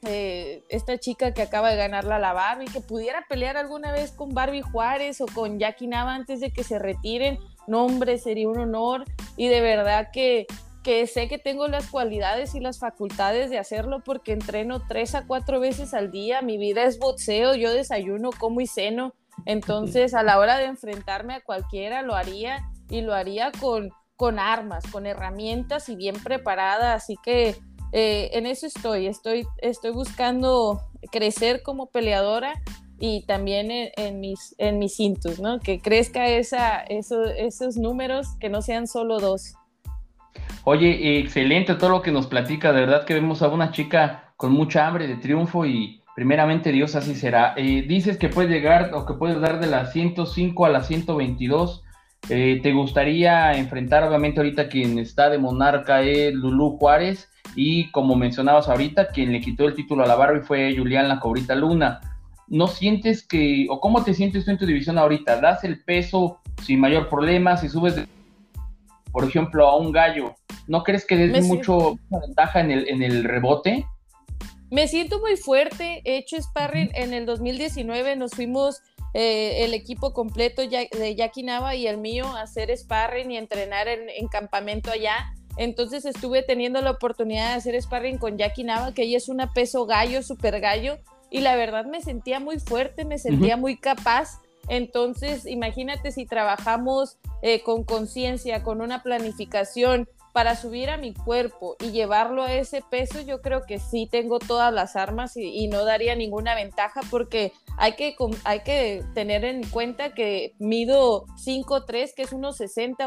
esta 0.07 0.97
chica 0.97 1.33
que 1.33 1.41
acaba 1.41 1.69
de 1.69 1.77
ganarla 1.77 2.19
la 2.19 2.33
Barbie, 2.33 2.67
que 2.67 2.81
pudiera 2.81 3.25
pelear 3.29 3.57
alguna 3.57 3.91
vez 3.91 4.11
con 4.11 4.33
Barbie 4.33 4.61
Juárez 4.61 5.21
o 5.21 5.25
con 5.25 5.59
Jackie 5.59 5.87
Nava 5.87 6.15
antes 6.15 6.39
de 6.39 6.51
que 6.51 6.63
se 6.63 6.79
retiren. 6.79 7.39
No, 7.67 7.85
hombre, 7.85 8.17
sería 8.17 8.49
un 8.49 8.57
honor 8.57 9.03
y 9.35 9.47
de 9.47 9.61
verdad 9.61 10.09
que, 10.13 10.47
que 10.83 11.05
sé 11.07 11.27
que 11.27 11.37
tengo 11.37 11.67
las 11.67 11.87
cualidades 11.87 12.55
y 12.55 12.59
las 12.59 12.79
facultades 12.79 13.49
de 13.49 13.59
hacerlo 13.59 14.01
porque 14.03 14.31
entreno 14.31 14.81
tres 14.87 15.15
a 15.15 15.27
cuatro 15.27 15.59
veces 15.59 15.93
al 15.93 16.11
día. 16.11 16.41
Mi 16.41 16.57
vida 16.57 16.83
es 16.83 16.99
boxeo, 16.99 17.55
yo 17.55 17.73
desayuno, 17.73 18.29
como 18.37 18.61
y 18.61 18.67
ceno 18.67 19.13
entonces, 19.45 20.13
a 20.13 20.23
la 20.23 20.39
hora 20.39 20.57
de 20.57 20.65
enfrentarme 20.65 21.35
a 21.35 21.41
cualquiera, 21.41 22.01
lo 22.01 22.15
haría 22.15 22.69
y 22.89 23.01
lo 23.01 23.13
haría 23.13 23.51
con, 23.51 23.91
con 24.15 24.39
armas, 24.39 24.85
con 24.91 25.05
herramientas 25.05 25.89
y 25.89 25.95
bien 25.95 26.15
preparada. 26.21 26.93
Así 26.93 27.15
que 27.23 27.55
eh, 27.91 28.29
en 28.33 28.45
eso 28.45 28.67
estoy. 28.67 29.07
estoy. 29.07 29.45
Estoy 29.59 29.91
buscando 29.91 30.81
crecer 31.11 31.63
como 31.63 31.89
peleadora 31.89 32.61
y 32.99 33.25
también 33.25 33.67
en, 33.71 34.19
mis, 34.19 34.55
en 34.57 34.79
mis 34.79 34.95
cintos, 34.95 35.39
¿no? 35.39 35.59
Que 35.59 35.79
crezca 35.79 36.27
esa, 36.27 36.79
esos 36.79 37.77
números, 37.77 38.27
que 38.39 38.49
no 38.49 38.61
sean 38.61 38.87
solo 38.87 39.19
dos. 39.19 39.53
Oye, 40.63 41.19
excelente 41.19 41.75
todo 41.75 41.91
lo 41.91 42.01
que 42.01 42.11
nos 42.11 42.27
platica. 42.27 42.73
De 42.73 42.81
verdad 42.81 43.05
que 43.05 43.13
vemos 43.13 43.41
a 43.41 43.47
una 43.49 43.71
chica 43.71 44.33
con 44.35 44.51
mucha 44.51 44.87
hambre 44.87 45.07
de 45.07 45.15
triunfo 45.15 45.65
y 45.65 46.01
Primeramente 46.17 46.71
Dios 46.71 46.95
así 46.95 47.13
será. 47.13 47.53
Eh, 47.57 47.85
dices 47.87 48.17
que 48.17 48.27
puedes 48.27 48.49
llegar 48.49 48.91
o 48.95 49.05
que 49.05 49.13
puedes 49.13 49.39
dar 49.39 49.59
de 49.59 49.67
las 49.67 49.93
105 49.93 50.65
a 50.65 50.69
las 50.69 50.87
122. 50.87 51.83
Eh, 52.29 52.59
¿Te 52.61 52.73
gustaría 52.73 53.53
enfrentar, 53.53 54.03
obviamente, 54.03 54.39
ahorita 54.39 54.67
quien 54.67 54.99
está 54.99 55.29
de 55.29 55.37
monarca 55.37 56.01
es 56.01 56.33
Lulú 56.33 56.77
Juárez? 56.77 57.29
Y 57.55 57.89
como 57.91 58.15
mencionabas 58.15 58.67
ahorita, 58.67 59.09
quien 59.09 59.31
le 59.31 59.39
quitó 59.39 59.65
el 59.65 59.73
título 59.73 60.03
a 60.03 60.07
la 60.07 60.15
Barbie 60.15 60.41
fue 60.41 60.75
Julián 60.75 61.07
La 61.07 61.19
Cobrita 61.19 61.55
Luna. 61.55 62.01
¿No 62.47 62.67
sientes 62.67 63.25
que, 63.25 63.67
o 63.69 63.79
cómo 63.79 64.03
te 64.03 64.13
sientes 64.13 64.45
tú 64.45 64.51
en 64.51 64.57
tu 64.57 64.65
división 64.65 64.97
ahorita? 64.97 65.39
¿Das 65.39 65.63
el 65.63 65.83
peso 65.83 66.39
sin 66.63 66.79
mayor 66.79 67.09
problema? 67.09 67.57
Si 67.57 67.69
subes, 67.69 67.95
por 69.11 69.23
ejemplo, 69.23 69.67
a 69.67 69.77
un 69.77 69.91
gallo, 69.91 70.35
¿no 70.67 70.83
crees 70.83 71.05
que 71.05 71.15
des 71.15 71.45
mucho 71.45 71.97
ventaja 72.09 72.59
en 72.59 72.71
el, 72.71 72.87
en 72.89 73.03
el 73.03 73.23
rebote? 73.23 73.85
Me 74.69 74.87
siento 74.87 75.19
muy 75.19 75.37
fuerte. 75.37 76.01
He 76.03 76.17
hecho 76.17 76.37
sparring 76.41 76.91
en 76.93 77.13
el 77.13 77.25
2019. 77.25 78.17
Nos 78.17 78.31
fuimos 78.31 78.81
eh, 79.19 79.65
el 79.65 79.73
equipo 79.73 80.13
completo 80.13 80.61
de 80.61 81.15
Jackie 81.15 81.41
Nava 81.41 81.73
y 81.73 81.87
el 81.87 81.97
mío 81.97 82.27
a 82.27 82.41
hacer 82.41 82.69
sparring 82.77 83.31
y 83.31 83.37
entrenar 83.37 83.87
en, 83.87 84.27
campamento 84.27 84.91
allá. 84.91 85.33
Entonces 85.57 86.05
estuve 86.05 86.43
teniendo 86.43 86.83
la 86.83 86.91
oportunidad 86.91 87.49
de 87.49 87.53
hacer 87.55 87.81
sparring 87.81 88.19
con 88.19 88.37
Jackie 88.37 88.63
Nava, 88.63 88.93
que 88.93 89.01
ella 89.01 89.17
es 89.17 89.27
una 89.27 89.53
peso 89.53 89.87
gallo, 89.87 90.21
super 90.21 90.59
gallo. 90.59 90.99
Y 91.31 91.39
la 91.39 91.55
verdad 91.55 91.85
me 91.85 91.99
sentía 91.99 92.39
muy 92.39 92.59
fuerte, 92.59 93.05
me 93.05 93.17
sentía 93.17 93.57
muy 93.57 93.77
capaz. 93.77 94.39
Entonces, 94.69 95.47
imagínate 95.47 96.11
si 96.11 96.27
trabajamos 96.27 97.17
eh, 97.41 97.63
con 97.63 97.85
conciencia, 97.85 98.61
con 98.61 98.81
una 98.81 99.01
planificación 99.01 100.07
para 100.37 100.55
subir 100.55 100.91
a 100.91 100.97
mi 100.97 101.15
cuerpo 101.15 101.77
y 101.83 101.89
llevarlo 101.89 102.43
a 102.43 102.53
ese 102.53 102.83
peso, 102.83 103.21
yo 103.21 103.41
creo 103.41 103.63
que 103.63 103.79
sí 103.79 104.07
tengo 104.07 104.37
todas 104.37 104.71
las 104.71 104.95
armas 104.95 105.35
y, 105.35 105.67
no 105.67 105.83
daría 105.83 106.15
ninguna 106.15 106.53
ventaja 106.53 107.01
porque 107.09 107.53
hay 107.75 107.93
que, 107.93 108.15
hay 108.43 108.59
que 108.59 109.03
tener 109.15 109.43
en 109.45 109.67
cuenta 109.67 110.13
que 110.13 110.53
mido 110.59 111.25
5'3, 111.43 112.13
que 112.13 112.21
es 112.21 112.33
1'60, 112.33 112.97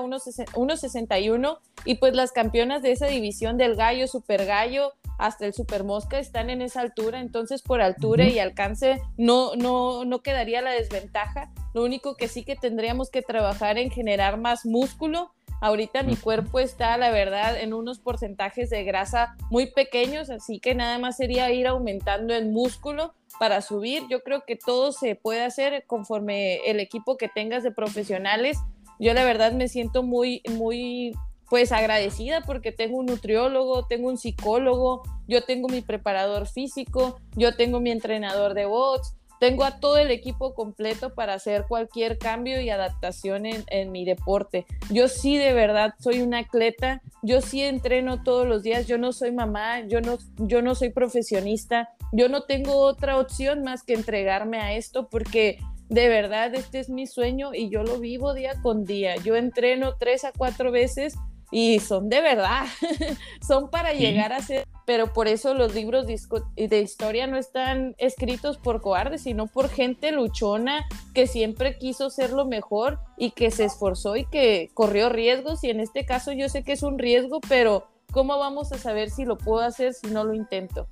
1'61, 0.53 1.59
y 1.85 1.95
pues 1.95 2.17
las 2.17 2.33
campeonas 2.33 2.83
de 2.83 2.91
esa 2.91 3.07
división 3.07 3.57
del 3.57 3.77
gallo, 3.77 4.09
super 4.09 4.45
gallo, 4.45 4.93
hasta 5.21 5.47
el 5.47 5.55
super 5.55 5.85
mosca 5.85 6.19
están 6.19 6.51
en 6.51 6.63
esa 6.63 6.81
altura, 6.81 7.21
entonces 7.21 7.63
por 7.63 7.81
altura 7.81 8.25
y 8.25 8.41
alcance 8.41 9.01
no, 9.17 9.55
no, 9.55 10.05
no 10.05 10.23
quedaría 10.23 10.63
la 10.63 10.73
desventaja. 10.73 11.53
Lo 11.75 11.85
único 11.85 12.17
que 12.17 12.27
sí 12.27 12.43
que 12.43 12.57
tendríamos 12.57 13.11
que 13.11 13.23
trabajar 13.23 13.79
en 13.79 13.91
generar 13.91 14.39
más 14.39 14.65
músculo 14.65 15.31
Ahorita 15.61 16.03
mi 16.03 16.17
cuerpo 16.17 16.59
está, 16.59 16.97
la 16.97 17.11
verdad, 17.11 17.61
en 17.61 17.75
unos 17.75 17.99
porcentajes 17.99 18.71
de 18.71 18.83
grasa 18.85 19.37
muy 19.51 19.67
pequeños, 19.67 20.31
así 20.31 20.59
que 20.59 20.75
nada 20.75 20.99
más 20.99 21.19
sería 21.19 21.51
ir 21.53 21.67
aumentando 21.67 22.35
el 22.35 22.49
músculo 22.51 23.15
para 23.39 23.61
subir. 23.61 24.03
Yo 24.11 24.23
creo 24.23 24.45
que 24.47 24.57
todo 24.57 24.93
se 24.93 25.17
puede 25.17 25.43
hacer 25.43 25.85
conforme 25.87 26.57
el 26.71 26.81
equipo 26.81 27.17
que 27.17 27.29
tengas 27.29 27.63
de 27.63 27.73
profesionales. 27.73 28.59
Yo 28.99 29.13
la 29.13 29.25
verdad 29.25 29.53
me 29.53 29.69
siento 29.69 30.03
muy, 30.03 30.43
muy 30.51 31.13
pues 31.51 31.73
agradecida 31.73 32.43
porque 32.43 32.71
tengo 32.71 32.97
un 32.97 33.07
nutriólogo, 33.07 33.87
tengo 33.87 34.09
un 34.09 34.17
psicólogo, 34.17 35.03
yo 35.27 35.43
tengo 35.43 35.69
mi 35.69 35.83
preparador 35.83 36.47
físico, 36.47 37.21
yo 37.35 37.57
tengo 37.57 37.81
mi 37.81 37.91
entrenador 37.91 38.55
de 38.55 38.67
bots, 38.67 39.17
tengo 39.41 39.65
a 39.65 39.81
todo 39.81 39.97
el 39.97 40.11
equipo 40.11 40.55
completo 40.55 41.15
para 41.15 41.33
hacer 41.33 41.65
cualquier 41.67 42.19
cambio 42.19 42.61
y 42.61 42.69
adaptación 42.69 43.47
en, 43.47 43.91
mi 43.91 44.05
deporte. 44.05 44.67
Yo 44.91 45.09
sí 45.09 45.39
de 45.39 45.55
verdad 45.55 45.95
soy 45.99 46.21
una 46.21 46.41
atleta, 46.41 47.01
yo 47.23 47.41
sí 47.41 47.63
entreno 47.63 48.23
todos 48.23 48.47
los 48.47 48.63
días, 48.63 48.87
yo 48.87 48.99
no 48.99 49.13
soy 49.13 49.33
mamá, 49.33 49.81
yo 49.89 50.03
no, 50.03 50.19
yo 50.37 50.61
no 50.61 50.75
soy 50.75 50.91
profesionista, 50.91 51.89
yo 52.13 52.29
no 52.29 52.43
tengo 52.43 52.77
otra 52.77 53.19
opción 53.19 53.63
más 53.63 53.83
que 53.83 53.95
entregarme 53.95 54.59
a 54.59 54.75
esto 54.75 55.09
porque 55.09 55.59
de 55.89 56.09
verdad 56.09 56.55
este 56.55 56.79
es 56.79 56.91
mi 56.91 57.07
sueño 57.07 57.55
y 57.55 57.71
yo 57.71 57.83
lo 57.83 57.99
vivo 57.99 58.35
día 58.35 58.61
con 58.63 58.85
día. 58.85 59.17
Yo 59.17 59.37
entreno 59.37 59.97
tres 59.99 60.25
a 60.25 60.33
cuatro 60.37 60.71
veces 60.71 61.15
y 61.51 61.81
son 61.81 62.09
de 62.09 62.21
verdad, 62.21 62.67
son 63.47 63.71
para 63.71 63.93
llegar 63.93 64.33
a 64.33 64.41
ser, 64.41 64.67
pero 64.87 65.13
por 65.13 65.27
eso 65.29 65.55
los 65.55 65.75
libros 65.75 66.07
de 66.07 66.81
historia 66.81 67.27
no 67.27 67.37
están 67.37 67.95
escritos 67.99 68.57
por 68.59 68.81
cobardes, 68.81 69.23
sino 69.23 69.47
por 69.47 69.69
gente 69.69 70.13
luchona 70.13 70.87
que 71.15 71.27
siempre 71.27 71.77
quiso 71.79 72.11
ser 72.11 72.33
lo 72.33 72.45
mejor 72.45 73.01
y 73.17 73.33
que 73.33 73.51
se 73.51 73.65
esforzó 73.65 74.17
y 74.17 74.27
que 74.27 74.71
corrió 74.75 75.09
riesgos 75.09 75.65
y 75.65 75.71
en 75.71 75.81
este 75.81 76.05
caso 76.05 76.33
yo 76.33 76.49
sé 76.49 76.63
que 76.63 76.73
es 76.73 76.83
un 76.83 76.99
riesgo, 76.99 77.41
pero 77.49 77.87
¿cómo 78.13 78.39
vamos 78.39 78.73
a 78.73 78.79
saber 78.79 79.11
si 79.11 79.25
lo 79.25 79.37
puedo 79.37 79.65
hacer 79.65 79.93
si 79.95 80.09
no 80.09 80.25
lo 80.25 80.35
intento? 80.35 80.87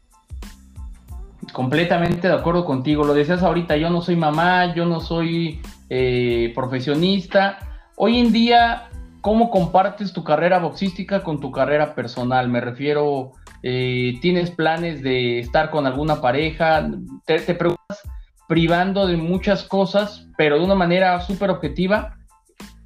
Completamente 1.52 2.28
de 2.28 2.34
acuerdo 2.34 2.64
contigo, 2.64 3.04
lo 3.04 3.14
decías 3.14 3.42
ahorita, 3.42 3.76
yo 3.76 3.90
no 3.90 4.02
soy 4.02 4.16
mamá, 4.16 4.74
yo 4.74 4.84
no 4.84 5.00
soy 5.00 5.62
eh, 5.88 6.52
profesionista. 6.54 7.58
Hoy 7.96 8.18
en 8.18 8.32
día 8.32 8.87
¿Cómo 9.28 9.50
compartes 9.50 10.14
tu 10.14 10.24
carrera 10.24 10.58
boxística 10.58 11.22
con 11.22 11.38
tu 11.38 11.52
carrera 11.52 11.94
personal? 11.94 12.48
Me 12.48 12.62
refiero, 12.62 13.32
eh, 13.62 14.14
¿tienes 14.22 14.50
planes 14.50 15.02
de 15.02 15.40
estar 15.40 15.70
con 15.70 15.86
alguna 15.86 16.22
pareja? 16.22 16.88
¿Te, 17.26 17.38
preguntas 17.54 18.00
privando 18.48 19.06
de 19.06 19.18
muchas 19.18 19.64
cosas, 19.64 20.26
pero 20.38 20.58
de 20.58 20.64
una 20.64 20.74
manera 20.74 21.20
súper 21.20 21.50
objetiva, 21.50 22.16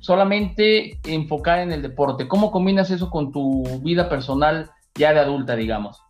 solamente 0.00 0.98
enfocada 1.04 1.62
en 1.62 1.70
el 1.70 1.80
deporte? 1.80 2.26
¿Cómo 2.26 2.50
combinas 2.50 2.90
eso 2.90 3.08
con 3.08 3.30
tu 3.30 3.62
vida 3.84 4.08
personal 4.08 4.68
ya 4.96 5.14
de 5.14 5.20
adulta, 5.20 5.54
digamos? 5.54 6.02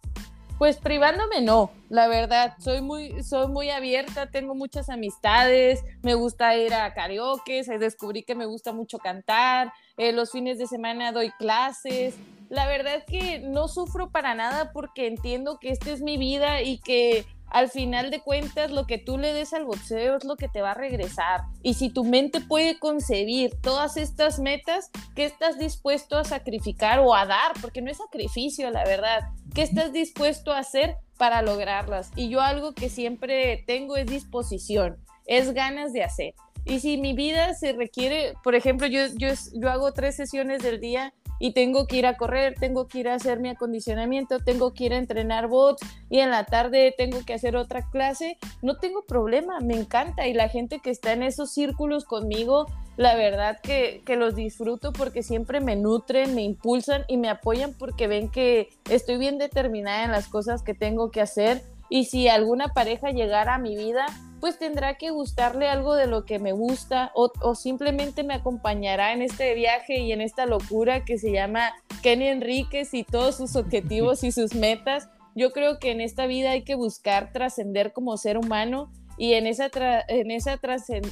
Pues 0.63 0.79
privándome 0.79 1.41
no, 1.41 1.73
la 1.89 2.07
verdad, 2.07 2.55
soy 2.61 2.81
muy, 2.83 3.23
soy 3.25 3.49
muy 3.49 3.71
abierta, 3.71 4.31
tengo 4.31 4.55
muchas 4.55 4.89
amistades, 4.91 5.85
me 6.03 6.15
gusta 6.15 6.57
ir 6.57 6.73
a 6.73 6.95
karaoke, 6.95 7.65
descubrí 7.81 8.23
que 8.23 8.37
me 8.37 8.47
gusta 8.47 8.73
mucho 8.73 8.99
cantar, 8.99 9.73
eh, 10.03 10.13
los 10.13 10.33
fines 10.33 10.59
de 10.59 10.67
semana 10.67 11.13
doy 11.13 11.31
clases, 11.39 12.17
la 12.49 12.67
verdad 12.67 12.97
es 12.97 13.05
que 13.05 13.39
no 13.39 13.69
sufro 13.69 14.11
para 14.11 14.35
nada 14.35 14.73
porque 14.73 15.07
entiendo 15.07 15.59
que 15.61 15.71
esta 15.71 15.91
es 15.91 16.03
mi 16.03 16.19
vida 16.19 16.61
y 16.61 16.79
que 16.79 17.25
al 17.47 17.69
final 17.69 18.11
de 18.11 18.21
cuentas 18.21 18.71
lo 18.71 18.87
que 18.87 18.99
tú 18.99 19.17
le 19.17 19.33
des 19.33 19.53
al 19.53 19.65
boxeo 19.65 20.17
es 20.17 20.25
lo 20.25 20.37
que 20.37 20.49
te 20.49 20.61
va 20.61 20.73
a 20.73 20.75
regresar. 20.75 21.43
Y 21.63 21.75
si 21.75 21.89
tu 21.89 22.03
mente 22.03 22.41
puede 22.41 22.79
concebir 22.79 23.53
todas 23.61 23.97
estas 23.97 24.39
metas, 24.39 24.91
¿qué 25.15 25.25
estás 25.25 25.59
dispuesto 25.59 26.19
a 26.19 26.25
sacrificar 26.25 26.99
o 26.99 27.15
a 27.15 27.25
dar? 27.27 27.53
Porque 27.61 27.81
no 27.81 27.91
es 27.91 27.99
sacrificio, 27.99 28.71
la 28.71 28.85
verdad. 28.85 29.21
¿Qué 29.55 29.63
estás 29.63 29.93
dispuesto 29.93 30.53
a 30.53 30.59
hacer 30.59 30.97
para 31.19 31.43
lograrlas? 31.43 32.11
Y 32.17 32.29
yo 32.29 32.41
algo 32.41 32.73
que 32.73 32.89
siempre 32.89 33.63
tengo 33.67 33.97
es 33.97 34.07
disposición, 34.07 34.97
es 35.27 35.53
ganas 35.53 35.93
de 35.93 36.05
hacer. 36.05 36.35
Y 36.65 36.81
si 36.81 36.97
mi 36.97 37.13
vida 37.13 37.55
se 37.55 37.73
requiere, 37.73 38.35
por 38.45 38.55
ejemplo, 38.55 38.87
yo, 38.87 39.07
yo, 39.17 39.29
yo 39.55 39.71
hago 39.71 39.93
tres 39.93 40.15
sesiones 40.17 40.63
del 40.63 40.81
día 40.81 41.13
y 41.43 41.55
tengo 41.55 41.89
que 41.89 41.97
ir 41.97 42.07
a 42.07 42.17
correr, 42.17 42.55
tengo 42.55 42.87
que 42.87 43.01
ir 43.01 43.09
a 43.09 43.15
hacer 43.15 43.41
mi 43.41 43.49
acondicionamiento, 43.49 44.39
tengo 44.39 44.75
que 44.75 44.85
ir 44.85 44.93
a 44.93 44.99
entrenar 44.99 45.49
bots 45.49 45.85
y 46.09 46.21
en 46.21 46.31
la 46.31 46.45
tarde 46.45 46.95
tengo 46.97 47.25
que 47.27 47.35
hacer 47.35 47.57
otra 47.57 47.83
clase, 47.91 48.39
no 48.63 48.77
tengo 48.77 49.05
problema, 49.05 49.59
me 49.59 49.75
encanta. 49.75 50.29
Y 50.29 50.35
la 50.35 50.49
gente 50.49 50.79
que 50.79 50.91
está 50.91 51.13
en 51.13 51.25
esos 51.25 51.51
círculos 51.51 52.05
conmigo, 52.05 52.67
la 52.97 53.17
verdad 53.17 53.59
que, 53.61 54.03
que 54.07 54.15
los 54.15 54.37
disfruto 54.37 54.93
porque 54.93 55.25
siempre 55.25 55.61
me 55.61 55.75
nutren, 55.75 56.33
me 56.37 56.43
impulsan 56.43 57.05
y 57.09 57.17
me 57.17 57.29
apoyan 57.29 57.75
porque 57.77 58.07
ven 58.07 58.29
que 58.29 58.69
estoy 58.89 59.19
bien 59.19 59.39
determinada 59.39 60.05
en 60.05 60.13
las 60.13 60.29
cosas 60.29 60.63
que 60.63 60.75
tengo 60.75 61.11
que 61.11 61.23
hacer. 61.23 61.61
Y 61.89 62.05
si 62.05 62.29
alguna 62.29 62.69
pareja 62.69 63.11
llegara 63.11 63.57
a 63.57 63.59
mi 63.59 63.77
vida, 63.77 64.07
pues 64.43 64.59
tendrá 64.59 64.95
que 64.99 65.11
gustarle 65.11 65.69
algo 65.69 65.95
de 65.95 66.09
lo 66.09 66.25
que 66.25 66.41
me 66.41 66.51
gusta 66.51 67.13
o, 67.15 67.55
simplemente 67.55 68.25
me 68.25 68.35
acompañará 68.35 69.13
en 69.13 69.23
este 69.23 69.55
viaje 69.55 70.01
y 70.01 70.11
en 70.11 70.21
esta 70.21 70.47
locura 70.47 71.05
que 71.05 71.17
se 71.17 71.31
llama 71.31 71.73
Kenny 72.03 72.27
Enríquez 72.27 72.93
y 72.93 73.05
todos 73.05 73.37
sus 73.37 73.55
objetivos 73.55 74.25
y 74.25 74.33
sus 74.33 74.57
metas. 74.57 75.09
Yo 75.37 75.53
creo 75.53 75.79
que 75.79 75.93
en 75.93 76.01
esta 76.01 76.27
vida 76.27 76.51
hay 76.51 76.65
que 76.65 76.75
buscar 76.75 77.33
trascender 77.33 77.93
como 77.93 78.17
ser 78.17 78.37
humano 78.37 78.91
y 79.17 79.35
en, 79.35 79.47
esa 79.47 79.71
en, 80.09 80.33
esa 80.33 80.59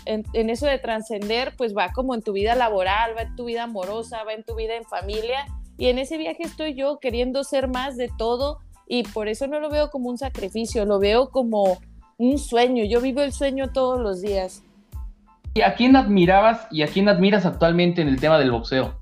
en 0.06 0.50
eso 0.50 0.66
de 0.66 0.78
trascender, 0.80 1.54
pues 1.56 1.72
va 1.72 1.92
como 1.92 2.16
en 2.16 2.22
tu 2.22 2.32
vida 2.32 2.56
laboral, 2.56 3.16
va 3.16 3.22
en 3.22 3.36
tu 3.36 3.44
vida 3.44 3.62
amorosa, 3.62 4.24
va 4.24 4.32
en 4.32 4.42
tu 4.42 4.56
vida 4.56 4.74
en 4.74 4.82
familia. 4.82 5.46
Y 5.78 5.86
en 5.86 6.00
ese 6.00 6.18
viaje 6.18 6.42
estoy 6.42 6.74
yo 6.74 6.98
queriendo 6.98 7.44
ser 7.44 7.68
más 7.68 7.96
de 7.96 8.10
todo 8.18 8.58
y 8.88 9.04
por 9.04 9.28
eso 9.28 9.46
no 9.46 9.60
lo 9.60 9.70
veo 9.70 9.88
como 9.88 10.08
un 10.08 10.18
sacrificio, 10.18 10.84
lo 10.84 10.98
veo 10.98 11.30
como 11.30 11.78
un 12.20 12.38
sueño. 12.38 12.84
Yo 12.84 13.00
vivo 13.00 13.22
el 13.22 13.32
sueño 13.32 13.72
todos 13.72 13.98
los 13.98 14.20
días. 14.20 14.62
¿Y 15.54 15.62
a 15.62 15.74
quién 15.74 15.96
admirabas 15.96 16.66
y 16.70 16.82
a 16.82 16.86
quién 16.86 17.08
admiras 17.08 17.46
actualmente 17.46 18.02
en 18.02 18.08
el 18.08 18.20
tema 18.20 18.38
del 18.38 18.52
boxeo? 18.52 18.94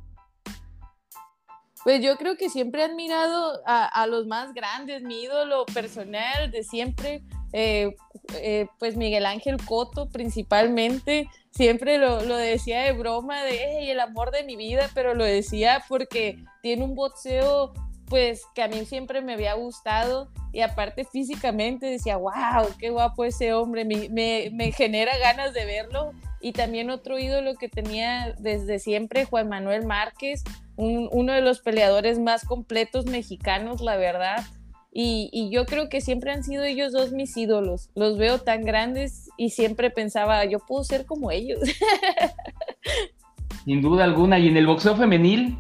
Pues 1.83 2.03
yo 2.03 2.17
creo 2.17 2.37
que 2.37 2.49
siempre 2.49 2.83
he 2.83 2.85
admirado 2.85 3.61
a, 3.67 4.07
los 4.07 4.27
más 4.27 4.55
grandes, 4.55 5.03
mi 5.03 5.23
ídolo 5.23 5.65
personal 5.67 6.51
de 6.51 6.63
siempre, 6.63 7.23
eh, 7.53 7.97
eh, 8.35 8.67
pues 8.79 8.97
Miguel 8.97 9.27
Ángel 9.27 9.57
Coto 9.65 10.09
principalmente, 10.09 11.29
siempre 11.51 11.99
lo, 11.99 12.19
decía 12.37 12.83
de 12.83 12.93
broma, 12.93 13.43
de 13.43 13.91
el 13.91 14.01
amor 14.01 14.31
de 14.31 14.45
mi 14.45 14.57
vida, 14.57 14.91
pero 14.95 15.15
lo 15.15 15.25
decía 15.25 15.83
porque 15.89 16.39
tiene 16.63 16.85
un 16.85 16.95
boxeo 16.95 17.73
pues 18.09 18.43
que 18.55 18.63
a 18.63 18.69
mí 18.69 18.85
siempre 18.85 19.21
me 19.21 19.35
había 19.35 19.55
gustado 19.55 20.29
y 20.53 20.61
aparte 20.61 21.05
físicamente 21.05 21.87
decía, 21.87 22.17
wow, 22.17 22.67
qué 22.79 22.91
guapo 22.91 23.25
ese 23.25 23.53
hombre, 23.53 23.85
me, 23.85 24.73
genera 24.73 25.17
ganas 25.19 25.55
de 25.55 25.65
verlo. 25.65 26.13
Y 26.41 26.53
también 26.53 26.91
otro 26.91 27.19
ídolo 27.19 27.55
que 27.55 27.69
tenía 27.69 28.35
desde 28.39 28.79
siempre, 28.79 29.25
Juan 29.25 29.49
Manuel 29.49 29.87
Márquez, 29.87 30.45
uno 30.77 31.33
de 31.33 31.41
los 31.41 31.61
peleadores 31.61 32.19
más 32.19 32.45
completos 32.45 33.07
mexicanos, 33.07 33.81
la 33.81 33.97
verdad. 33.97 34.45
Y, 34.93 35.29
y, 35.33 35.51
yo 35.51 35.67
creo 35.67 35.89
que 35.89 36.01
siempre 36.01 36.33
han 36.33 36.43
sido 36.43 36.65
ellos 36.65 36.93
dos 36.93 37.13
mis 37.13 37.37
ídolos. 37.37 37.91
Los 37.95 38.17
veo 38.17 38.39
tan 38.39 38.65
grandes 38.65 39.29
y 39.37 39.51
siempre 39.51 39.91
pensaba, 39.91 40.45
yo 40.47 40.61
puedo 40.61 40.83
ser 40.83 41.05
como 41.05 41.31
ellos. 41.31 41.61
Sin 43.65 43.83
duda 43.83 44.05
alguna. 44.05 44.39
¿Y 44.39 44.49
en 44.49 44.57
el 44.57 44.67
boxeo 44.67 44.97
femenil? 44.97 45.59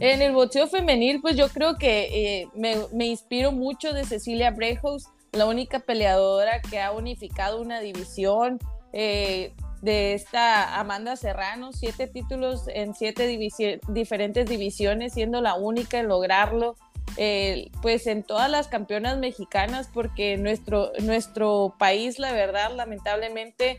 En 0.00 0.22
el 0.22 0.32
boxeo 0.32 0.68
femenil, 0.68 1.20
pues 1.20 1.36
yo 1.36 1.48
creo 1.48 1.76
que 1.76 2.42
eh, 2.42 2.48
me, 2.54 3.06
inspiro 3.06 3.50
mucho 3.50 3.92
de 3.92 4.04
Cecilia 4.04 4.52
Brejos, 4.52 5.08
la 5.32 5.46
única 5.46 5.80
peleadora 5.80 6.62
que 6.62 6.80
ha 6.80 6.92
unificado 6.92 7.60
una 7.60 7.80
división. 7.80 8.58
Eh, 8.92 9.52
de 9.82 10.14
esta 10.14 10.80
Amanda 10.80 11.14
Serrano, 11.14 11.72
siete 11.72 12.08
títulos 12.08 12.64
en 12.66 12.94
siete 12.94 13.38
diferentes 13.86 14.48
divisiones, 14.48 15.12
siendo 15.12 15.40
la 15.40 15.54
única 15.54 16.00
en 16.00 16.08
lograrlo. 16.08 16.74
Eh, 17.16 17.70
pues 17.80 18.06
en 18.08 18.24
todas 18.24 18.50
las 18.50 18.66
campeonas 18.66 19.18
mexicanas, 19.18 19.88
porque 19.92 20.36
nuestro, 20.36 20.90
nuestro 21.00 21.74
país, 21.78 22.18
la 22.18 22.32
verdad, 22.32 22.72
lamentablemente, 22.74 23.78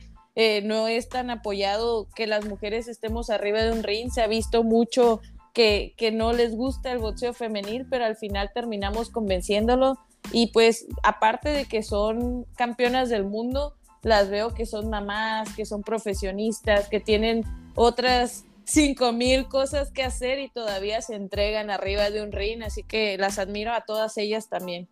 no 0.63 0.87
es 0.87 1.09
tan 1.09 1.29
apoyado 1.31 2.07
que 2.15 2.25
las 2.25 2.45
mujeres 2.45 2.87
estemos 2.87 3.29
arriba 3.29 3.61
de 3.61 3.73
un 3.73 3.83
ring. 3.83 4.09
Se 4.09 4.21
ha 4.21 4.27
visto 4.27 4.63
mucho 4.63 5.19
que, 5.53 5.95
no 6.13 6.33
les 6.33 6.55
gusta 6.55 6.91
el 6.91 6.99
boxeo 6.99 7.33
femenil, 7.33 7.85
pero 7.89 8.05
al 8.05 8.15
final 8.15 8.51
terminamos 8.53 9.09
convenciéndolo. 9.09 9.97
Y 10.31 10.47
pues 10.47 10.87
aparte 11.03 11.49
de 11.49 11.65
que 11.65 11.83
son 11.83 12.45
campeonas 12.55 13.09
del 13.09 13.25
mundo, 13.25 13.75
las 14.03 14.29
veo 14.29 14.53
que 14.53 14.65
son 14.65 14.89
mamás, 14.89 15.53
que 15.55 15.65
son 15.65 15.83
profesionistas, 15.83 16.89
que 16.89 16.99
tienen 16.99 17.43
otras 17.75 18.45
cinco 18.63 19.11
mil 19.11 19.47
cosas 19.47 19.91
que 19.91 20.03
hacer 20.03 20.39
y 20.39 20.49
todavía 20.49 21.01
se 21.01 21.15
entregan 21.15 21.69
arriba 21.71 22.09
de 22.09 22.21
un 22.21 22.31
ring, 22.31 22.61
así 22.63 22.83
que 22.83 23.17
las 23.17 23.39
admiro 23.39 23.73
a 23.73 23.81
todas 23.81 24.17
ellas 24.17 24.47
también. 24.47 24.87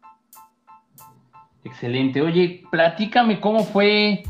Excelente. 1.63 2.21
Oye, 2.21 2.63
platícame 2.71 3.39
cómo 3.39 3.63
fue 3.63 4.23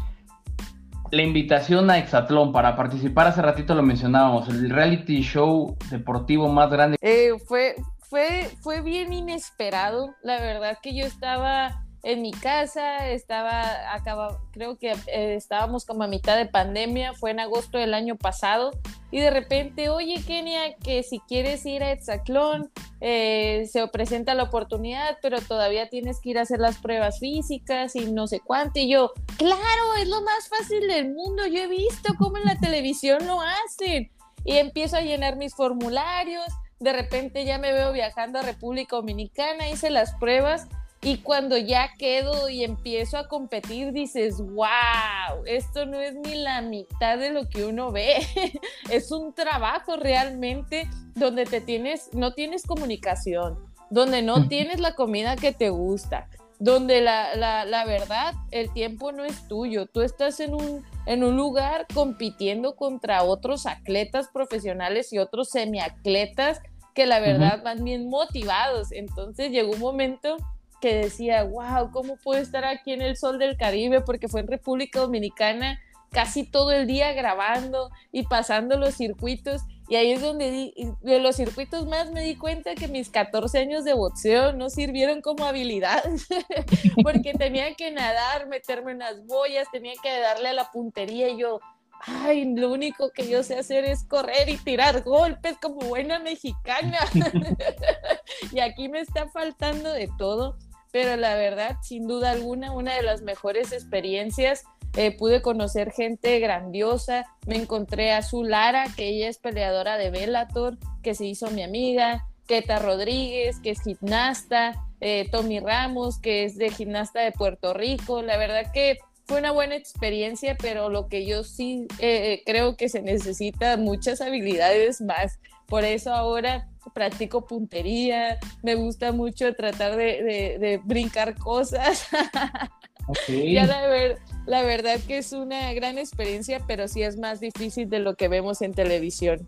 la 1.11 1.21
invitación 1.21 1.89
a 1.89 1.97
Exatlón 1.97 2.51
para 2.51 2.75
participar, 2.75 3.27
hace 3.27 3.41
ratito 3.41 3.75
lo 3.75 3.83
mencionábamos, 3.83 4.49
el 4.49 4.69
reality 4.69 5.21
show 5.21 5.77
deportivo 5.89 6.47
más 6.49 6.69
grande. 6.69 6.97
Eh, 7.01 7.31
fue, 7.45 7.75
fue, 7.99 8.49
fue 8.61 8.81
bien 8.81 9.13
inesperado, 9.13 10.15
la 10.23 10.39
verdad 10.39 10.77
que 10.81 10.95
yo 10.95 11.05
estaba 11.05 11.83
en 12.07 12.21
mi 12.21 12.31
casa, 12.31 13.09
estaba, 13.09 13.93
acaba, 13.93 14.39
creo 14.53 14.77
que 14.77 14.91
eh, 15.07 15.35
estábamos 15.35 15.85
como 15.85 16.03
a 16.03 16.07
mitad 16.07 16.37
de 16.37 16.45
pandemia, 16.45 17.11
fue 17.11 17.31
en 17.31 17.41
agosto 17.41 17.77
del 17.77 17.93
año 17.93 18.15
pasado, 18.15 18.71
y 19.11 19.19
de 19.19 19.29
repente, 19.29 19.89
oye 19.89 20.23
Kenia, 20.25 20.77
que 20.77 21.03
si 21.03 21.19
quieres 21.19 21.65
ir 21.65 21.83
a 21.83 21.91
Etzaclón, 21.91 22.71
eh, 23.01 23.67
se 23.69 23.85
presenta 23.89 24.35
la 24.35 24.43
oportunidad, 24.43 25.17
pero 25.21 25.41
todavía 25.41 25.89
tienes 25.89 26.21
que 26.21 26.29
ir 26.29 26.39
a 26.39 26.43
hacer 26.43 26.59
las 26.59 26.77
pruebas 26.77 27.19
físicas 27.19 27.93
y 27.97 28.09
no 28.09 28.25
sé 28.27 28.39
cuánto, 28.39 28.79
y 28.79 28.89
yo, 28.89 29.11
claro, 29.37 29.95
es 29.99 30.07
lo 30.07 30.21
más 30.21 30.47
fácil 30.47 30.87
del 30.87 31.13
mundo, 31.13 31.45
yo 31.45 31.59
he 31.59 31.67
visto 31.67 32.13
cómo 32.17 32.37
en 32.37 32.45
la 32.45 32.55
televisión 32.55 33.27
lo 33.27 33.41
hacen, 33.41 34.09
y 34.45 34.55
empiezo 34.55 34.95
a 34.95 35.01
llenar 35.01 35.35
mis 35.35 35.53
formularios, 35.53 36.45
de 36.79 36.93
repente 36.93 37.43
ya 37.43 37.57
me 37.57 37.73
veo 37.73 37.91
viajando 37.91 38.39
a 38.39 38.43
República 38.43 38.95
Dominicana, 38.95 39.67
hice 39.67 39.89
las 39.89 40.15
pruebas, 40.15 40.69
y 41.01 41.17
cuando 41.17 41.57
ya 41.57 41.91
quedo 41.97 42.49
y 42.49 42.63
empiezo 42.63 43.17
a 43.17 43.27
competir, 43.27 43.91
dices, 43.93 44.37
wow, 44.39 45.43
esto 45.45 45.85
no 45.85 45.99
es 45.99 46.15
ni 46.15 46.35
la 46.35 46.61
mitad 46.61 47.19
de 47.19 47.29
lo 47.29 47.47
que 47.47 47.65
uno 47.65 47.91
ve. 47.91 48.17
es 48.91 49.11
un 49.11 49.33
trabajo 49.33 49.95
realmente 49.95 50.89
donde 51.13 51.45
te 51.45 51.61
tienes, 51.61 52.09
no 52.13 52.33
tienes 52.33 52.63
comunicación, 52.65 53.59
donde 53.91 54.23
no 54.23 54.47
tienes 54.47 54.79
la 54.79 54.95
comida 54.95 55.35
que 55.35 55.53
te 55.53 55.69
gusta, 55.69 56.29
donde 56.59 57.01
la, 57.01 57.35
la, 57.35 57.85
verdad, 57.85 58.33
el 58.49 58.73
tiempo 58.73 59.11
no 59.11 59.23
es 59.23 59.47
tuyo. 59.47 59.85
Tú 59.85 60.01
estás 60.01 60.39
en 60.39 60.55
un, 60.55 60.83
en 61.05 61.23
un 61.23 61.37
lugar 61.37 61.85
compitiendo 61.93 62.75
contra 62.75 63.21
otros 63.21 63.67
atletas 63.67 64.29
profesionales 64.33 65.13
y 65.13 65.19
otros 65.19 65.49
semiatletas 65.51 66.59
que 66.95 67.05
la 67.05 67.19
verdad 67.19 67.61
van 67.63 67.83
bien 67.83 68.09
motivados. 68.09 68.91
Entonces 68.91 69.51
llegó 69.51 69.73
un 69.73 69.79
momento 69.79 70.37
que 70.81 70.95
decía, 70.95 71.43
wow, 71.43 71.91
¿cómo 71.91 72.17
puedo 72.17 72.41
estar 72.41 72.65
aquí 72.65 72.93
en 72.93 73.01
el 73.01 73.17
sol 73.17 73.39
del 73.39 73.57
Caribe? 73.57 74.01
Porque 74.01 74.27
fue 74.27 74.41
en 74.41 74.47
República 74.47 74.99
Dominicana 74.99 75.79
casi 76.11 76.43
todo 76.43 76.71
el 76.71 76.87
día 76.87 77.13
grabando 77.13 77.89
y 78.11 78.23
pasando 78.23 78.77
los 78.77 78.95
circuitos. 78.95 79.61
Y 79.89 79.95
ahí 79.95 80.11
es 80.11 80.21
donde 80.21 80.73
de 81.01 81.19
los 81.19 81.37
circuitos 81.37 81.87
más 81.87 82.11
me 82.11 82.21
di 82.21 82.35
cuenta 82.35 82.75
que 82.75 82.87
mis 82.87 83.09
14 83.09 83.59
años 83.59 83.85
de 83.85 83.93
boxeo 83.93 84.51
no 84.51 84.69
sirvieron 84.69 85.21
como 85.21 85.45
habilidad, 85.45 86.03
porque 87.03 87.33
tenía 87.33 87.73
que 87.75 87.91
nadar, 87.91 88.47
meterme 88.47 88.91
en 88.91 88.99
las 88.99 89.25
boyas, 89.25 89.67
tenía 89.71 89.93
que 90.03 90.19
darle 90.19 90.49
a 90.49 90.53
la 90.53 90.71
puntería 90.71 91.29
y 91.29 91.37
yo, 91.37 91.61
ay, 92.01 92.53
lo 92.53 92.69
único 92.69 93.11
que 93.11 93.29
yo 93.29 93.43
sé 93.43 93.57
hacer 93.57 93.85
es 93.85 94.03
correr 94.03 94.49
y 94.49 94.57
tirar 94.57 95.03
golpes 95.03 95.55
como 95.61 95.79
buena 95.79 96.19
mexicana. 96.19 96.99
y 98.51 98.59
aquí 98.59 98.89
me 98.89 98.99
está 98.99 99.29
faltando 99.29 99.93
de 99.93 100.09
todo 100.17 100.57
pero 100.91 101.15
la 101.17 101.35
verdad, 101.35 101.77
sin 101.81 102.07
duda 102.07 102.31
alguna, 102.31 102.71
una 102.71 102.95
de 102.95 103.03
las 103.03 103.21
mejores 103.21 103.71
experiencias. 103.71 104.63
Eh, 104.95 105.15
pude 105.15 105.41
conocer 105.41 105.91
gente 105.91 106.39
grandiosa, 106.39 107.25
me 107.45 107.55
encontré 107.55 108.13
a 108.13 108.23
Su 108.23 108.43
Lara, 108.43 108.85
que 108.95 109.09
ella 109.09 109.29
es 109.29 109.37
peleadora 109.37 109.97
de 109.97 110.09
Bellator, 110.09 110.77
que 111.03 111.13
se 111.13 111.25
hizo 111.25 111.51
mi 111.51 111.61
amiga, 111.61 112.25
Keta 112.47 112.79
Rodríguez, 112.79 113.59
que 113.59 113.71
es 113.71 113.81
gimnasta, 113.83 114.83
eh, 114.99 115.27
Tommy 115.31 115.59
Ramos, 115.59 116.19
que 116.19 116.45
es 116.45 116.57
de 116.57 116.71
gimnasta 116.71 117.21
de 117.21 117.31
Puerto 117.31 117.73
Rico. 117.73 118.23
La 118.23 118.37
verdad 118.37 118.71
que 118.73 118.97
fue 119.27 119.39
una 119.39 119.51
buena 119.51 119.75
experiencia, 119.75 120.55
pero 120.59 120.89
lo 120.89 121.07
que 121.07 121.25
yo 121.25 121.43
sí 121.43 121.85
eh, 121.99 122.41
creo 122.45 122.77
que 122.77 122.89
se 122.89 123.01
necesita 123.01 123.77
muchas 123.77 124.21
habilidades 124.21 125.01
más. 125.01 125.39
Por 125.67 125.83
eso 125.83 126.13
ahora 126.13 126.69
practico 126.93 127.45
puntería, 127.45 128.37
me 128.63 128.75
gusta 128.75 129.11
mucho 129.11 129.53
tratar 129.53 129.95
de, 129.95 130.81
brincar 130.83 131.35
cosas. 131.35 132.07
ya 133.27 133.65
la, 133.65 133.87
ver, 133.87 134.17
la 134.45 134.63
verdad 134.63 134.99
que 135.07 135.17
es 135.17 135.33
una 135.33 135.73
gran 135.73 135.97
experiencia, 135.97 136.61
pero 136.67 136.87
sí 136.87 137.03
es 137.03 137.17
más 137.17 137.39
difícil 137.39 137.89
de 137.89 137.99
lo 137.99 138.15
que 138.15 138.27
vemos 138.27 138.61
en 138.61 138.73
televisión. 138.73 139.47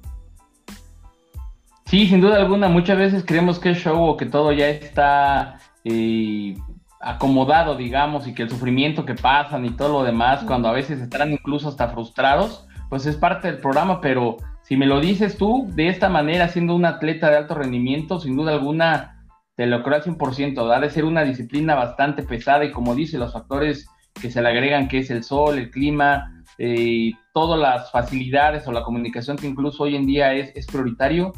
Sí, 1.85 2.07
sin 2.07 2.21
duda 2.21 2.37
alguna, 2.37 2.69
muchas 2.69 2.97
veces 2.97 3.23
creemos 3.25 3.57
que 3.57 3.71
es 3.71 3.79
show 3.79 3.99
o 4.03 4.15
que 4.15 4.27
todo 4.27 4.51
ya 4.51 4.69
está 4.69 5.59
eh, 5.83 6.55
acomodado, 6.99 7.75
digamos, 7.75 8.27
y 8.27 8.35
que 8.35 8.43
el 8.43 8.49
sufrimiento 8.49 9.05
que 9.05 9.15
pasan 9.15 9.65
y 9.65 9.71
todo 9.71 9.89
lo 9.89 10.03
demás, 10.03 10.43
cuando 10.43 10.67
a 10.67 10.71
veces 10.71 11.01
estarán 11.01 11.31
incluso 11.31 11.67
hasta 11.67 11.89
frustrados, 11.89 12.67
pues 12.89 13.05
es 13.05 13.15
parte 13.15 13.47
del 13.47 13.59
programa, 13.59 14.01
pero 14.01 14.37
si 14.69 14.77
me 14.77 14.85
lo 14.85 15.01
dices 15.01 15.35
tú 15.35 15.67
de 15.73 15.87
esta 15.87 16.09
manera, 16.09 16.47
siendo 16.47 16.75
un 16.75 16.85
atleta 16.85 17.31
de 17.31 17.37
alto 17.37 17.55
rendimiento, 17.55 18.19
sin 18.19 18.35
duda 18.35 18.51
alguna, 18.51 19.25
te 19.55 19.65
lo 19.65 19.81
creo 19.81 19.95
al 19.95 20.03
100%, 20.03 20.71
ha 20.71 20.79
de 20.79 20.91
ser 20.91 21.05
una 21.05 21.23
disciplina 21.23 21.73
bastante 21.73 22.21
pesada 22.21 22.63
y 22.63 22.71
como 22.71 22.93
dice, 22.93 23.17
los 23.17 23.33
factores 23.33 23.87
que 24.21 24.29
se 24.29 24.43
le 24.43 24.49
agregan, 24.49 24.87
que 24.87 24.99
es 24.99 25.09
el 25.09 25.23
sol, 25.23 25.57
el 25.57 25.71
clima, 25.71 26.43
eh, 26.59 27.13
todas 27.33 27.59
las 27.59 27.91
facilidades 27.91 28.67
o 28.67 28.71
la 28.71 28.83
comunicación 28.83 29.37
que 29.37 29.47
incluso 29.47 29.85
hoy 29.85 29.95
en 29.95 30.05
día 30.05 30.35
es, 30.35 30.55
es 30.55 30.67
prioritario, 30.67 31.33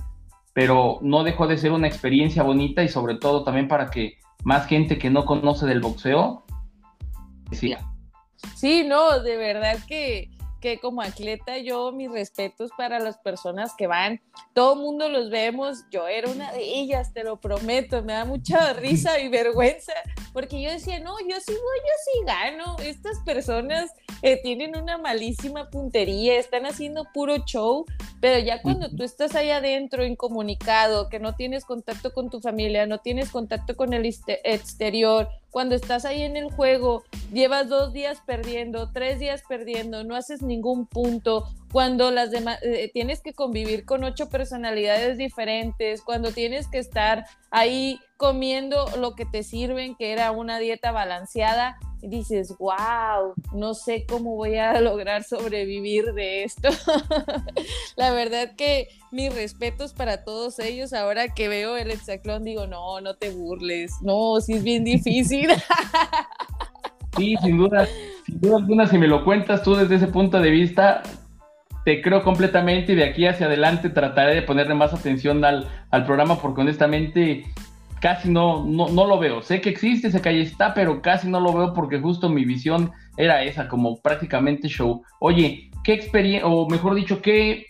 pero 0.51 0.99
no 1.01 1.23
dejó 1.23 1.47
de 1.47 1.57
ser 1.57 1.71
una 1.71 1.87
experiencia 1.87 2.43
bonita 2.43 2.83
y 2.83 2.89
sobre 2.89 3.15
todo 3.15 3.45
también 3.45 3.69
para 3.69 3.89
que 3.89 4.17
más 4.43 4.67
gente 4.67 4.97
que 4.97 5.09
no 5.09 5.23
conoce 5.23 5.65
del 5.65 5.79
boxeo. 5.79 6.43
Sí, 7.53 7.73
sí 8.57 8.83
no, 8.85 9.21
de 9.21 9.37
verdad 9.37 9.77
que 9.87 10.31
que 10.61 10.79
como 10.79 11.01
atleta 11.01 11.57
yo 11.57 11.91
mis 11.91 12.11
respetos 12.11 12.71
para 12.77 12.99
las 12.99 13.17
personas 13.17 13.73
que 13.75 13.87
van, 13.87 14.21
todo 14.53 14.75
mundo 14.75 15.09
los 15.09 15.29
vemos, 15.29 15.79
yo 15.91 16.07
era 16.07 16.29
una 16.29 16.53
de 16.53 16.61
ellas, 16.61 17.13
te 17.13 17.23
lo 17.23 17.41
prometo, 17.41 18.01
me 18.03 18.13
da 18.13 18.23
mucha 18.23 18.71
risa 18.73 19.19
y 19.19 19.27
vergüenza, 19.27 19.93
porque 20.31 20.61
yo 20.61 20.71
decía, 20.71 20.99
no, 20.99 21.19
yo 21.19 21.35
sí 21.39 21.51
voy, 21.51 21.57
yo 21.57 21.93
sí 22.05 22.25
gano, 22.25 22.75
estas 22.79 23.19
personas 23.25 23.91
eh, 24.21 24.39
tienen 24.41 24.77
una 24.77 24.97
malísima 24.97 25.69
puntería, 25.69 26.37
están 26.37 26.65
haciendo 26.65 27.05
puro 27.13 27.37
show, 27.45 27.85
pero 28.21 28.39
ya 28.39 28.61
cuando 28.61 28.89
tú 28.89 29.03
estás 29.03 29.35
ahí 29.35 29.49
adentro 29.49 30.05
incomunicado, 30.05 31.09
que 31.09 31.19
no 31.19 31.33
tienes 31.33 31.65
contacto 31.65 32.13
con 32.13 32.29
tu 32.29 32.39
familia, 32.39 32.85
no 32.85 32.99
tienes 32.99 33.31
contacto 33.31 33.75
con 33.75 33.93
el 33.93 34.05
exterior, 34.43 35.27
cuando 35.51 35.75
estás 35.75 36.05
ahí 36.05 36.23
en 36.23 36.37
el 36.37 36.49
juego, 36.49 37.03
llevas 37.31 37.69
dos 37.69 37.93
días 37.93 38.19
perdiendo, 38.25 38.89
tres 38.91 39.19
días 39.19 39.43
perdiendo, 39.47 40.03
no 40.03 40.15
haces 40.15 40.41
ningún 40.41 40.87
punto, 40.87 41.47
cuando 41.71 42.11
las 42.11 42.31
demás 42.31 42.59
eh, 42.63 42.89
tienes 42.93 43.21
que 43.21 43.33
convivir 43.33 43.85
con 43.85 44.03
ocho 44.03 44.29
personalidades 44.29 45.17
diferentes, 45.17 46.01
cuando 46.01 46.31
tienes 46.31 46.67
que 46.67 46.79
estar 46.79 47.25
ahí 47.49 47.99
comiendo 48.17 48.85
lo 48.97 49.15
que 49.15 49.25
te 49.25 49.43
sirven, 49.43 49.95
que 49.95 50.11
era 50.11 50.31
una 50.31 50.59
dieta 50.59 50.91
balanceada, 50.91 51.77
dices, 52.01 52.55
wow, 52.57 53.33
no 53.53 53.73
sé 53.73 54.05
cómo 54.07 54.35
voy 54.35 54.57
a 54.57 54.79
lograr 54.81 55.23
sobrevivir 55.23 56.13
de 56.13 56.43
esto. 56.43 56.69
la 57.95 58.11
verdad 58.11 58.55
que 58.55 58.89
mis 59.11 59.33
respetos 59.33 59.93
para 59.93 60.23
todos 60.23 60.59
ellos. 60.59 60.93
Ahora 60.93 61.33
que 61.33 61.47
veo 61.47 61.77
el 61.77 61.91
hexaclón, 61.91 62.43
digo, 62.43 62.67
no, 62.67 63.01
no 63.01 63.15
te 63.15 63.29
burles. 63.29 63.93
No, 64.01 64.39
sí 64.41 64.53
es 64.53 64.63
bien 64.63 64.83
difícil. 64.83 65.49
sí, 67.17 67.35
sin 67.41 67.57
duda, 67.57 67.87
sin 68.25 68.41
duda 68.41 68.57
alguna, 68.57 68.87
si 68.87 68.97
me 68.97 69.07
lo 69.07 69.23
cuentas 69.23 69.63
tú 69.63 69.75
desde 69.75 69.95
ese 69.95 70.07
punto 70.07 70.39
de 70.39 70.49
vista, 70.49 71.03
te 71.85 72.01
creo 72.01 72.23
completamente 72.23 72.93
y 72.93 72.95
de 72.95 73.05
aquí 73.05 73.25
hacia 73.25 73.47
adelante 73.47 73.89
trataré 73.89 74.35
de 74.35 74.41
ponerle 74.41 74.75
más 74.75 74.93
atención 74.93 75.43
al, 75.43 75.67
al 75.89 76.05
programa 76.05 76.39
porque 76.39 76.61
honestamente 76.61 77.45
casi 78.01 78.29
no, 78.29 78.65
no, 78.65 78.89
no, 78.89 79.05
lo 79.05 79.19
veo. 79.19 79.41
Sé 79.41 79.61
que 79.61 79.69
existe, 79.69 80.11
sé 80.11 80.21
que 80.21 80.29
ahí 80.29 80.41
está, 80.41 80.73
pero 80.73 81.01
casi 81.01 81.29
no 81.29 81.39
lo 81.39 81.53
veo 81.53 81.73
porque 81.73 81.99
justo 81.99 82.27
mi 82.29 82.43
visión 82.43 82.91
era 83.15 83.43
esa, 83.43 83.67
como 83.69 84.01
prácticamente 84.01 84.67
show. 84.67 85.03
Oye, 85.19 85.69
¿qué 85.83 85.93
experiencia, 85.93 86.47
o 86.47 86.67
mejor 86.67 86.95
dicho, 86.95 87.21
qué, 87.21 87.67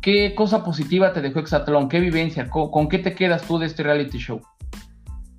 qué 0.00 0.34
cosa 0.34 0.64
positiva 0.64 1.12
te 1.12 1.20
dejó 1.20 1.38
Exatlón? 1.38 1.88
¿Qué 1.88 2.00
vivencia? 2.00 2.48
¿Con, 2.48 2.88
qué 2.88 2.98
te 2.98 3.14
quedas 3.14 3.42
tú 3.42 3.58
de 3.58 3.66
este 3.66 3.82
reality 3.82 4.18
show? 4.18 4.40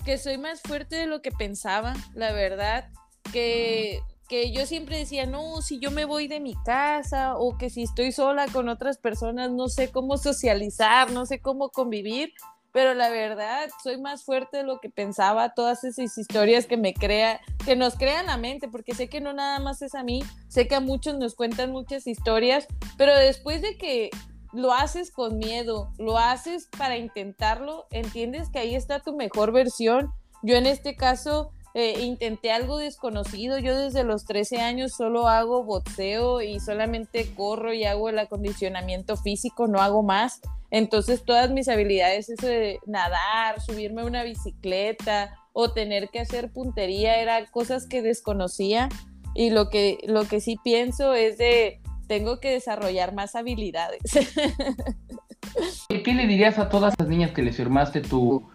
Que 0.05 0.17
soy 0.17 0.37
más 0.37 0.61
fuerte 0.61 0.95
de 0.95 1.07
lo 1.07 1.21
que 1.21 1.31
pensaba, 1.31 1.93
la 2.13 2.31
verdad. 2.33 2.89
Que 3.31 3.99
que 4.28 4.51
yo 4.51 4.65
siempre 4.65 4.97
decía, 4.97 5.26
no, 5.26 5.61
si 5.61 5.80
yo 5.80 5.91
me 5.91 6.05
voy 6.05 6.28
de 6.28 6.39
mi 6.39 6.55
casa 6.63 7.36
o 7.36 7.57
que 7.57 7.69
si 7.69 7.84
estoy 7.84 8.11
sola 8.11 8.47
con 8.47 8.69
otras 8.69 8.97
personas, 8.97 9.51
no 9.51 9.67
sé 9.67 9.91
cómo 9.91 10.17
socializar, 10.17 11.11
no 11.11 11.26
sé 11.26 11.39
cómo 11.39 11.69
convivir, 11.69 12.34
pero 12.71 12.95
la 12.95 13.09
verdad 13.09 13.69
soy 13.84 14.01
más 14.01 14.24
fuerte 14.24 14.57
de 14.57 14.63
lo 14.63 14.80
que 14.80 14.89
pensaba, 14.89 15.53
todas 15.53 15.84
esas 15.84 16.17
historias 16.17 16.65
que 16.65 16.76
me 16.76 16.93
crea, 16.93 17.39
que 17.65 17.76
nos 17.76 17.95
crean 17.95 18.26
la 18.26 18.38
mente, 18.38 18.67
porque 18.67 18.95
sé 18.95 19.09
que 19.09 19.21
no 19.21 19.32
nada 19.32 19.59
más 19.59 19.82
es 19.82 19.93
a 19.93 20.03
mí, 20.03 20.24
sé 20.47 20.67
que 20.67 20.76
a 20.76 20.80
muchos 20.80 21.15
nos 21.17 21.36
cuentan 21.36 21.71
muchas 21.71 22.07
historias, 22.07 22.67
pero 22.97 23.15
después 23.15 23.61
de 23.61 23.78
que 23.78 24.09
lo 24.53 24.74
haces 24.74 25.11
con 25.11 25.38
miedo, 25.38 25.91
lo 25.97 26.17
haces 26.17 26.67
para 26.78 26.97
intentarlo, 26.97 27.86
entiendes 27.91 28.49
que 28.49 28.59
ahí 28.59 28.76
está 28.76 28.99
tu 28.99 29.15
mejor 29.15 29.51
versión. 29.51 30.11
Yo 30.41 30.55
en 30.55 30.65
este 30.65 30.95
caso 30.95 31.51
eh, 31.76 32.01
intenté 32.01 32.51
algo 32.51 32.78
desconocido. 32.78 33.57
Yo 33.57 33.76
desde 33.76 34.03
los 34.03 34.26
13 34.26 34.61
años 34.61 34.93
solo 34.93 35.28
hago 35.28 35.63
boxeo 35.63 36.41
y 36.41 36.59
solamente 36.59 37.34
corro 37.34 37.74
y 37.74 37.86
hago 37.86 38.09
el 38.09 38.19
acondicionamiento 38.19 39.17
físico, 39.17 39.67
no 39.67 39.82
hago 39.82 40.03
más. 40.03 40.41
Entonces 40.69 41.24
todas 41.24 41.49
mis 41.49 41.67
habilidades, 41.67 42.30
eso 42.30 42.47
de 42.47 42.80
nadar, 42.86 43.59
subirme 43.61 44.01
a 44.01 44.05
una 44.05 44.24
bicicleta 44.24 45.36
o 45.51 45.71
tener 45.71 46.09
que 46.09 46.19
hacer 46.19 46.51
puntería, 46.51 47.19
eran 47.19 47.45
cosas 47.47 47.88
que 47.88 48.01
desconocía. 48.01 48.89
Y 49.34 49.49
lo 49.49 49.69
que, 49.71 49.97
lo 50.05 50.26
que 50.26 50.41
sí 50.41 50.57
pienso 50.63 51.15
es 51.15 51.39
de, 51.39 51.82
tengo 52.07 52.39
que 52.39 52.51
desarrollar 52.51 53.15
más 53.15 53.36
habilidades. 53.36 54.01
¿Qué 55.89 56.13
le 56.13 56.28
dirías 56.28 56.59
a 56.59 56.69
todas 56.69 56.93
las 56.99 57.07
niñas 57.07 57.32
que 57.32 57.41
les 57.41 57.55
firmaste 57.55 58.01
tu, 58.01 58.47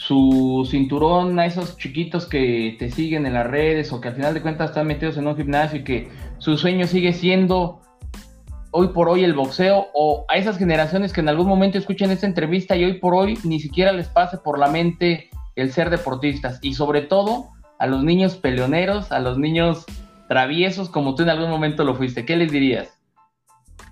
su 0.00 0.66
cinturón 0.70 1.38
a 1.38 1.44
esos 1.44 1.76
chiquitos 1.76 2.26
que 2.26 2.74
te 2.78 2.90
siguen 2.90 3.26
en 3.26 3.34
las 3.34 3.46
redes 3.46 3.92
o 3.92 4.00
que 4.00 4.08
al 4.08 4.14
final 4.14 4.32
de 4.32 4.40
cuentas 4.40 4.70
están 4.70 4.86
metidos 4.86 5.18
en 5.18 5.26
un 5.26 5.36
gimnasio 5.36 5.80
y 5.80 5.84
que 5.84 6.08
su 6.38 6.56
sueño 6.56 6.86
sigue 6.86 7.12
siendo 7.12 7.82
hoy 8.70 8.88
por 8.88 9.10
hoy 9.10 9.24
el 9.24 9.34
boxeo 9.34 9.88
o 9.92 10.24
a 10.30 10.38
esas 10.38 10.56
generaciones 10.56 11.12
que 11.12 11.20
en 11.20 11.28
algún 11.28 11.46
momento 11.46 11.76
escuchen 11.76 12.10
esta 12.10 12.26
entrevista 12.26 12.76
y 12.76 12.84
hoy 12.84 12.94
por 12.94 13.14
hoy 13.14 13.38
ni 13.44 13.60
siquiera 13.60 13.92
les 13.92 14.08
pase 14.08 14.38
por 14.38 14.58
la 14.58 14.68
mente 14.68 15.28
el 15.54 15.70
ser 15.70 15.90
deportistas 15.90 16.60
y 16.62 16.72
sobre 16.72 17.02
todo 17.02 17.50
a 17.78 17.86
los 17.86 18.02
niños 18.02 18.36
peleoneros, 18.36 19.12
a 19.12 19.18
los 19.18 19.36
niños 19.36 19.84
traviesos 20.28 20.88
como 20.88 21.14
tú 21.14 21.24
en 21.24 21.28
algún 21.28 21.50
momento 21.50 21.84
lo 21.84 21.94
fuiste. 21.94 22.24
¿Qué 22.24 22.36
les 22.36 22.50
dirías? 22.50 22.88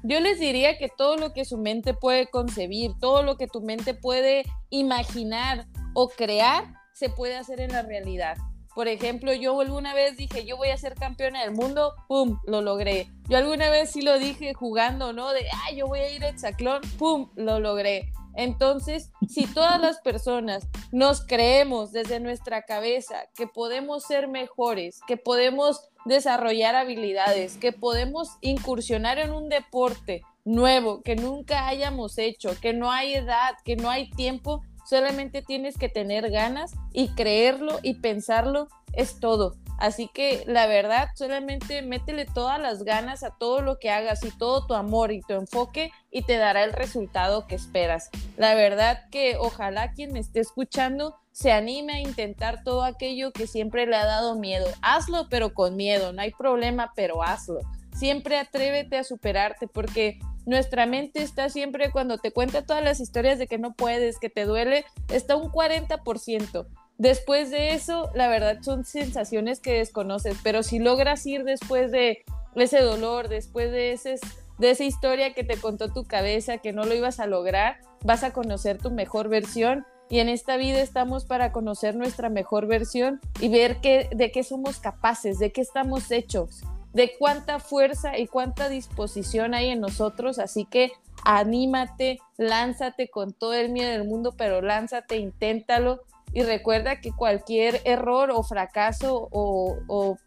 Yo 0.03 0.21
les 0.21 0.41
diría 0.41 0.79
que 0.79 0.89
todo 0.89 1.19
lo 1.19 1.35
que 1.35 1.45
su 1.45 1.59
mente 1.59 1.93
puede 1.93 2.29
concebir, 2.29 2.93
todo 2.99 3.23
lo 3.23 3.37
que 3.37 3.47
tu 3.47 3.61
mente 3.61 3.93
puede 3.93 4.45
imaginar, 4.71 5.67
o 6.01 6.09
crear 6.09 6.65
se 6.93 7.09
puede 7.09 7.37
hacer 7.37 7.61
en 7.61 7.73
la 7.73 7.83
realidad. 7.83 8.37
Por 8.73 8.87
ejemplo, 8.87 9.33
yo 9.33 9.61
alguna 9.61 9.95
vez 9.95 10.17
dije, 10.17 10.47
yo 10.47 10.57
voy 10.57 10.69
a 10.69 10.77
ser 10.77 10.95
campeona 10.95 11.43
del 11.43 11.51
mundo, 11.51 11.93
¡pum! 12.07 12.39
Lo 12.47 12.63
logré. 12.63 13.09
Yo 13.29 13.37
alguna 13.37 13.69
vez 13.69 13.91
sí 13.91 14.03
lo 14.03 14.17
dije 14.21 14.55
jugando, 14.55 15.13
¿no? 15.13 15.33
De, 15.33 15.49
ah, 15.53 15.73
yo 15.75 15.89
voy 15.89 15.99
a 15.99 16.11
ir 16.13 16.25
a 16.25 16.29
Hexaclón, 16.29 16.83
¡pum! 17.01 17.31
Lo 17.35 17.59
logré. 17.59 18.13
Entonces, 18.37 19.11
si 19.29 19.53
todas 19.53 19.81
las 19.81 19.99
personas 19.99 20.69
nos 20.93 21.27
creemos 21.27 21.91
desde 21.91 22.21
nuestra 22.21 22.63
cabeza 22.63 23.25
que 23.35 23.49
podemos 23.49 24.05
ser 24.05 24.29
mejores, 24.29 25.01
que 25.09 25.17
podemos 25.17 25.91
desarrollar 26.05 26.77
habilidades, 26.77 27.57
que 27.57 27.73
podemos 27.73 28.37
incursionar 28.41 29.19
en 29.19 29.33
un 29.33 29.49
deporte 29.49 30.23
nuevo 30.45 31.03
que 31.03 31.17
nunca 31.17 31.67
hayamos 31.67 32.19
hecho, 32.19 32.51
que 32.61 32.73
no 32.73 32.93
hay 32.93 33.15
edad, 33.15 33.57
que 33.65 33.75
no 33.75 33.91
hay 33.91 34.09
tiempo, 34.11 34.63
solamente 34.89 35.43
tienes 35.43 35.77
que 35.77 35.89
tener 35.89 36.31
ganas 36.31 36.73
y 36.93 37.09
creerlo 37.11 37.79
y 37.83 37.95
pensarlo, 37.95 38.69
es 38.93 39.21
todo. 39.21 39.57
Así 39.79 40.11
que 40.13 40.43
la 40.47 40.67
verdad, 40.67 41.09
solamente 41.15 41.83
métele 41.83 42.27
todas 42.27 42.61
las 42.61 42.83
ganas 42.83 43.23
a 43.23 43.31
todo 43.31 43.61
lo 43.61 43.79
que 43.79 43.91
hagas 43.91 44.25
y 44.25 44.31
todo 44.37 44.67
tu 44.67 44.75
amor 44.75 45.13
y 45.13 45.21
tu 45.21 45.35
enfoque 45.35 45.93
y 46.11 46.23
te 46.23 46.37
dará 46.37 46.65
el 46.65 46.73
resultado 46.73 47.47
que 47.47 47.55
esperas. 47.55 48.11
La 48.37 48.55
verdad 48.55 49.09
que 49.11 49.37
ojalá 49.39 49.93
quien 49.93 50.13
me 50.13 50.19
esté 50.19 50.41
escuchando 50.41 51.15
se 51.31 51.53
anime 51.53 51.93
a 51.93 52.01
intentar 52.01 52.65
todo 52.65 52.83
aquello 52.83 53.31
que 53.33 53.47
siempre 53.47 53.87
le 53.87 53.95
ha 53.95 54.05
dado 54.05 54.35
miedo. 54.35 54.67
Hazlo 54.83 55.29
pero 55.29 55.55
con 55.55 55.77
miedo, 55.77 56.13
no 56.13 56.23
hay 56.23 56.33
problema, 56.33 56.93
pero 56.97 57.23
hazlo. 57.23 57.61
Siempre 57.95 58.39
atrévete 58.39 58.97
a 58.97 59.05
superarte 59.05 59.69
porque 59.69 60.19
nuestra 60.49 60.87
mente 60.87 61.23
está 61.23 61.51
siempre 61.51 61.91
cuando 61.91 62.17
te 62.17 62.33
cuenta 62.33 62.65
todas 62.65 62.83
las 62.83 63.01
historias 63.01 63.39
de 63.39 63.47
que 63.47 63.59
no 63.59 63.75
puedes, 63.75 64.19
que 64.19 64.31
te 64.31 64.47
duele, 64.47 64.87
está 65.13 65.37
un 65.37 65.53
40%. 65.53 66.67
después 66.97 67.51
de 67.51 67.75
eso, 67.75 68.11
la 68.15 68.29
verdad 68.29 68.59
son 68.63 68.85
sensaciones 68.85 69.61
que 69.61 69.75
desconoces, 69.75 70.37
pero 70.43 70.63
si 70.63 70.79
logras 70.79 71.25
ir 71.27 71.45
después 71.45 71.93
de 71.93 72.25
ese 72.57 72.81
dolor, 72.81 73.29
después 73.29 73.71
de, 73.71 73.93
ese, 73.93 74.17
de 74.59 74.71
esa 74.71 74.85
historia 74.85 75.35
que 75.35 75.45
te 75.45 75.59
contó 75.59 75.93
tu 75.93 76.05
cabeza, 76.05 76.59
que 76.59 76.73
no 76.73 76.85
lo 76.85 76.95
ibas 76.95 77.21
a 77.21 77.27
lograr, 77.27 77.77
vas 78.03 78.25
a 78.25 78.33
conocer 78.33 78.79
tu 78.79 78.91
mejor 78.91 79.29
versión. 79.29 79.87
Y 80.09 80.21
en 80.21 80.31
esta 80.31 80.57
vida 80.57 80.81
estamos 80.81 81.27
para 81.27 81.53
conocer 81.53 81.95
nuestra 81.95 82.31
mejor 82.31 82.67
versión 82.67 83.21
y 83.39 83.51
ver 83.51 83.83
qué, 83.83 84.09
de 84.11 84.33
qué 84.33 84.43
somos 84.43 84.81
capaces, 84.81 85.39
de 85.39 85.53
qué 85.53 85.61
estamos 85.61 86.11
hechos, 86.11 86.63
de 86.93 87.13
cuánta 87.19 87.59
fuerza 87.59 88.19
y 88.19 88.27
cuánta 88.27 88.69
disposición 88.69 89.55
hay 89.55 89.69
en 89.69 89.81
nosotros. 89.81 90.39
Así 90.39 90.65
que 90.65 90.93
anímate, 91.25 92.21
lánzate 92.37 93.09
con 93.09 93.33
todo 93.33 93.55
el 93.55 93.71
miedo 93.71 93.91
del 93.91 94.05
mundo, 94.05 94.35
pero 94.37 94.63
lánzate, 94.63 95.17
inténtalo. 95.17 96.01
Y 96.33 96.43
recuerda 96.43 97.01
que 97.01 97.11
cualquier 97.11 97.81
error 97.85 98.31
o 98.31 98.43
fracaso 98.43 99.29
o, 99.33 99.79
o, 99.87 100.19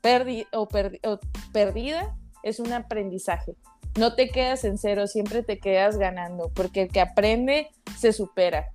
perdida 1.51 2.15
es 2.43 2.59
un 2.59 2.73
aprendizaje. 2.73 3.55
No 3.99 4.15
te 4.15 4.29
quedas 4.29 4.63
en 4.63 4.77
cero, 4.77 5.05
siempre 5.05 5.43
te 5.43 5.59
quedas 5.59 5.97
ganando, 5.97 6.49
porque 6.55 6.83
el 6.83 6.89
que 6.89 7.01
aprende 7.01 7.69
se 7.97 8.13
supera. 8.13 8.71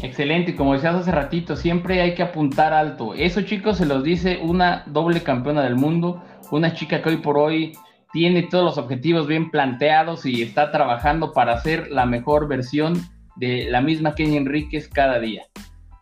Excelente, 0.00 0.54
como 0.54 0.74
decías 0.74 0.94
hace 0.94 1.12
ratito, 1.12 1.56
siempre 1.56 2.00
hay 2.00 2.14
que 2.14 2.22
apuntar 2.22 2.72
alto. 2.72 3.14
Eso, 3.14 3.42
chicos, 3.42 3.78
se 3.78 3.86
los 3.86 4.02
dice 4.04 4.40
una 4.42 4.84
doble 4.86 5.22
campeona 5.22 5.62
del 5.62 5.76
mundo, 5.76 6.22
una 6.50 6.74
chica 6.74 7.00
que 7.00 7.10
hoy 7.10 7.16
por 7.18 7.38
hoy 7.38 7.72
tiene 8.12 8.42
todos 8.44 8.64
los 8.64 8.78
objetivos 8.78 9.26
bien 9.26 9.50
planteados 9.50 10.26
y 10.26 10.42
está 10.42 10.70
trabajando 10.70 11.32
para 11.32 11.58
ser 11.60 11.90
la 11.90 12.06
mejor 12.06 12.48
versión 12.48 13.00
de 13.36 13.66
la 13.68 13.80
misma 13.80 14.14
Kenia 14.14 14.38
Enríquez 14.38 14.88
cada 14.88 15.18
día. 15.18 15.42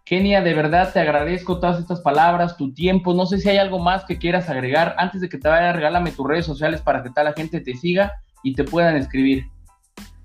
Kenia, 0.05 0.43
de 0.43 0.53
verdad 0.53 0.93
te 0.93 1.01
agradezco 1.01 1.59
todas 1.59 1.79
estas 1.79 2.01
palabras, 2.01 2.57
tu 2.57 2.75
tiempo. 2.75 3.15
No 3.15 3.25
sé 3.25 3.39
si 3.39 3.49
hay 3.49 3.57
algo 3.57 3.79
más 3.79 4.05
que 4.05 4.19
quieras 4.19 4.51
agregar. 4.51 4.95
Antes 4.99 5.21
de 5.21 5.29
que 5.29 5.39
te 5.39 5.49
vaya, 5.49 5.73
regálame 5.73 6.11
tus 6.11 6.27
redes 6.27 6.45
sociales 6.45 6.83
para 6.83 7.03
que 7.03 7.11
tal 7.11 7.25
la 7.25 7.33
gente 7.33 7.61
te 7.61 7.75
siga 7.75 8.13
y 8.43 8.55
te 8.55 8.65
puedan 8.65 8.97
escribir. 8.97 9.47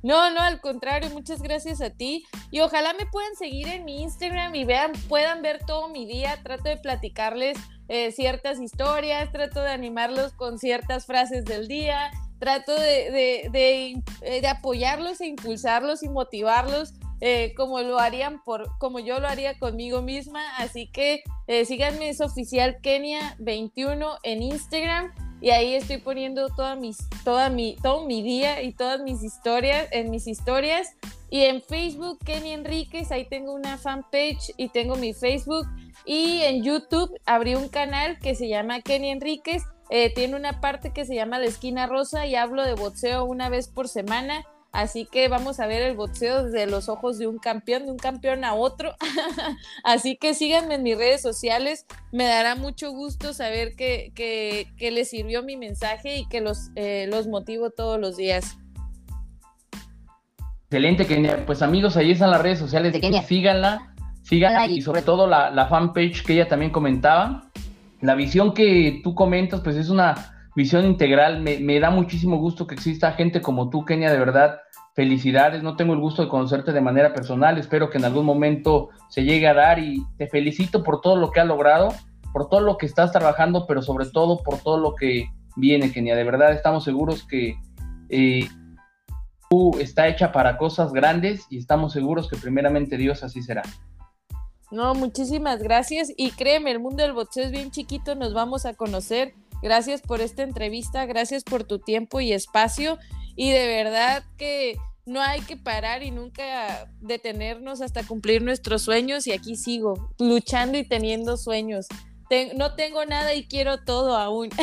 No, 0.03 0.31
no, 0.31 0.41
al 0.41 0.61
contrario, 0.61 1.09
muchas 1.09 1.41
gracias 1.41 1.81
a 1.81 1.89
ti. 1.89 2.25
Y 2.51 2.59
ojalá 2.59 2.93
me 2.93 3.05
puedan 3.05 3.35
seguir 3.35 3.67
en 3.67 3.85
mi 3.85 4.01
Instagram 4.01 4.55
y 4.55 4.65
vean, 4.65 4.91
puedan 5.09 5.41
ver 5.41 5.59
todo 5.65 5.89
mi 5.89 6.05
día. 6.05 6.39
Trato 6.43 6.69
de 6.69 6.77
platicarles 6.77 7.57
eh, 7.87 8.11
ciertas 8.11 8.59
historias, 8.59 9.31
trato 9.31 9.61
de 9.61 9.71
animarlos 9.71 10.33
con 10.33 10.59
ciertas 10.59 11.05
frases 11.05 11.45
del 11.45 11.67
día, 11.67 12.11
trato 12.39 12.73
de, 12.75 13.49
eh, 13.53 14.41
de 14.41 14.47
apoyarlos 14.47 15.21
e 15.21 15.27
impulsarlos 15.27 16.03
y 16.03 16.09
motivarlos 16.09 16.93
eh, 17.19 17.55
como 17.57 17.81
lo 17.81 17.97
harían 17.97 18.43
por, 18.43 18.77
como 18.77 18.99
yo 18.99 19.19
lo 19.19 19.27
haría 19.27 19.57
conmigo 19.57 20.01
misma. 20.01 20.57
Así 20.57 20.87
que 20.87 21.23
eh, 21.47 21.65
síganme, 21.65 22.09
es 22.09 22.21
oficial 22.21 22.77
Kenia21 22.81 24.19
en 24.23 24.43
Instagram. 24.43 25.11
Y 25.39 25.51
ahí 25.51 25.75
estoy 25.75 25.97
poniendo 25.97 26.49
toda 26.49 26.75
mis, 26.75 26.97
toda 27.23 27.49
mi, 27.49 27.75
todo 27.81 28.05
mi 28.05 28.23
día 28.23 28.61
y 28.63 28.73
todas 28.73 29.01
mis 29.01 29.23
historias, 29.23 29.87
en 29.91 30.09
mis 30.09 30.27
historias. 30.27 30.95
Y 31.29 31.43
en 31.43 31.61
Facebook, 31.61 32.19
Kenia 32.25 32.53
Enríquez, 32.53 33.11
ahí 33.11 33.25
tengo 33.25 33.53
una 33.53 33.77
fanpage 33.77 34.53
y 34.57 34.69
tengo 34.69 34.95
mi 34.95 35.13
Facebook. 35.13 35.67
Y 36.05 36.41
en 36.41 36.63
YouTube 36.63 37.11
abrí 37.25 37.55
un 37.55 37.67
canal 37.67 38.17
que 38.19 38.33
se 38.33 38.47
llama 38.47 38.81
Kenia 38.81 39.11
Enríquez. 39.11 39.63
Eh, 39.89 40.13
tiene 40.13 40.35
una 40.35 40.59
parte 40.59 40.91
que 40.91 41.05
se 41.05 41.15
llama 41.15 41.39
La 41.39 41.45
Esquina 41.45 41.85
Rosa 41.85 42.25
y 42.25 42.35
hablo 42.35 42.63
de 42.63 42.73
boxeo 42.73 43.25
una 43.25 43.49
vez 43.49 43.67
por 43.67 43.87
semana. 43.87 44.45
Así 44.77 45.07
que 45.11 45.27
vamos 45.27 45.59
a 45.59 45.65
ver 45.65 45.81
el 45.81 45.95
boxeo 45.95 46.43
desde 46.43 46.67
los 46.67 46.87
ojos 46.87 47.17
de 47.17 47.25
un 47.25 47.39
campeón, 47.39 47.87
de 47.87 47.91
un 47.91 47.97
campeón 47.97 48.43
a 48.43 48.53
otro. 48.53 48.93
Así 49.83 50.17
que 50.17 50.35
síganme 50.35 50.75
en 50.75 50.83
mis 50.83 50.95
redes 50.95 51.19
sociales. 51.19 51.87
Me 52.11 52.25
dará 52.25 52.53
mucho 52.53 52.91
gusto 52.91 53.33
saber 53.33 53.75
que, 53.75 54.11
que, 54.13 54.91
les 54.91 55.09
sirvió 55.09 55.41
mi 55.41 55.57
mensaje 55.57 56.17
y 56.17 56.27
que 56.27 56.41
los, 56.41 56.69
eh, 56.75 57.07
los 57.09 57.25
motivo 57.25 57.71
todos 57.71 57.99
los 57.99 58.17
días. 58.17 58.55
Excelente, 60.65 61.07
Kenia. 61.07 61.43
Pues 61.47 61.63
amigos, 61.63 61.97
ahí 61.97 62.11
están 62.11 62.29
las 62.29 62.43
redes 62.43 62.59
sociales. 62.59 62.93
De 62.93 63.01
Kenia. 63.01 63.23
Síganla, 63.23 63.95
síganla 64.21 64.67
y 64.67 64.83
sobre 64.83 65.01
todo 65.01 65.25
la, 65.25 65.49
la 65.49 65.65
fanpage 65.65 66.23
que 66.23 66.33
ella 66.33 66.47
también 66.47 66.69
comentaba. 66.69 67.49
La 68.01 68.13
visión 68.13 68.53
que 68.53 69.01
tú 69.03 69.15
comentas, 69.15 69.61
pues 69.61 69.75
es 69.75 69.89
una 69.89 70.36
visión 70.57 70.85
integral. 70.85 71.39
Me, 71.39 71.59
me, 71.59 71.79
da 71.79 71.91
muchísimo 71.91 72.37
gusto 72.37 72.65
que 72.65 72.73
exista 72.73 73.11
gente 73.11 73.41
como 73.43 73.69
tú, 73.69 73.85
Kenia, 73.85 74.11
de 74.11 74.17
verdad, 74.17 74.59
felicidades, 74.95 75.61
no 75.61 75.75
tengo 75.75 75.93
el 75.93 75.99
gusto 75.99 76.23
de 76.23 76.29
conocerte 76.29 76.73
de 76.73 76.81
manera 76.81 77.13
personal, 77.13 77.59
espero 77.59 77.91
que 77.91 77.99
en 77.99 78.05
algún 78.05 78.25
momento 78.25 78.89
se 79.09 79.23
llegue 79.23 79.47
a 79.47 79.53
dar 79.53 79.77
y 79.77 80.03
te 80.17 80.27
felicito 80.27 80.83
por 80.83 81.01
todo 81.01 81.15
lo 81.15 81.29
que 81.29 81.39
has 81.39 81.45
logrado, 81.45 81.93
por 82.33 82.49
todo 82.49 82.61
lo 82.61 82.77
que 82.77 82.87
estás 82.87 83.11
trabajando, 83.11 83.67
pero 83.67 83.83
sobre 83.83 84.07
todo 84.07 84.41
por 84.41 84.57
todo 84.57 84.79
lo 84.79 84.95
que 84.95 85.29
viene, 85.55 85.91
Kenia. 85.91 86.15
De 86.15 86.23
verdad 86.23 86.51
estamos 86.51 86.83
seguros 86.83 87.23
que 87.23 87.55
eh, 88.09 88.47
tú 89.51 89.77
está 89.77 90.07
hecha 90.07 90.31
para 90.31 90.57
cosas 90.57 90.91
grandes 90.91 91.45
y 91.51 91.59
estamos 91.59 91.93
seguros 91.93 92.27
que 92.27 92.35
primeramente 92.35 92.97
Dios 92.97 93.23
así 93.23 93.43
será. 93.43 93.61
No, 94.71 94.95
muchísimas 94.95 95.61
gracias 95.61 96.11
y 96.17 96.31
créeme, 96.31 96.71
el 96.71 96.79
mundo 96.79 97.03
del 97.03 97.13
boxeo 97.13 97.45
es 97.45 97.51
bien 97.51 97.69
chiquito, 97.69 98.15
nos 98.15 98.33
vamos 98.33 98.65
a 98.65 98.73
conocer. 98.73 99.35
Gracias 99.61 100.01
por 100.01 100.21
esta 100.21 100.43
entrevista, 100.43 101.05
gracias 101.05 101.43
por 101.43 101.63
tu 101.63 101.79
tiempo 101.79 102.19
y 102.19 102.33
espacio 102.33 102.97
y 103.35 103.51
de 103.51 103.67
verdad 103.67 104.23
que 104.37 104.77
no 105.05 105.21
hay 105.21 105.41
que 105.41 105.55
parar 105.55 106.03
y 106.03 106.11
nunca 106.11 106.89
detenernos 106.99 107.81
hasta 107.81 108.03
cumplir 108.03 108.41
nuestros 108.41 108.81
sueños 108.81 109.25
y 109.25 109.31
aquí 109.31 109.55
sigo 109.55 110.09
luchando 110.19 110.77
y 110.77 110.83
teniendo 110.83 111.37
sueños. 111.37 111.87
no 112.55 112.75
tengo 112.75 113.05
nada 113.05 113.33
y 113.33 113.47
quiero 113.47 113.83
todo 113.83 114.17
aún. 114.17 114.49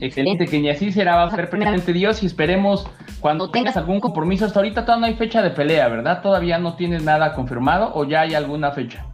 Excelente, 0.00 0.46
que 0.46 0.58
ni 0.58 0.68
así 0.68 0.90
será, 0.90 1.14
va 1.14 1.24
a 1.24 1.30
ser 1.30 1.48
primeramente 1.48 1.92
Dios 1.92 2.24
y 2.24 2.26
esperemos 2.26 2.84
cuando 3.20 3.52
tengas 3.52 3.76
algún 3.76 4.00
compromiso. 4.00 4.44
Hasta 4.44 4.58
ahorita 4.58 4.84
todavía 4.84 5.00
no 5.00 5.06
hay 5.06 5.14
fecha 5.14 5.42
de 5.42 5.50
pelea, 5.50 5.86
¿verdad? 5.86 6.22
Todavía 6.22 6.58
no 6.58 6.74
tienes 6.74 7.04
nada 7.04 7.34
confirmado 7.34 7.92
o 7.94 8.04
ya 8.04 8.22
hay 8.22 8.34
alguna 8.34 8.72
fecha. 8.72 9.11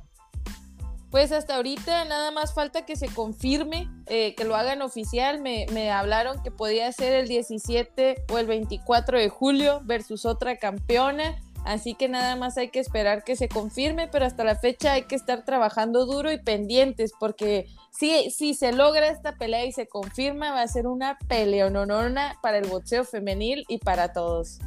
Pues 1.11 1.33
hasta 1.33 1.57
ahorita 1.57 2.05
nada 2.05 2.31
más 2.31 2.53
falta 2.53 2.85
que 2.85 2.95
se 2.95 3.09
confirme, 3.09 3.89
eh, 4.07 4.35
que 4.35 4.45
lo 4.45 4.57
hagan 4.57 4.83
oficial. 4.83 5.41
Me, 5.41 5.67
me, 5.73 5.91
hablaron 5.91 6.43
que 6.43 6.51
podía 6.51 6.93
ser 6.93 7.15
el 7.15 7.29
17 7.29 8.25
o 8.31 8.39
el 8.39 8.47
24 8.47 9.19
de 9.19 9.29
julio 9.31 9.81
versus 9.85 10.27
otra 10.27 10.57
campeona. 10.57 11.37
Así 11.65 11.95
que 11.95 12.09
nada 12.09 12.37
más 12.37 12.57
hay 12.57 12.69
que 12.69 12.79
esperar 12.79 13.25
que 13.25 13.37
se 13.37 13.49
confirme, 13.49 14.09
pero 14.09 14.27
hasta 14.27 14.45
la 14.45 14.57
fecha 14.57 14.93
hay 14.93 15.03
que 15.03 15.17
estar 15.17 15.45
trabajando 15.45 16.07
duro 16.07 16.31
y 16.31 16.39
pendientes, 16.39 17.13
porque 17.19 17.67
si, 17.91 18.31
si 18.31 18.55
se 18.55 18.73
logra 18.73 19.09
esta 19.09 19.37
pelea 19.37 19.65
y 19.65 19.73
se 19.73 19.87
confirma, 19.87 20.53
va 20.53 20.63
a 20.63 20.69
ser 20.69 20.87
una 20.87 21.19
peleononona 21.29 22.39
para 22.43 22.59
el 22.59 22.69
boxeo 22.69 23.05
femenil 23.05 23.65
y 23.69 23.79
para 23.79 24.13
todos 24.13 24.61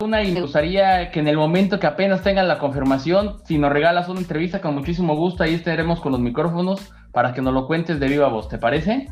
una 0.00 0.22
y 0.22 0.30
me 0.30 0.40
gustaría 0.40 1.10
que 1.10 1.18
en 1.18 1.26
el 1.26 1.36
momento 1.36 1.80
que 1.80 1.86
apenas 1.86 2.22
tengan 2.22 2.46
la 2.46 2.58
confirmación, 2.58 3.38
si 3.44 3.58
nos 3.58 3.72
regalas 3.72 4.08
una 4.08 4.20
entrevista 4.20 4.60
con 4.60 4.74
muchísimo 4.74 5.16
gusto, 5.16 5.42
ahí 5.42 5.54
estaremos 5.54 6.00
con 6.00 6.12
los 6.12 6.20
micrófonos 6.20 6.92
para 7.12 7.32
que 7.32 7.42
nos 7.42 7.52
lo 7.52 7.66
cuentes 7.66 7.98
de 7.98 8.06
viva 8.06 8.28
voz, 8.28 8.48
¿te 8.48 8.58
parece? 8.58 9.08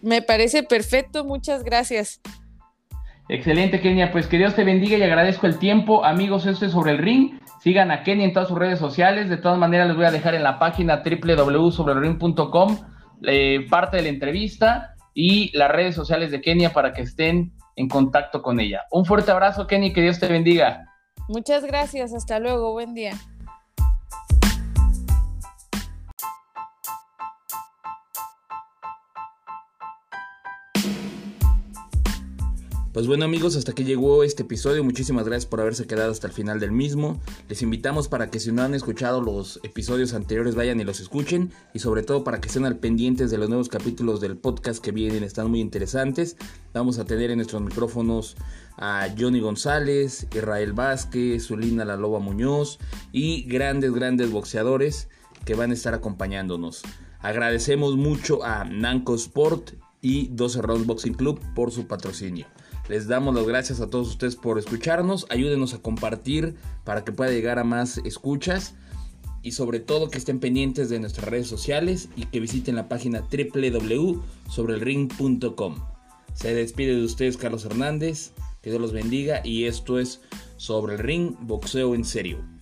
Me 0.00 0.22
parece 0.22 0.62
perfecto, 0.62 1.24
muchas 1.24 1.62
gracias. 1.62 2.22
Excelente, 3.28 3.80
Kenia. 3.80 4.12
Pues 4.12 4.26
que 4.26 4.38
Dios 4.38 4.54
te 4.54 4.64
bendiga 4.64 4.96
y 4.96 5.02
agradezco 5.02 5.46
el 5.46 5.58
tiempo. 5.58 6.04
Amigos, 6.04 6.46
esto 6.46 6.66
es 6.66 6.72
sobre 6.72 6.92
el 6.92 6.98
ring. 6.98 7.38
Sigan 7.60 7.90
a 7.90 8.02
Kenia 8.02 8.26
en 8.26 8.32
todas 8.32 8.48
sus 8.48 8.58
redes 8.58 8.78
sociales. 8.78 9.28
De 9.30 9.38
todas 9.38 9.58
maneras, 9.58 9.88
les 9.88 9.96
voy 9.96 10.04
a 10.04 10.10
dejar 10.10 10.34
en 10.34 10.42
la 10.42 10.58
página 10.58 11.02
www.sobrelring.com 11.02 12.78
eh, 13.26 13.66
parte 13.70 13.96
de 13.96 14.02
la 14.02 14.08
entrevista 14.10 14.94
y 15.14 15.56
las 15.56 15.70
redes 15.70 15.94
sociales 15.94 16.30
de 16.30 16.42
Kenia 16.42 16.72
para 16.74 16.92
que 16.92 17.02
estén 17.02 17.52
en 17.76 17.88
contacto 17.88 18.42
con 18.42 18.60
ella. 18.60 18.82
Un 18.90 19.04
fuerte 19.04 19.30
abrazo, 19.30 19.66
Kenny, 19.66 19.92
que 19.92 20.02
Dios 20.02 20.20
te 20.20 20.28
bendiga. 20.28 20.88
Muchas 21.28 21.64
gracias, 21.64 22.12
hasta 22.14 22.38
luego, 22.38 22.72
buen 22.72 22.94
día. 22.94 23.14
Pues 32.94 33.08
bueno 33.08 33.24
amigos, 33.24 33.56
hasta 33.56 33.72
que 33.72 33.82
llegó 33.82 34.22
este 34.22 34.44
episodio, 34.44 34.84
muchísimas 34.84 35.24
gracias 35.24 35.46
por 35.46 35.60
haberse 35.60 35.84
quedado 35.84 36.12
hasta 36.12 36.28
el 36.28 36.32
final 36.32 36.60
del 36.60 36.70
mismo. 36.70 37.20
Les 37.48 37.60
invitamos 37.60 38.06
para 38.06 38.30
que 38.30 38.38
si 38.38 38.52
no 38.52 38.62
han 38.62 38.72
escuchado 38.72 39.20
los 39.20 39.58
episodios 39.64 40.14
anteriores 40.14 40.54
vayan 40.54 40.78
y 40.78 40.84
los 40.84 41.00
escuchen 41.00 41.50
y 41.72 41.80
sobre 41.80 42.04
todo 42.04 42.22
para 42.22 42.40
que 42.40 42.46
estén 42.46 42.64
al 42.66 42.76
pendientes 42.76 43.32
de 43.32 43.38
los 43.38 43.48
nuevos 43.48 43.68
capítulos 43.68 44.20
del 44.20 44.36
podcast 44.36 44.80
que 44.80 44.92
vienen, 44.92 45.24
están 45.24 45.50
muy 45.50 45.58
interesantes. 45.58 46.36
Vamos 46.72 47.00
a 47.00 47.04
tener 47.04 47.32
en 47.32 47.38
nuestros 47.38 47.62
micrófonos 47.62 48.36
a 48.76 49.08
Johnny 49.18 49.40
González, 49.40 50.28
Israel 50.32 50.72
Vázquez, 50.72 51.48
Zulina 51.48 51.84
La 51.84 51.96
Loba 51.96 52.20
Muñoz 52.20 52.78
y 53.10 53.42
grandes, 53.42 53.92
grandes 53.92 54.30
boxeadores 54.30 55.08
que 55.44 55.56
van 55.56 55.72
a 55.72 55.74
estar 55.74 55.94
acompañándonos. 55.94 56.82
Agradecemos 57.18 57.96
mucho 57.96 58.44
a 58.44 58.62
Nanco 58.62 59.16
Sport 59.16 59.72
y 60.00 60.28
12 60.28 60.62
Rounds 60.62 60.86
Boxing 60.86 61.14
Club 61.14 61.40
por 61.56 61.72
su 61.72 61.88
patrocinio. 61.88 62.46
Les 62.88 63.06
damos 63.08 63.34
las 63.34 63.46
gracias 63.46 63.80
a 63.80 63.88
todos 63.88 64.08
ustedes 64.08 64.36
por 64.36 64.58
escucharnos. 64.58 65.26
Ayúdenos 65.30 65.72
a 65.74 65.78
compartir 65.78 66.54
para 66.84 67.02
que 67.04 67.12
pueda 67.12 67.30
llegar 67.30 67.58
a 67.58 67.64
más 67.64 67.98
escuchas. 67.98 68.74
Y 69.42 69.52
sobre 69.52 69.78
todo 69.80 70.10
que 70.10 70.18
estén 70.18 70.40
pendientes 70.40 70.88
de 70.88 70.98
nuestras 71.00 71.28
redes 71.28 71.46
sociales 71.46 72.08
y 72.16 72.24
que 72.26 72.40
visiten 72.40 72.74
la 72.76 72.88
página 72.88 73.22
www.sobrelring.com. 73.22 75.74
Se 76.34 76.54
despide 76.54 76.96
de 76.96 77.04
ustedes 77.04 77.36
Carlos 77.36 77.64
Hernández. 77.64 78.32
Que 78.62 78.70
Dios 78.70 78.80
los 78.80 78.92
bendiga. 78.92 79.42
Y 79.44 79.64
esto 79.64 79.98
es 79.98 80.20
Sobre 80.56 80.94
el 80.94 81.00
Ring, 81.00 81.34
Boxeo 81.40 81.94
en 81.94 82.04
Serio. 82.04 82.53